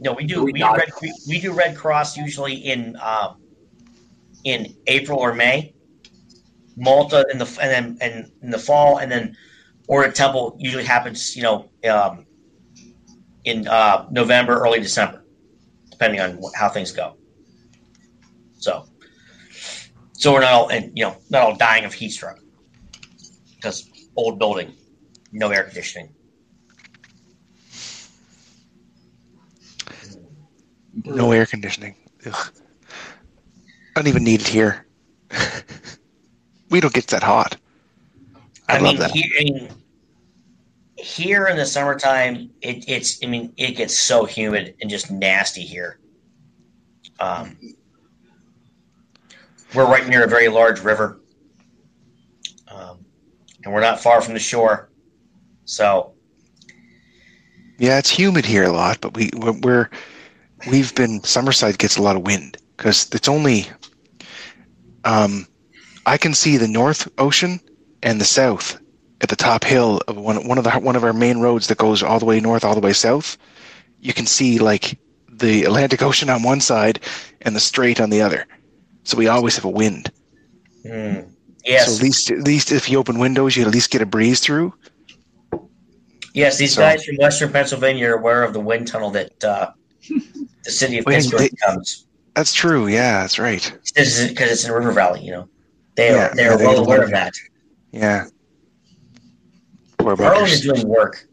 [0.00, 0.42] No, we do.
[0.42, 3.36] We We, do Red, we, we do Red Cross usually in um,
[4.44, 5.74] in April or May.
[6.76, 9.36] Malta in the and then and in the fall, and then
[9.86, 12.23] Order Temple usually happens, you know, um,
[13.44, 15.24] in uh, November, early December,
[15.90, 17.16] depending on how things go.
[18.58, 18.86] So,
[20.12, 22.40] so we're not all and you know not all dying of heat stroke
[23.56, 24.72] because old building,
[25.32, 26.14] no air conditioning.
[31.04, 31.96] No air conditioning.
[32.24, 32.50] Ugh.
[33.96, 34.86] I don't even need it here.
[36.70, 37.56] we don't get that hot.
[38.68, 39.10] I, I mean, that.
[39.10, 39.83] He, I mean,
[41.04, 43.22] here in the summertime, it, it's.
[43.22, 45.98] I mean, it gets so humid and just nasty here.
[47.20, 47.58] Um,
[49.74, 51.20] we're right near a very large river,
[52.68, 53.04] um,
[53.62, 54.88] and we're not far from the shore.
[55.66, 56.14] So,
[57.78, 59.90] Yeah, it's humid here a lot, but we we're,
[60.70, 63.66] we've been Summerside gets a lot of wind because it's only
[65.04, 65.46] um
[66.06, 67.60] I can see the North Ocean
[68.02, 68.78] and the South
[69.20, 71.78] at the top hill of one one of the one of our main roads that
[71.78, 73.36] goes all the way north, all the way south.
[74.00, 74.98] You can see like
[75.30, 77.00] the Atlantic Ocean on one side
[77.42, 78.46] and the Strait on the other.
[79.04, 80.10] So we always have a wind.
[80.82, 81.20] hmm,
[81.64, 84.06] yes, So at least at least if you open windows, you at least get a
[84.06, 84.72] breeze through.
[86.34, 89.70] yes, these so- guys from Western Pennsylvania are aware of the wind tunnel that uh,
[90.64, 92.06] the city of Pittsburgh they- comes.
[92.34, 92.88] That's true.
[92.88, 93.62] Yeah, that's right.
[93.94, 95.20] This is because it's in River Valley.
[95.24, 95.48] You know,
[95.94, 97.32] they are Yeah, they are they well don't aware of that.
[97.92, 98.26] Yeah.
[100.04, 101.26] Poor Harlan is doing work.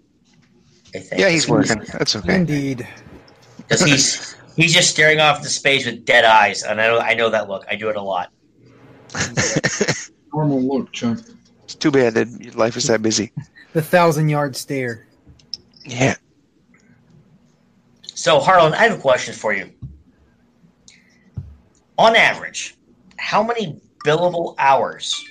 [0.95, 1.22] I think.
[1.22, 1.84] Yeah, he's working.
[1.91, 2.35] That's okay.
[2.35, 2.88] Indeed.
[3.57, 7.14] because he's he's just staring off into space with dead eyes, and I know I
[7.14, 7.65] know that look.
[7.69, 8.31] I do it a lot.
[10.34, 11.19] Normal look, Chuck.
[11.65, 13.34] It's too bad that your life is that busy.
[13.73, 15.07] The thousand yard stare.
[15.84, 16.15] Yeah.
[18.03, 19.69] So Harlan, I have a question for you.
[21.98, 22.76] On average,
[23.18, 25.22] how many billable hours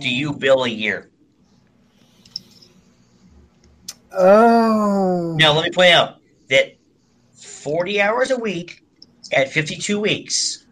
[0.00, 1.09] do you bill a year?
[4.12, 5.36] Oh.
[5.38, 6.16] Now, let me point out
[6.48, 6.76] that
[7.32, 8.84] forty hours a week
[9.32, 10.66] at fifty-two weeks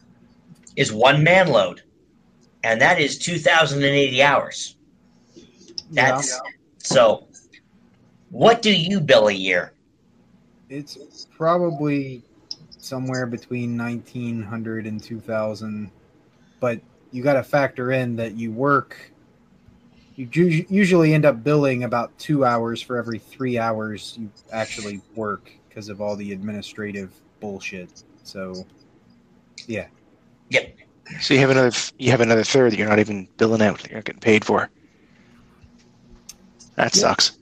[0.76, 1.82] is one man load,
[2.64, 4.76] and that is two thousand and eighty hours.
[5.90, 6.38] That's
[6.78, 7.26] so.
[8.30, 9.72] What do you bill a year?
[10.68, 12.22] It's probably
[12.78, 15.90] somewhere between 1900 and 2000
[16.60, 19.12] but you got to factor in that you work
[20.18, 25.00] you ju- usually end up billing about 2 hours for every 3 hours you actually
[25.14, 28.66] work because of all the administrative bullshit so
[29.66, 29.86] yeah.
[30.50, 30.76] Yep.
[31.20, 33.86] So you have another you have another third that you're not even billing out.
[33.88, 34.70] You're not getting paid for.
[36.76, 37.00] That Yeah.
[37.00, 37.38] sucks.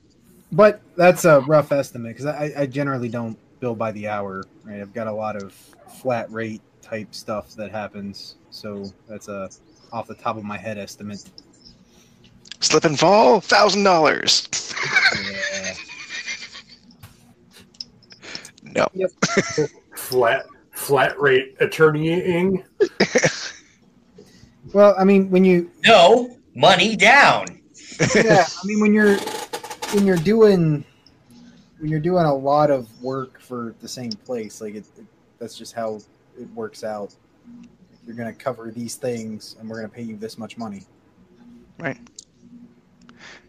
[0.52, 4.80] but that's a rough estimate because I, I generally don't bill by the hour right
[4.80, 5.52] i've got a lot of
[5.88, 9.48] flat rate type stuff that happens so that's a
[9.92, 11.24] off the top of my head estimate
[12.60, 14.48] Slip and fall, thousand dollars.
[15.30, 15.74] yeah.
[18.74, 18.88] No.
[19.94, 22.62] Flat flat rate attorneying.
[24.72, 27.46] Well, I mean, when you No money down.
[28.14, 29.16] yeah, I mean when you're
[29.94, 30.84] when you're doing
[31.78, 35.06] when you're doing a lot of work for the same place, like it, it
[35.38, 36.00] that's just how
[36.38, 37.14] it works out.
[38.06, 40.82] You're going to cover these things, and we're going to pay you this much money.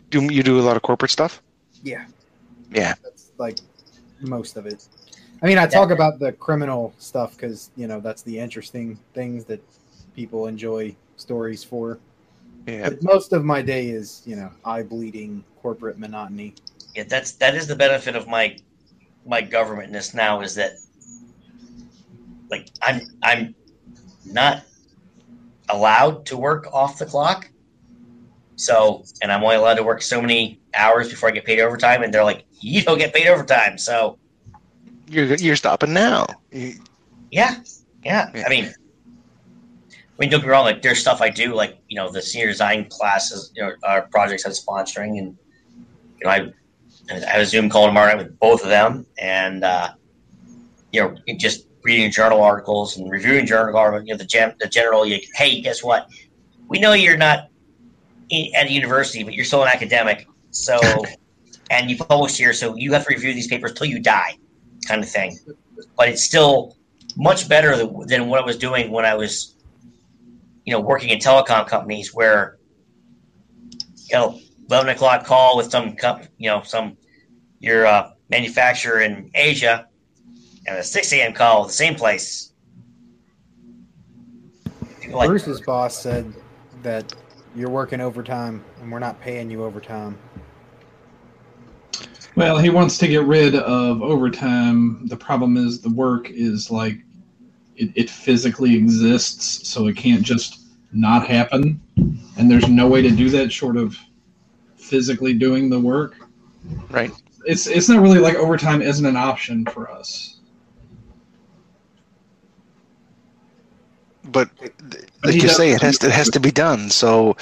[0.09, 1.41] Do you do a lot of corporate stuff?
[1.83, 2.05] Yeah,
[2.71, 2.95] Yeah.
[3.03, 3.59] that's like
[4.21, 4.87] most of it.
[5.41, 9.45] I mean, I talk about the criminal stuff because you know that's the interesting things
[9.45, 9.61] that
[10.15, 11.99] people enjoy stories for.
[12.65, 12.89] Yeah.
[12.89, 16.55] But most of my day is you know eye bleeding corporate monotony.
[16.95, 18.57] Yeah, that's that is the benefit of my
[19.25, 20.71] my governmentness now is that
[22.49, 23.55] like I'm I'm
[24.25, 24.63] not
[25.69, 27.49] allowed to work off the clock.
[28.57, 32.03] So and I'm only allowed to work so many hours before I get paid overtime
[32.03, 33.77] and they're like, You don't get paid overtime.
[33.77, 34.17] So
[35.07, 36.27] You're you're stopping now.
[36.51, 36.73] Yeah,
[37.31, 37.61] yeah.
[38.03, 38.43] Yeah.
[38.45, 38.73] I mean
[40.17, 40.65] I mean, don't get me wrong.
[40.65, 44.03] Like, there's stuff I do, like you know, the senior design classes, you know, our
[44.07, 45.37] projects I'm sponsoring, and
[46.19, 46.51] you know, I
[47.11, 49.93] I have a Zoom call tomorrow night with both of them, and uh,
[50.91, 54.07] you know, just reading journal articles and reviewing journal articles.
[54.07, 56.09] You know, the gen- the general, you, hey, guess what?
[56.67, 57.49] We know you're not
[58.29, 60.79] in, at a university, but you're still an academic, so
[61.71, 64.37] and you published here, so you have to review these papers till you die,
[64.87, 65.37] kind of thing.
[65.95, 66.75] But it's still
[67.15, 69.55] much better than, than what I was doing when I was,
[70.65, 72.57] you know, working in telecom companies where,
[74.09, 74.39] you know,
[74.69, 76.97] eleven o'clock call with some, comp, you know, some
[77.59, 79.87] your uh, manufacturer in Asia,
[80.67, 81.33] and a six a.m.
[81.33, 82.53] call at the same place.
[85.01, 86.31] People like, Bruce's boss said
[86.83, 87.13] that
[87.55, 90.17] you're working overtime and we're not paying you overtime.
[92.35, 95.07] Well, he wants to get rid of overtime.
[95.07, 96.99] The problem is the work is like
[97.75, 100.61] it, it physically exists, so it can't just
[100.91, 101.81] not happen.
[102.37, 103.97] And there's no way to do that short of
[104.75, 106.15] physically doing the work.
[106.91, 107.11] Right.
[107.45, 110.36] It's it's not really like overtime isn't an option for us.
[114.31, 114.49] But
[115.21, 116.89] But like he you say, it has to, it has to be done.
[116.89, 117.35] So,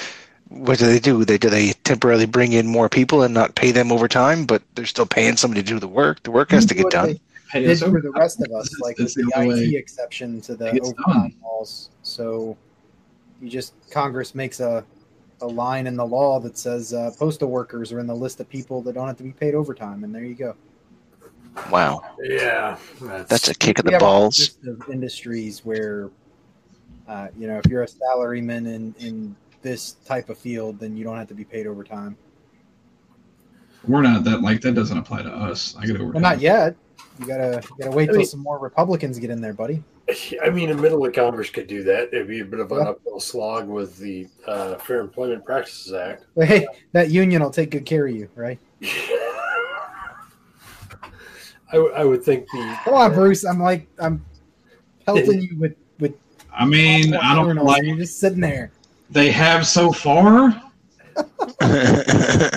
[0.48, 1.24] what do they do?
[1.24, 4.86] They do they temporarily bring in more people and not pay them overtime, but they're
[4.86, 6.22] still paying somebody to do the work.
[6.22, 7.08] The work has to get done.
[7.08, 7.20] they
[7.52, 9.76] Hey, did it's for the rest of us, like it's with the the IT way
[9.76, 11.90] exception to the it gets overtime laws.
[12.02, 12.56] So
[13.40, 14.84] you just Congress makes a
[15.42, 18.48] a line in the law that says uh, postal workers are in the list of
[18.48, 20.56] people that don't have to be paid overtime, and there you go.
[21.70, 24.56] Wow, Yeah, that's a kick of the balls.
[24.66, 26.10] of industries where,
[27.08, 31.04] uh, you know, if you're a salaryman in in this type of field, then you
[31.04, 32.16] don't have to be paid overtime.
[33.86, 35.76] We're not that like that doesn't apply to us.
[35.78, 36.74] I get over Well, not yet.
[37.18, 39.82] You gotta you gotta wait I till mean- some more Republicans get in there, buddy.
[40.42, 42.08] I mean, the middle of Congress could do that.
[42.12, 42.90] It'd be a bit of an Yeah.
[42.90, 46.26] uphill slog with the uh, Fair Employment Practices Act.
[46.36, 48.58] But hey, that union will take good care of you, right?
[51.72, 53.44] I, w- I would think the Come on, Bruce.
[53.44, 54.24] I'm like I'm
[55.04, 55.76] pelting you with with.
[56.58, 58.70] I mean, I don't journals, like You're just sitting there.
[59.10, 60.62] they have so far.
[61.60, 62.50] I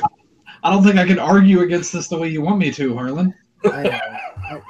[0.72, 3.34] don't think I can argue against this the way you want me to, Harlan.
[3.66, 3.90] I.
[3.90, 4.62] I,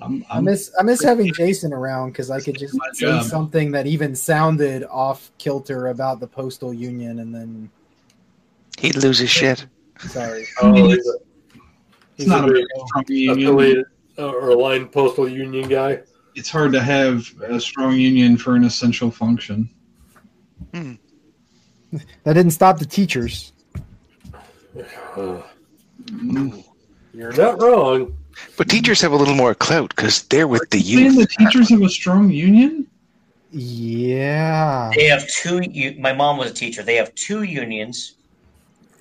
[0.00, 3.24] I'm, I I'm miss I miss having Jason around because I could just say job.
[3.24, 7.70] something that even sounded off kilter about the postal union, and then
[8.78, 9.64] He'd lose his shit.
[10.00, 10.44] sorry.
[10.60, 11.18] oh, mean, he's a-
[12.16, 13.48] it's not a a very strong union.
[13.48, 13.84] affiliated
[14.18, 16.00] or aligned postal union guy.
[16.34, 19.68] It's hard to have a strong union for an essential function.
[20.72, 20.98] That
[22.34, 23.52] didn't stop the teachers.
[25.16, 25.42] Uh,
[27.12, 28.16] you're not wrong.
[28.56, 31.82] But teachers have a little more clout because they're with the Saying the teachers have
[31.82, 32.86] a strong union?
[33.50, 34.90] Yeah.
[34.94, 35.60] They have two.
[35.98, 36.82] My mom was a teacher.
[36.82, 38.14] They have two unions,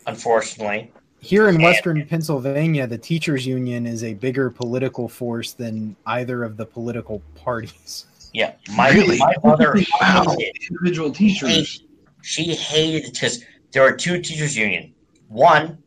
[0.06, 0.92] unfortunately.
[1.22, 1.68] Here in Yeah.
[1.68, 7.22] Western Pennsylvania, the teachers union is a bigger political force than either of the political
[7.36, 8.06] parties.
[8.34, 9.18] Yeah, my Really?
[9.20, 10.36] my mother Wow.
[10.38, 10.56] hated.
[10.72, 11.84] Individual teachers.
[12.24, 14.94] She hated it because there were two teachers union.
[15.28, 15.78] One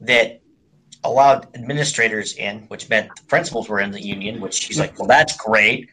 [0.00, 0.40] that
[1.04, 4.40] allowed administrators in, which meant the principals were in the union.
[4.40, 5.88] Which she's like, well, that's great.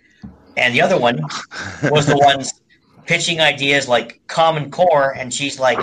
[0.57, 1.21] And the other one
[1.89, 2.53] was the ones
[3.05, 5.79] pitching ideas like Common Core, and she's like,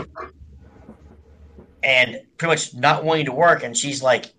[1.82, 4.32] and pretty much not wanting to work, and she's like,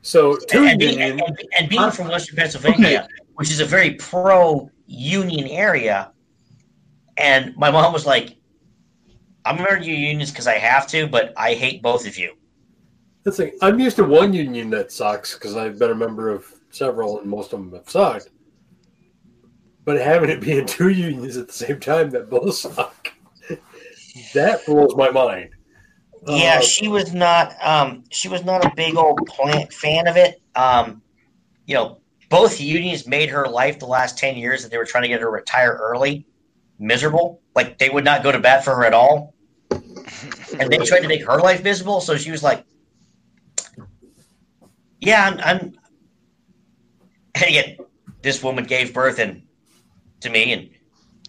[0.00, 1.20] So two and, being, and,
[1.58, 6.12] and being from Western Pennsylvania, which is a very pro union area,
[7.18, 8.38] and my mom was like,
[9.44, 12.32] "I'm going to do unions because I have to, but I hate both of you."
[13.22, 16.46] That's like I'm used to one union that sucks because I've been a member of
[16.70, 18.30] several, and most of them have sucked.
[19.84, 23.12] But having it be in two unions at the same time that both suck,
[24.34, 25.50] that blows my mind.
[26.26, 27.54] Yeah, Uh, she was not.
[27.62, 30.40] Um, she was not a big old plant fan of it.
[30.54, 31.02] Um,
[31.66, 35.02] you know, both unions made her life the last ten years that they were trying
[35.02, 36.26] to get her to retire early
[36.78, 37.40] miserable.
[37.54, 39.34] Like they would not go to bat for her at all,
[39.70, 42.00] and they tried to make her life miserable.
[42.00, 42.64] So she was like,
[45.00, 45.76] "Yeah, I'm." I'm
[47.36, 47.76] and again,
[48.22, 49.42] this woman gave birth and
[50.20, 50.70] to me, and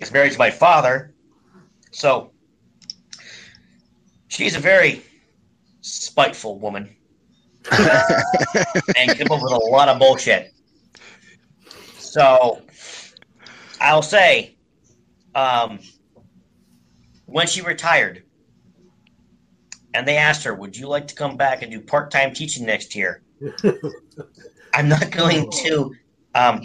[0.01, 1.13] is married to my father.
[1.91, 2.30] So
[4.31, 5.03] she's a very
[5.81, 6.95] spiteful woman
[7.71, 10.53] and come up with a lot of bullshit.
[11.99, 12.61] So
[13.79, 14.55] I'll say,
[15.35, 15.79] um,
[17.25, 18.23] when she retired,
[19.93, 22.95] and they asked her, "Would you like to come back and do part-time teaching next
[22.95, 23.21] year?"
[24.73, 25.93] I'm not going to.
[26.33, 26.61] Um,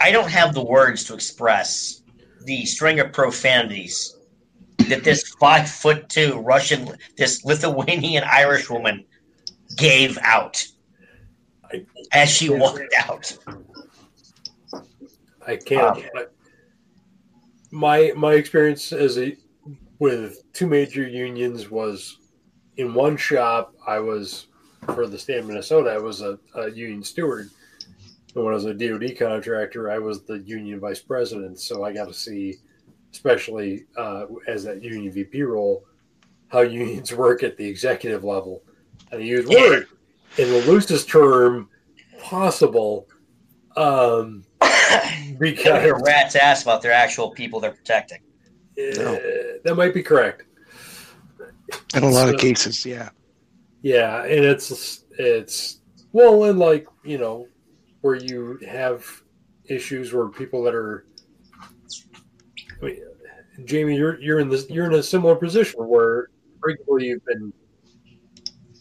[0.00, 2.02] I don't have the words to express
[2.44, 4.16] the string of profanities
[4.92, 9.04] that this five foot two Russian, this Lithuanian Irish woman
[9.76, 10.64] gave out
[12.12, 13.36] as she walked out.
[15.46, 15.98] I can't.
[15.98, 16.34] Uh, but
[17.70, 19.36] my my experience as a
[19.98, 22.18] with two major unions was
[22.76, 23.74] in one shop.
[23.86, 24.48] I was
[24.94, 25.90] for the state of Minnesota.
[25.90, 27.50] I was a, a union steward,
[28.34, 31.60] and when I was a DoD contractor, I was the union vice president.
[31.60, 32.56] So I got to see,
[33.12, 35.84] especially uh, as that union VP role,
[36.48, 38.62] how unions work at the executive level,
[39.10, 39.60] and I use Yeah.
[39.60, 39.86] word
[40.38, 41.68] in the loosest term
[42.20, 43.06] possible.
[43.76, 44.44] Um,
[45.38, 48.20] because a rat's ass about their actual people they're protecting.
[48.76, 49.14] No.
[49.14, 49.18] Uh,
[49.64, 50.44] that might be correct.
[51.94, 53.10] In a lot of cases, yeah.
[53.82, 55.80] Yeah, and it's it's
[56.12, 57.48] well, and like you know,
[58.02, 59.04] where you have
[59.64, 61.06] issues where people that are.
[62.82, 63.00] Mean,
[63.64, 66.28] Jamie, you're you're in this you're in a similar position where
[66.60, 67.52] frequently you've been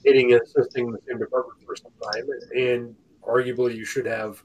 [0.05, 4.43] aiding and assisting the same department for some time, and arguably you should have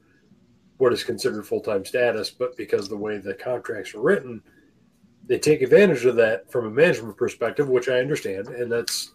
[0.76, 4.42] what is considered full time status, but because the way the contracts are written,
[5.26, 9.12] they take advantage of that from a management perspective, which I understand, and that's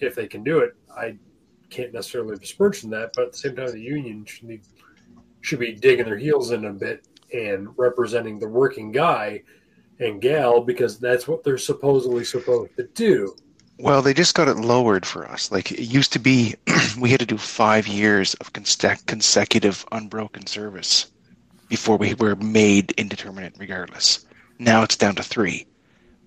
[0.00, 0.74] if they can do it.
[0.96, 1.18] I
[1.68, 4.62] can't necessarily besmirch them that, but at the same time, the union should be,
[5.42, 9.42] should be digging their heels in a bit and representing the working guy
[9.98, 13.34] and gal because that's what they're supposedly supposed to do.
[13.78, 15.52] Well, they just got it lowered for us.
[15.52, 16.54] Like it used to be,
[16.98, 21.10] we had to do five years of consecutive unbroken service
[21.68, 24.24] before we were made indeterminate, regardless.
[24.58, 25.66] Now it's down to three,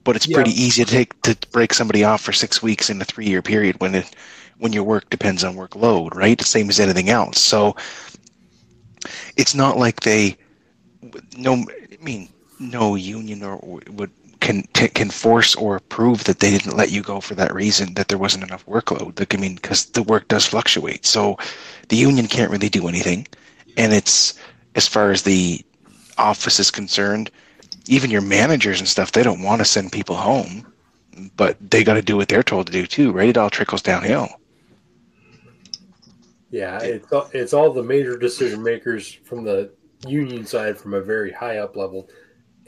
[0.04, 0.36] but it's yeah.
[0.36, 3.80] pretty easy to take to break somebody off for six weeks in a three-year period
[3.80, 4.16] when it
[4.60, 6.38] when your work depends on workload, right?
[6.38, 7.40] The same as anything else.
[7.40, 7.76] So
[9.38, 10.38] it's not like they
[11.38, 11.54] no.
[11.54, 12.30] I mean,
[12.60, 17.20] no union or would can can force or prove that they didn't let you go
[17.20, 19.20] for that reason that there wasn't enough workload.
[19.20, 21.38] Like, I mean, because the work does fluctuate, so
[21.90, 23.28] the union can't really do anything.
[23.78, 24.40] And it's
[24.76, 25.64] as far as the
[26.18, 27.32] office is concerned,
[27.88, 30.72] even your managers and stuff, they don't want to send people home,
[31.36, 33.30] but they got to do what they're told to do too, right?
[33.30, 34.30] It all trickles downhill.
[36.52, 39.72] Yeah, it's it's all the major decision makers from the
[40.08, 42.10] union side from a very high up level,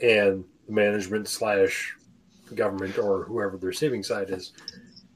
[0.02, 1.94] and management slash
[2.54, 4.52] government or whoever the receiving side is.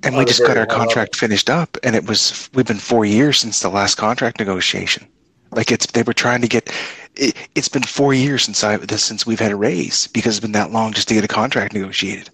[0.02, 1.28] And we just got our contract level.
[1.28, 5.08] finished up, and it was we've been four years since the last contract negotiation.
[5.52, 6.72] Like it's they were trying to get.
[7.14, 10.52] It, has been four years since I since we've had a raise because it's been
[10.52, 12.30] that long just to get a contract negotiated.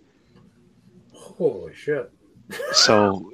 [1.15, 2.11] Holy shit!
[2.73, 3.33] so,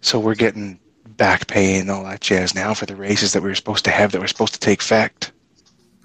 [0.00, 0.80] so we're getting
[1.16, 3.90] back pay and all that jazz now for the raises that we were supposed to
[3.90, 5.32] have that were supposed to take effect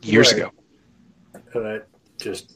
[0.01, 0.41] years right.
[0.41, 0.51] ago.
[1.53, 1.79] And I
[2.23, 2.55] just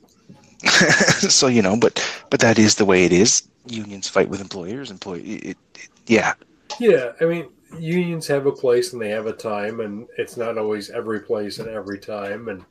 [1.29, 3.47] so you know, but but that is the way it is.
[3.67, 4.91] Unions fight with employers.
[4.91, 5.57] Employ, it, it,
[6.07, 6.33] yeah.
[6.79, 7.49] Yeah, I mean,
[7.79, 11.59] unions have a place and they have a time, and it's not always every place
[11.59, 12.47] and every time.
[12.47, 12.65] And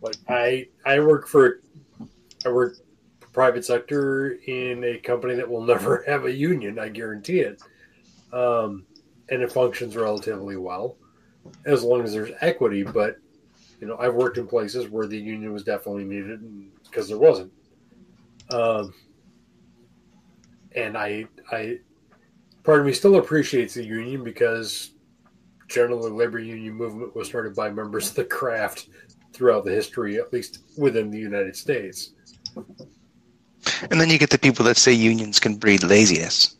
[0.00, 1.60] like I, I work for,
[2.44, 2.76] I work
[3.32, 6.78] private sector in a company that will never have a union.
[6.78, 7.62] I guarantee it.
[8.32, 8.84] Um,
[9.30, 10.96] and it functions relatively well
[11.66, 12.82] as long as there's equity.
[12.82, 13.18] But
[13.80, 16.40] you know, I've worked in places where the union was definitely needed
[16.84, 17.52] because there wasn't.
[18.50, 18.92] Um,
[20.74, 21.78] and I, I,
[22.64, 24.92] part of me still appreciates the union because
[25.68, 28.88] generally labor union movement was started by members of the craft
[29.32, 32.12] throughout the history, at least within the United States.
[33.90, 36.56] And then you get the people that say unions can breed laziness.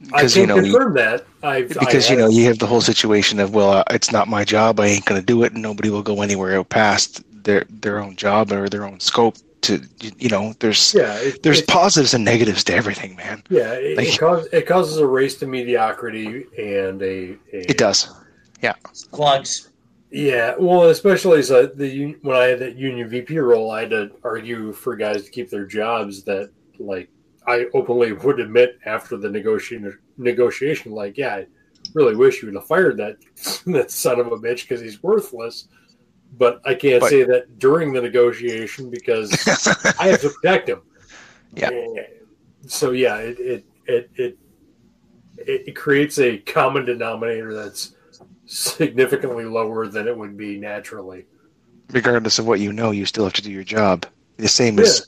[0.00, 1.26] Because, I can you know, confirm that.
[1.42, 4.44] I've, because you know you have the whole situation of well, uh, it's not my
[4.44, 4.78] job.
[4.78, 8.16] I ain't going to do it, and nobody will go anywhere past their their own
[8.16, 9.36] job or their own scope.
[9.62, 9.82] To
[10.18, 13.42] you know, there's yeah, it, there's it, positives and negatives to everything, man.
[13.48, 17.78] Yeah, it, like, it, causes, it causes a race to mediocrity and a, a it
[17.78, 18.12] does.
[18.62, 18.74] Yeah,
[19.12, 19.70] plugs.
[20.10, 23.90] Yeah, well, especially as a, the when I had that union VP role, I had
[23.90, 27.08] to argue for guys to keep their jobs that like
[27.46, 31.46] I openly would admit after the negotiation negotiation, like, yeah, I
[31.94, 33.16] really wish you would have fired that
[33.66, 35.68] that son of a bitch because he's worthless.
[36.36, 39.32] But I can't but, say that during the negotiation because
[40.00, 40.82] I have to protect him.
[41.54, 41.70] Yeah.
[42.66, 44.38] So yeah, it it it it,
[45.38, 47.94] it creates a common denominator that's
[48.46, 51.26] significantly lower than it would be naturally.
[51.90, 54.04] Regardless of what you know, you still have to do your job.
[54.38, 54.84] The same yeah.
[54.84, 55.06] as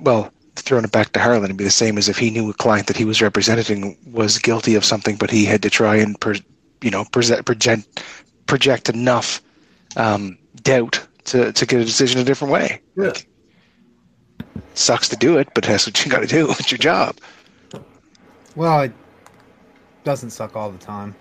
[0.00, 2.54] well throwing it back to Harlan, it'd be the same as if he knew a
[2.54, 6.20] client that he was representing was guilty of something, but he had to try and,
[6.20, 6.34] per,
[6.82, 8.02] you know, present, project,
[8.46, 9.42] project enough
[9.96, 12.80] um, doubt to, to get a decision a different way.
[12.96, 13.08] Yeah.
[13.08, 13.28] Like,
[14.74, 16.48] sucks to do it, but that's what you got to do.
[16.58, 17.16] It's your job.
[18.56, 18.92] Well, it
[20.04, 21.14] doesn't suck all the time.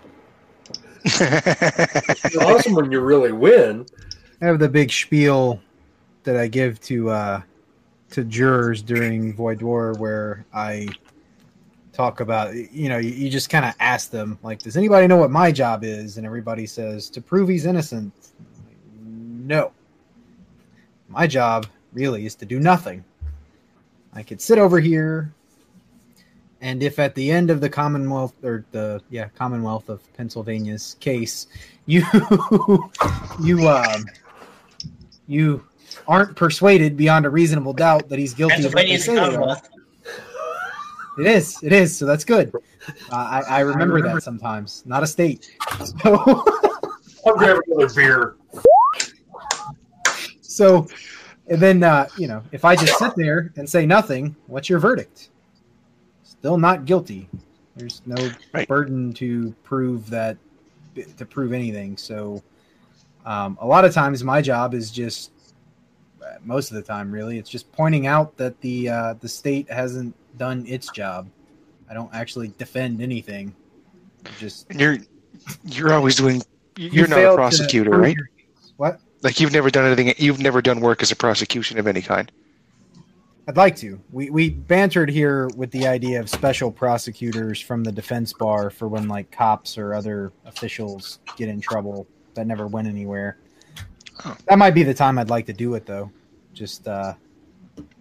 [1.06, 3.86] it's awesome when you really win.
[4.42, 5.62] I have the big spiel
[6.24, 7.42] that I give to uh,
[8.12, 10.88] to jurors during voir dire where I
[11.94, 15.18] talk about you know you, you just kind of ask them like does anybody know
[15.18, 16.18] what my job is?
[16.18, 18.14] And everybody says to prove he's innocent.
[19.02, 19.72] No.
[21.08, 23.04] My job really is to do nothing.
[24.14, 25.34] I could sit over here
[26.62, 31.48] and if at the end of the commonwealth or the yeah commonwealth of pennsylvania's case
[31.86, 32.04] you
[33.44, 34.06] you um
[35.28, 35.64] you
[36.08, 39.16] aren't persuaded beyond a reasonable doubt that he's guilty of what they say
[41.18, 41.58] It is.
[41.62, 41.98] It is.
[41.98, 42.54] So that's good.
[43.12, 44.84] Uh, I, I, remember I, remember that sometimes.
[44.86, 45.52] Not a state.
[46.02, 46.16] So
[47.26, 48.36] I'll grab another beer.
[50.42, 50.88] So,
[51.48, 54.80] and then uh, you know, if I just sit there and say nothing, what's your
[54.80, 55.30] verdict?
[56.24, 57.30] Still not guilty.
[57.76, 58.68] There's no right.
[58.68, 60.38] burden to prove that
[61.18, 61.98] to prove anything.
[61.98, 62.42] So,
[63.26, 65.32] Um, a lot of times, my job is just
[66.44, 70.16] most of the time, really, it's just pointing out that the uh, the state hasn't
[70.38, 71.30] done its job.
[71.90, 73.56] I don't actually defend anything.
[74.38, 74.98] Just And you're
[75.66, 76.42] you're always doing.
[76.78, 78.18] you You're not a failed to prosecutor, right?
[78.78, 79.00] What?
[79.22, 80.14] Like you've never done anything.
[80.18, 82.32] You've never done work as a prosecution of any kind.
[83.48, 84.00] I'd like to.
[84.12, 88.88] We we bantered here with the idea of special prosecutors from the defense bar for
[88.88, 93.40] when like cops or other officials get in trouble that never went anywhere.
[94.24, 94.38] Oh.
[94.46, 96.12] That might be the time I'd like to do it though.
[96.60, 97.14] Just uh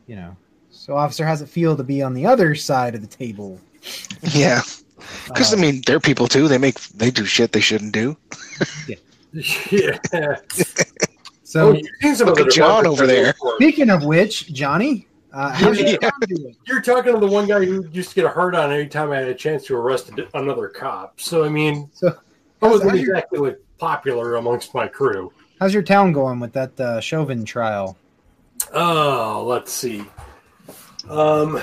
[0.08, 0.36] you know.
[0.70, 3.60] So officer how's it feel to be on the other side of the table?
[4.22, 4.62] Yeah,
[5.28, 6.48] because Uh, I mean they're people too.
[6.48, 8.16] They make they do shit they shouldn't do.
[9.70, 9.96] yeah.
[11.44, 13.32] so oh, you've seen some of Look the at John over there.
[13.54, 15.96] speaking of which, Johnny, uh how's Yeah.
[16.02, 16.56] job doing?
[16.66, 19.12] You're talking to the one guy who used to get a hard on every time
[19.12, 21.20] I had a chance to arrest another cop.
[21.20, 22.16] So I mean, So
[22.60, 25.32] I wasn't how's your- exactly popular amongst my crew.
[25.60, 27.96] how's your town going with that uh, Chauvin trial?
[28.72, 30.04] Oh, let's see.
[31.08, 31.60] Um,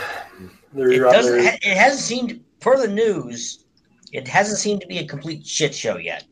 [0.75, 1.33] It doesn't.
[1.39, 3.65] other- It hasn't seemed per the news.
[4.11, 6.25] It hasn't seemed to be a complete shit show yet.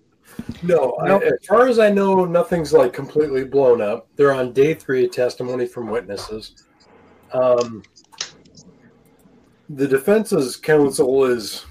[0.64, 4.08] No, I- as far as I know, nothing's like completely blown up.
[4.16, 6.56] They're on day three of testimony from witnesses.
[7.34, 7.84] Um,
[9.70, 11.66] the defense's counsel is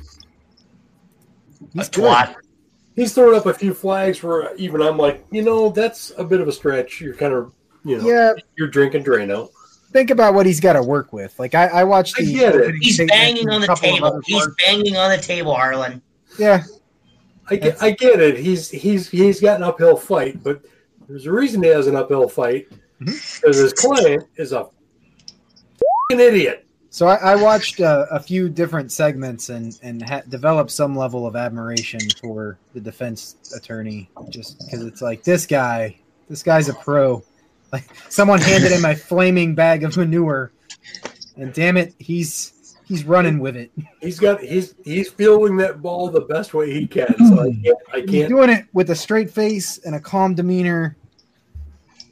[1.77, 2.35] A twat.
[2.97, 6.41] he's throwing up a few flags where even I'm like, you know, that's a bit
[6.41, 7.01] of a stretch.
[7.01, 7.53] You're kind of,
[7.85, 9.51] you know, Yeah, you're drinking Drano.
[9.93, 11.39] think about what he's got to work with.
[11.39, 12.75] Like I, I watched I the get it.
[12.81, 14.21] He's banging on the table.
[14.25, 14.55] He's parts.
[14.59, 16.01] banging on the table, Harlan.
[16.39, 16.63] Yeah,
[17.51, 18.39] I get, I get it.
[18.39, 20.63] He's he's he's got an uphill fight, but
[21.09, 22.69] there's a reason he has an uphill fight
[23.01, 24.67] because his client is a
[26.11, 26.67] an idiot.
[26.91, 31.27] So I, I watched uh, a few different segments and and ha- developed some level
[31.27, 35.97] of admiration for the defense attorney, just because it's like this guy,
[36.29, 37.23] this guy's a pro.
[37.73, 40.53] Like someone handed him a flaming bag of manure,
[41.37, 43.71] and damn it, he's he's running with it.
[44.01, 47.15] He's got he's he's fielding that ball the best way he can.
[47.19, 48.29] So I can't I He's can't.
[48.29, 50.97] doing it with a straight face and a calm demeanor.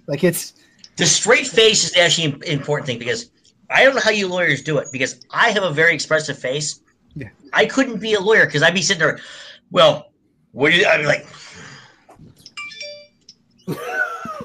[0.07, 0.55] Like it's
[0.97, 3.31] The straight face is actually an important thing because
[3.69, 6.81] I don't know how you lawyers do it because I have a very expressive face.
[7.15, 7.29] Yeah.
[7.53, 9.21] I couldn't be a lawyer because I'd be sitting there.
[9.71, 10.11] Well,
[10.53, 10.87] what do you?
[10.87, 11.27] I'd be like,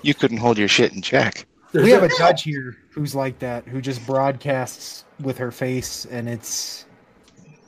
[0.06, 1.48] You couldn't hold your shit in check.
[1.74, 6.30] we have a judge here who's like that, who just broadcasts with her face, and
[6.30, 6.86] it's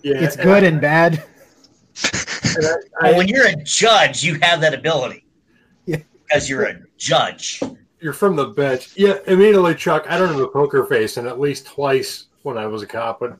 [0.03, 1.23] yeah, it's and good I- and bad.
[2.03, 5.25] and I- well, when you're a judge, you have that ability.
[5.87, 5.97] Yeah.
[6.27, 7.59] Because you're a judge.
[7.99, 8.91] you're from the bench.
[8.95, 10.05] Yeah, immediately, Chuck.
[10.07, 13.19] I don't have a poker face, and at least twice when I was a cop,
[13.19, 13.39] but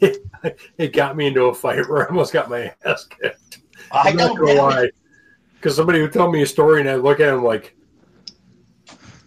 [0.00, 0.18] it,
[0.78, 3.58] it got me into a fight where I almost got my ass kicked.
[3.90, 4.62] I I'm not don't gonna know.
[4.66, 4.90] lie,
[5.56, 7.74] because somebody would tell me a story, and I look at him like,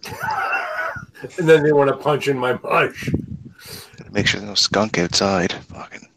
[1.38, 3.10] and then they want to punch in my mush.
[3.96, 5.52] Gotta make sure there's no skunk outside.
[5.52, 6.08] Fucking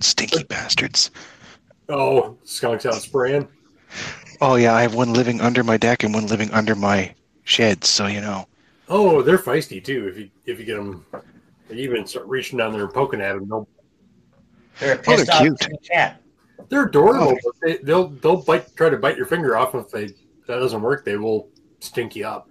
[0.00, 1.10] stinky bastards.
[1.88, 3.48] Oh, skunks out spraying.
[4.40, 7.14] Oh yeah, I have one living under my deck and one living under my
[7.44, 7.84] shed.
[7.84, 8.46] So you know.
[8.88, 10.08] Oh, they're feisty too.
[10.08, 11.04] If you if you get them,
[11.68, 13.48] they even start reaching down there and poking at them.
[13.48, 13.68] They'll,
[14.80, 15.82] They're oh, a pissed they're off cute.
[15.90, 16.22] cat.
[16.68, 17.34] they're adorable.
[17.34, 17.38] Oh.
[17.44, 19.74] But they, they'll they'll bite try to bite your finger off.
[19.74, 20.06] If they
[20.46, 21.48] that doesn't work, they will
[21.80, 22.48] stink you up.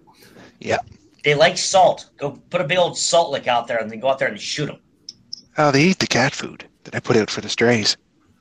[1.23, 2.09] They like salt.
[2.17, 4.39] Go put a big old salt lick out there and then go out there and
[4.39, 4.79] shoot them.
[5.57, 7.95] Oh, they eat the cat food that I put out for the strays.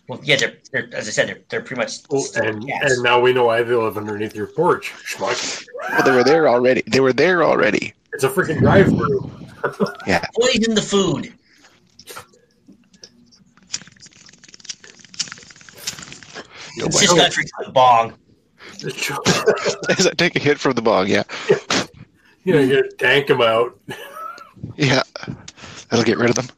[0.08, 2.92] Well, yeah, they're, they're as I said, they're, they're pretty much Oh, still and cats.
[2.94, 4.92] and now we know why they live underneath your porch.
[5.06, 5.64] Schmuck.
[5.90, 6.82] Well, they were there already.
[6.88, 7.94] They were there already.
[8.12, 9.30] It's a freaking drive-through.
[10.08, 10.24] Yeah.
[10.40, 11.32] Poison the food.
[16.76, 18.14] It's just got to the bong.
[19.98, 21.56] As I take a hit from the bog, yeah, you
[22.46, 23.78] know, you gotta tank them out.
[24.76, 25.02] yeah,
[25.88, 26.48] that'll get rid of them.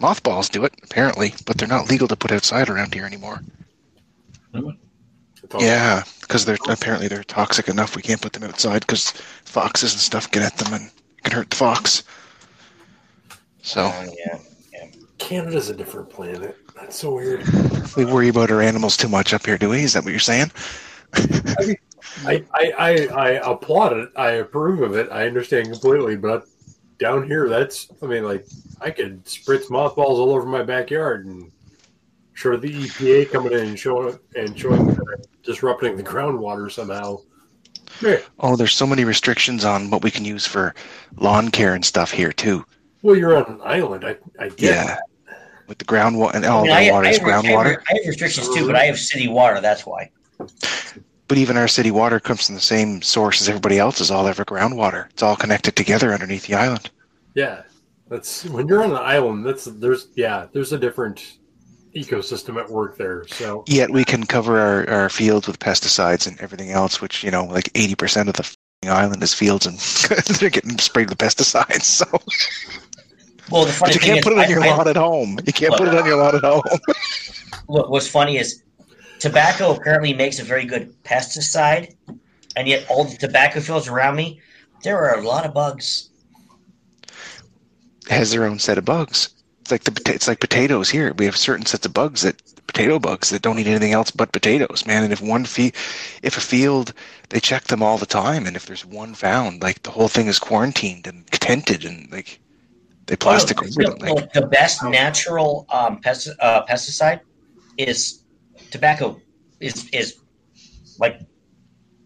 [0.00, 3.40] Mothballs do it apparently, but they're not legal to put outside around here anymore.
[4.54, 7.96] It's all- Yeah, because they're apparently they're toxic enough.
[7.96, 9.10] We can't put them outside because
[9.44, 10.90] foxes and stuff get at them and
[11.22, 12.02] can hurt the fox.
[13.62, 14.38] So Oh, yeah.
[15.18, 16.56] Canada's a different planet.
[16.78, 17.42] That's so weird.
[17.96, 19.82] we worry about our animals too much up here, do we?
[19.82, 20.52] Is that what you're saying?
[22.24, 24.10] I, I, I, I applaud it.
[24.16, 25.08] I approve of it.
[25.10, 26.16] I understand completely.
[26.16, 26.46] But
[26.98, 28.46] down here, that's, I mean, like,
[28.80, 31.50] I could spritz mothballs all over my backyard and
[32.34, 34.96] sure the EPA coming in and showing and showing
[35.42, 37.18] disrupting the groundwater somehow.
[38.02, 38.18] Yeah.
[38.40, 40.74] Oh, there's so many restrictions on what we can use for
[41.16, 42.64] lawn care and stuff here too.
[43.02, 44.04] Well, you're on an island.
[44.04, 45.02] I, I get Yeah, that.
[45.66, 47.44] with the groundwater and I, all mean, the I, water I, is have, I, have,
[47.44, 47.82] groundwater.
[47.88, 49.60] I have restrictions too, but I have city water.
[49.60, 50.10] That's why.
[51.28, 54.44] But even our city water comes from the same source as everybody else's, all ever
[54.44, 55.08] groundwater.
[55.10, 56.88] It's all connected together underneath the island.
[57.34, 57.62] Yeah,
[58.08, 59.44] that's when you're on an island.
[59.44, 61.38] That's there's yeah, there's a different
[61.96, 63.26] ecosystem at work there.
[63.28, 67.30] So Yet we can cover our, our fields with pesticides and everything else, which, you
[67.30, 69.78] know, like 80% of the f***ing island is fields and
[70.38, 71.82] they're getting sprayed with pesticides.
[71.84, 72.04] So
[73.50, 74.88] Well, the funny but you thing can't is, put it on your I- I- lawn
[74.88, 75.38] at home.
[75.46, 76.62] You can't put it on your lawn at home.
[77.66, 78.62] what, what's funny is
[79.26, 81.94] tobacco apparently makes a very good pesticide,
[82.54, 84.40] and yet all the tobacco fields around me,
[84.82, 86.10] there are a lot of bugs.
[88.06, 89.30] It has their own set of bugs.
[89.62, 91.12] It's like the it's like potatoes here.
[91.18, 94.30] We have certain sets of bugs that potato bugs that don't eat anything else but
[94.30, 95.02] potatoes, man.
[95.02, 95.72] And if one fe-
[96.22, 96.92] if a field
[97.30, 100.28] they check them all the time, and if there's one found, like the whole thing
[100.28, 102.38] is quarantined and tented and like
[103.06, 103.98] they plastic over them.
[103.98, 107.20] Like, the best natural um, uh, pesticide
[107.76, 108.22] is
[108.76, 109.20] tobacco.
[109.60, 110.16] Is is
[110.98, 111.20] like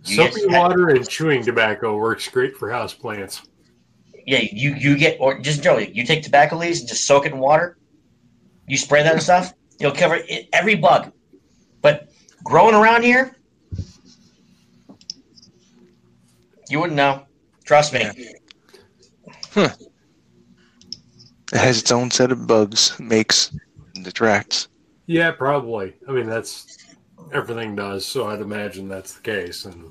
[0.05, 3.43] you get- soapy water and chewing tobacco works great for house plants.
[4.27, 7.33] yeah, you you get or just Joe, you take tobacco leaves and just soak it
[7.33, 7.77] in water.
[8.67, 11.13] You spray that and stuff, you'll cover it, every bug.
[11.83, 12.09] But
[12.45, 13.37] growing around here,
[16.69, 17.25] you wouldn't know.
[17.65, 18.01] Trust me.
[19.57, 19.77] it
[21.53, 23.51] has its own set of bugs, makes,
[23.97, 24.69] and detracts.
[25.11, 25.95] Yeah, probably.
[26.09, 26.77] I mean, that's
[27.33, 28.07] everything does.
[28.07, 29.91] So I'd imagine that's the case, and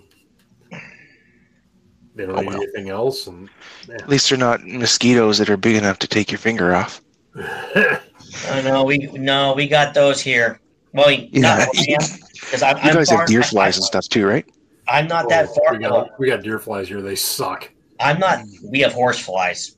[2.16, 2.62] they don't Oh, eat well.
[2.62, 3.28] anything else.
[3.28, 3.50] And
[3.94, 7.02] At least they're not mosquitoes that are big enough to take your finger off.
[8.48, 10.62] Oh no, we no, we got those here.
[10.94, 11.28] Well, Yeah.
[11.66, 14.46] not because I'm, You I'm guys far, have deer flies and stuff too, right?
[14.88, 15.74] I'm not oh, that Oh, far.
[15.74, 17.02] We got, we got deer flies here.
[17.02, 17.70] They suck.
[18.00, 18.46] I'm not.
[18.72, 19.76] We have horse flies.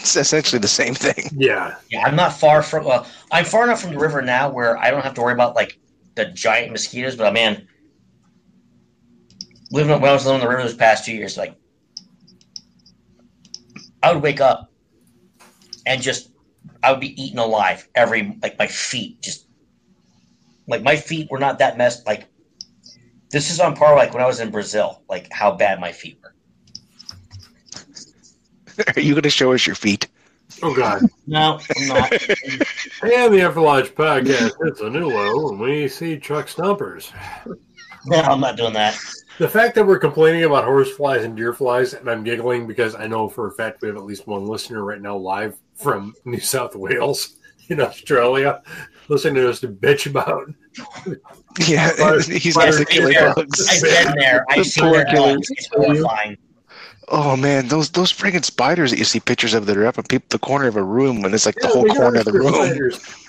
[0.00, 1.30] It's essentially the same thing.
[1.36, 2.84] Yeah, Yeah, I'm not far from.
[2.84, 5.54] Well, I'm far enough from the river now where I don't have to worry about
[5.54, 5.78] like
[6.14, 7.16] the giant mosquitoes.
[7.16, 7.68] But man,
[9.70, 11.54] living when I was living on the river those past two years, like
[14.02, 14.70] I would wake up
[15.86, 16.30] and just
[16.82, 19.46] I would be eaten alive every like my feet just
[20.66, 22.26] like my feet were not that messed like
[23.30, 26.18] this is on par like when I was in Brazil like how bad my feet
[26.22, 26.34] were.
[28.96, 30.06] Are you going to show us your feet?
[30.62, 31.02] Oh God!
[31.26, 32.12] No, I'm not.
[33.02, 37.12] And the After Lodge podcast hits a new low, and we see Chuck Stumpers.
[38.06, 38.98] no, I'm not doing that.
[39.38, 42.94] The fact that we're complaining about horse flies and deer flies, and I'm giggling because
[42.94, 46.14] I know for a fact we have at least one listener right now live from
[46.26, 47.36] New South Wales
[47.68, 48.60] in Australia,
[49.08, 50.52] listening to us to bitch about.
[51.66, 53.80] Yeah, Butter- he's butter- got the killer I've bugs.
[53.82, 54.44] been there.
[54.50, 55.34] I've The seen poor their killer.
[55.36, 55.50] bugs.
[55.52, 56.36] It's horrifying.
[57.12, 60.04] Oh man, those those friggin' spiders that you see pictures of that are up in
[60.04, 62.54] peop the corner of a room when it's like the whole corner of the room.
[62.54, 63.00] spiders.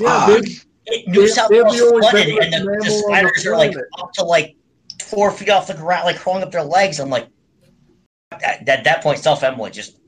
[0.00, 0.28] Yeah, Fuck.
[0.44, 0.50] they,
[0.86, 3.56] It, New They- South they're the Wales flooded, and the, the mammal the spiders are
[3.56, 4.54] like up to like
[5.02, 7.00] four feet off the ground, like crawling up their legs.
[7.00, 7.26] I'm like,
[8.30, 9.98] at, at that point, self emily just.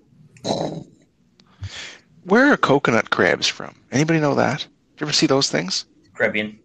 [2.25, 3.75] Where are coconut crabs from?
[3.91, 4.65] Anybody know that?
[4.99, 5.87] You ever see those things?
[6.15, 6.59] Caribbean.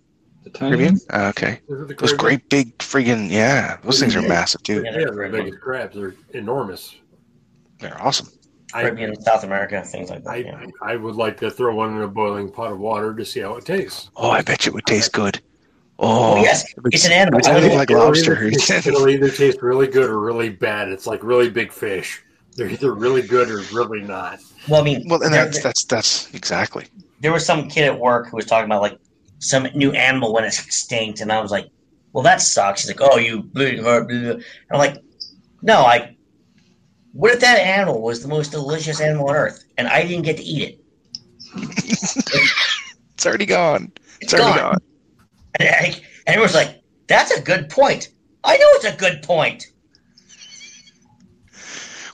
[0.43, 0.99] The Caribbean?
[1.11, 1.61] Ah, okay.
[1.69, 4.83] Is the Those great big friggin' yeah, those things are massive too.
[4.83, 5.95] Yeah, Yeah, they're the biggest crabs.
[5.95, 6.95] They're enormous.
[7.79, 8.27] They're awesome.
[8.73, 10.29] I, Caribbean, South America, things like that.
[10.29, 10.65] I, yeah.
[10.81, 13.55] I would like to throw one in a boiling pot of water to see how
[13.55, 14.09] it tastes.
[14.15, 15.39] Oh, I bet you it would taste good.
[15.99, 17.37] Oh, Oh, yes, it's an animal.
[17.39, 18.43] It's anything like It'll lobster.
[18.43, 20.89] either- It'll either taste really good or really bad.
[20.89, 22.23] It's like really big fish.
[22.55, 24.39] They're either really good or really not.
[24.67, 26.85] Well, I mean, well, and that's that's that's exactly.
[27.19, 28.97] there was some kid at work who was talking about like
[29.43, 31.69] some new animal when it's extinct, and I was like,
[32.13, 34.97] "Well, that sucks." He's like, "Oh, you," blah, blah, blah." And I'm like,
[35.61, 36.15] "No, I."
[37.11, 40.37] What if that animal was the most delicious animal on earth, and I didn't get
[40.37, 40.79] to eat it?
[43.13, 43.91] It's already gone.
[44.19, 44.71] It's It's already gone.
[44.73, 44.81] gone.
[45.59, 48.09] And, I, and everyone's like, "That's a good point."
[48.43, 49.67] I know it's a good point.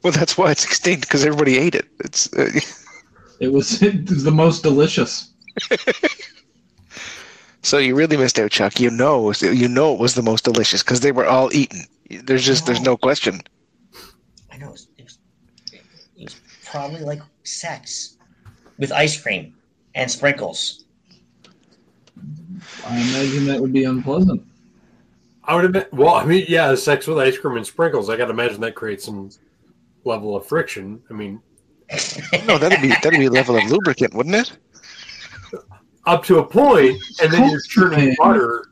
[0.03, 1.87] Well, that's why it's extinct because everybody ate it.
[1.99, 2.51] It's uh,
[3.39, 5.31] It was, it was the most delicious.
[7.61, 8.79] So you really missed out, Chuck.
[8.79, 11.81] You know, you know it was the most delicious because they were all eaten.
[12.09, 13.41] There's just there's no question.
[14.51, 15.19] I know it was, it was,
[16.17, 18.17] it was probably like sex
[18.77, 19.55] with ice cream
[19.95, 20.85] and sprinkles.
[22.85, 24.45] I imagine that would be unpleasant.
[25.43, 28.09] I would admit, well, I mean, yeah, sex with ice cream and sprinkles.
[28.09, 29.29] I got to imagine that creates some
[30.03, 31.01] level of friction.
[31.09, 31.41] I mean,
[32.45, 34.57] No, that'd be that'd be a level of lubricant, wouldn't it?
[36.09, 38.15] Up to a point, and then you're churning Man.
[38.17, 38.65] butter,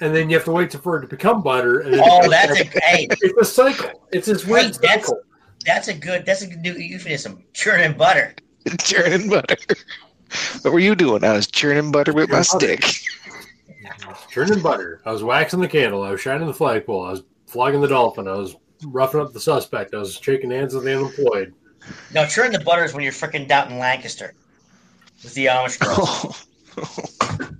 [0.00, 1.80] and then you have to wait for it to become butter.
[1.80, 4.08] And then Oh, that's a hey, it's a cycle.
[4.12, 5.20] It's this Wait, weird that's- cycle.
[5.66, 7.44] that's a good that's a good new euphemism.
[7.52, 8.34] Churning butter.
[8.80, 9.56] Churning butter.
[10.62, 11.24] What were you doing?
[11.24, 12.44] I was churning butter with my butter.
[12.44, 12.84] stick.
[14.30, 15.00] Churning butter.
[15.04, 16.02] I was waxing the candle.
[16.02, 17.04] I was shining the flagpole.
[17.04, 18.28] I was flogging the dolphin.
[18.28, 18.54] I was
[18.84, 19.92] roughing up the suspect.
[19.94, 21.52] I was shaking hands with the unemployed.
[22.14, 24.34] No, churn the butter is when you're freaking down in Lancaster
[25.22, 26.46] with the Amish girls.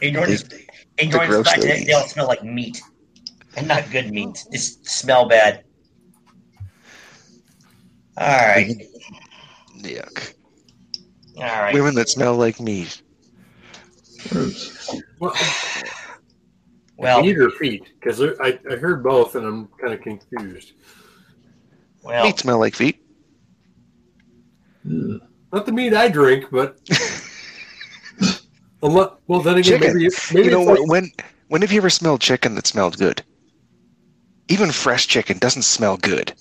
[0.00, 0.64] ignoring The-
[0.98, 1.86] ignoring the, gross fact that ladies.
[1.86, 2.80] they all smell like meat
[3.56, 4.44] and not good meat.
[4.52, 5.64] Just smell bad.
[8.16, 8.76] All right,
[9.78, 10.34] Yuck.
[11.36, 11.72] all right.
[11.72, 13.00] Women that smell like meat.
[14.28, 14.92] Gross.
[15.20, 15.32] Well,
[16.96, 17.92] Well, feet or feet?
[18.00, 20.72] Because I, I heard both, and I'm kind of confused.
[22.02, 23.00] well, Meat smell like feet.
[24.84, 25.20] Ugh.
[25.52, 26.78] Not the meat I drink, but
[28.82, 29.96] Unless, well, then again, Chicken.
[29.96, 31.10] maybe, maybe you know like- when
[31.48, 33.22] when have you ever smelled chicken that smelled good?
[34.48, 36.32] Even fresh chicken doesn't smell good.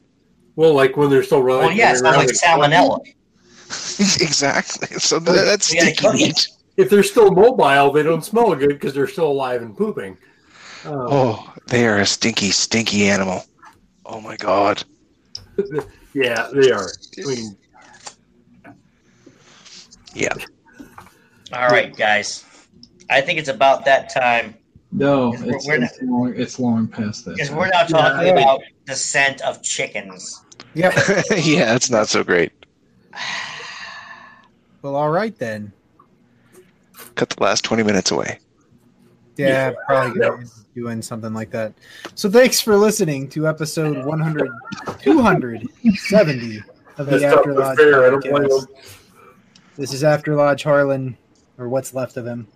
[0.55, 1.67] well, like when they're still running.
[1.67, 2.99] well, yeah, it smells like salmonella.
[4.21, 4.87] exactly.
[4.99, 6.47] So th- that's You sticky meat.
[6.77, 10.17] If they're still mobile, they don't smell good because they're still alive and pooping.
[10.85, 13.43] Uh, Oh, they are a stinky, stinky animal.
[14.05, 14.83] Oh my god.
[16.13, 16.89] Yeah, they are.
[17.23, 17.57] I mean,
[20.17, 20.33] Yeah.
[21.53, 22.43] All right, guys.
[23.09, 24.55] I think it's about that time
[24.91, 27.35] No, We're- it's, we're it's, long, it's long past that.
[27.35, 28.33] because we're now talking Yeah.
[28.33, 30.43] about the scent of chickens.
[30.73, 30.93] Yep.
[31.37, 32.51] yeah, it's not so great.
[34.81, 35.71] well, all right then.
[37.15, 38.39] Cut the last 20 minutes away.
[39.37, 41.73] Yeah, probably gonna doing something like that.
[42.15, 44.51] So thanks for listening to episode 100,
[45.01, 46.63] 270
[46.97, 48.05] of the that's tough After but Lodge fair.
[48.07, 48.65] I don't blame podcast.
[49.77, 51.15] This is After Lodge Harlan,
[51.59, 52.47] or what's left of him.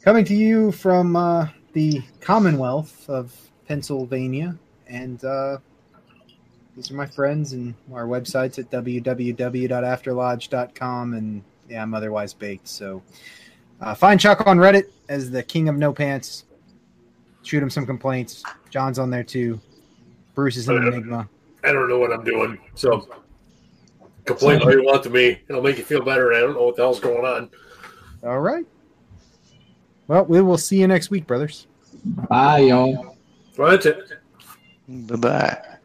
[0.00, 4.56] Coming to you from uh, the Commonwealth of Pennsylvania.
[4.86, 5.58] And uh,
[6.76, 11.14] these are my friends, and our website's at www.afterlodge.com.
[11.14, 12.68] And yeah, I'm otherwise baked.
[12.68, 13.02] So
[13.80, 16.44] uh, find Chuck on Reddit as the king of no pants.
[17.42, 18.44] Shoot him some complaints.
[18.70, 19.60] John's on there too.
[20.36, 21.28] Bruce is an enigma.
[21.64, 22.56] I don't know what I'm doing.
[22.76, 23.08] So
[24.28, 25.40] complain all you want to me.
[25.48, 26.30] It'll make you feel better.
[26.30, 27.50] and I don't know what the hell's going on.
[28.22, 28.66] All right.
[30.06, 31.66] Well, we will see you next week, brothers.
[32.28, 33.16] Bye, y'all.
[33.56, 33.94] Well.
[34.88, 35.77] Bye bye.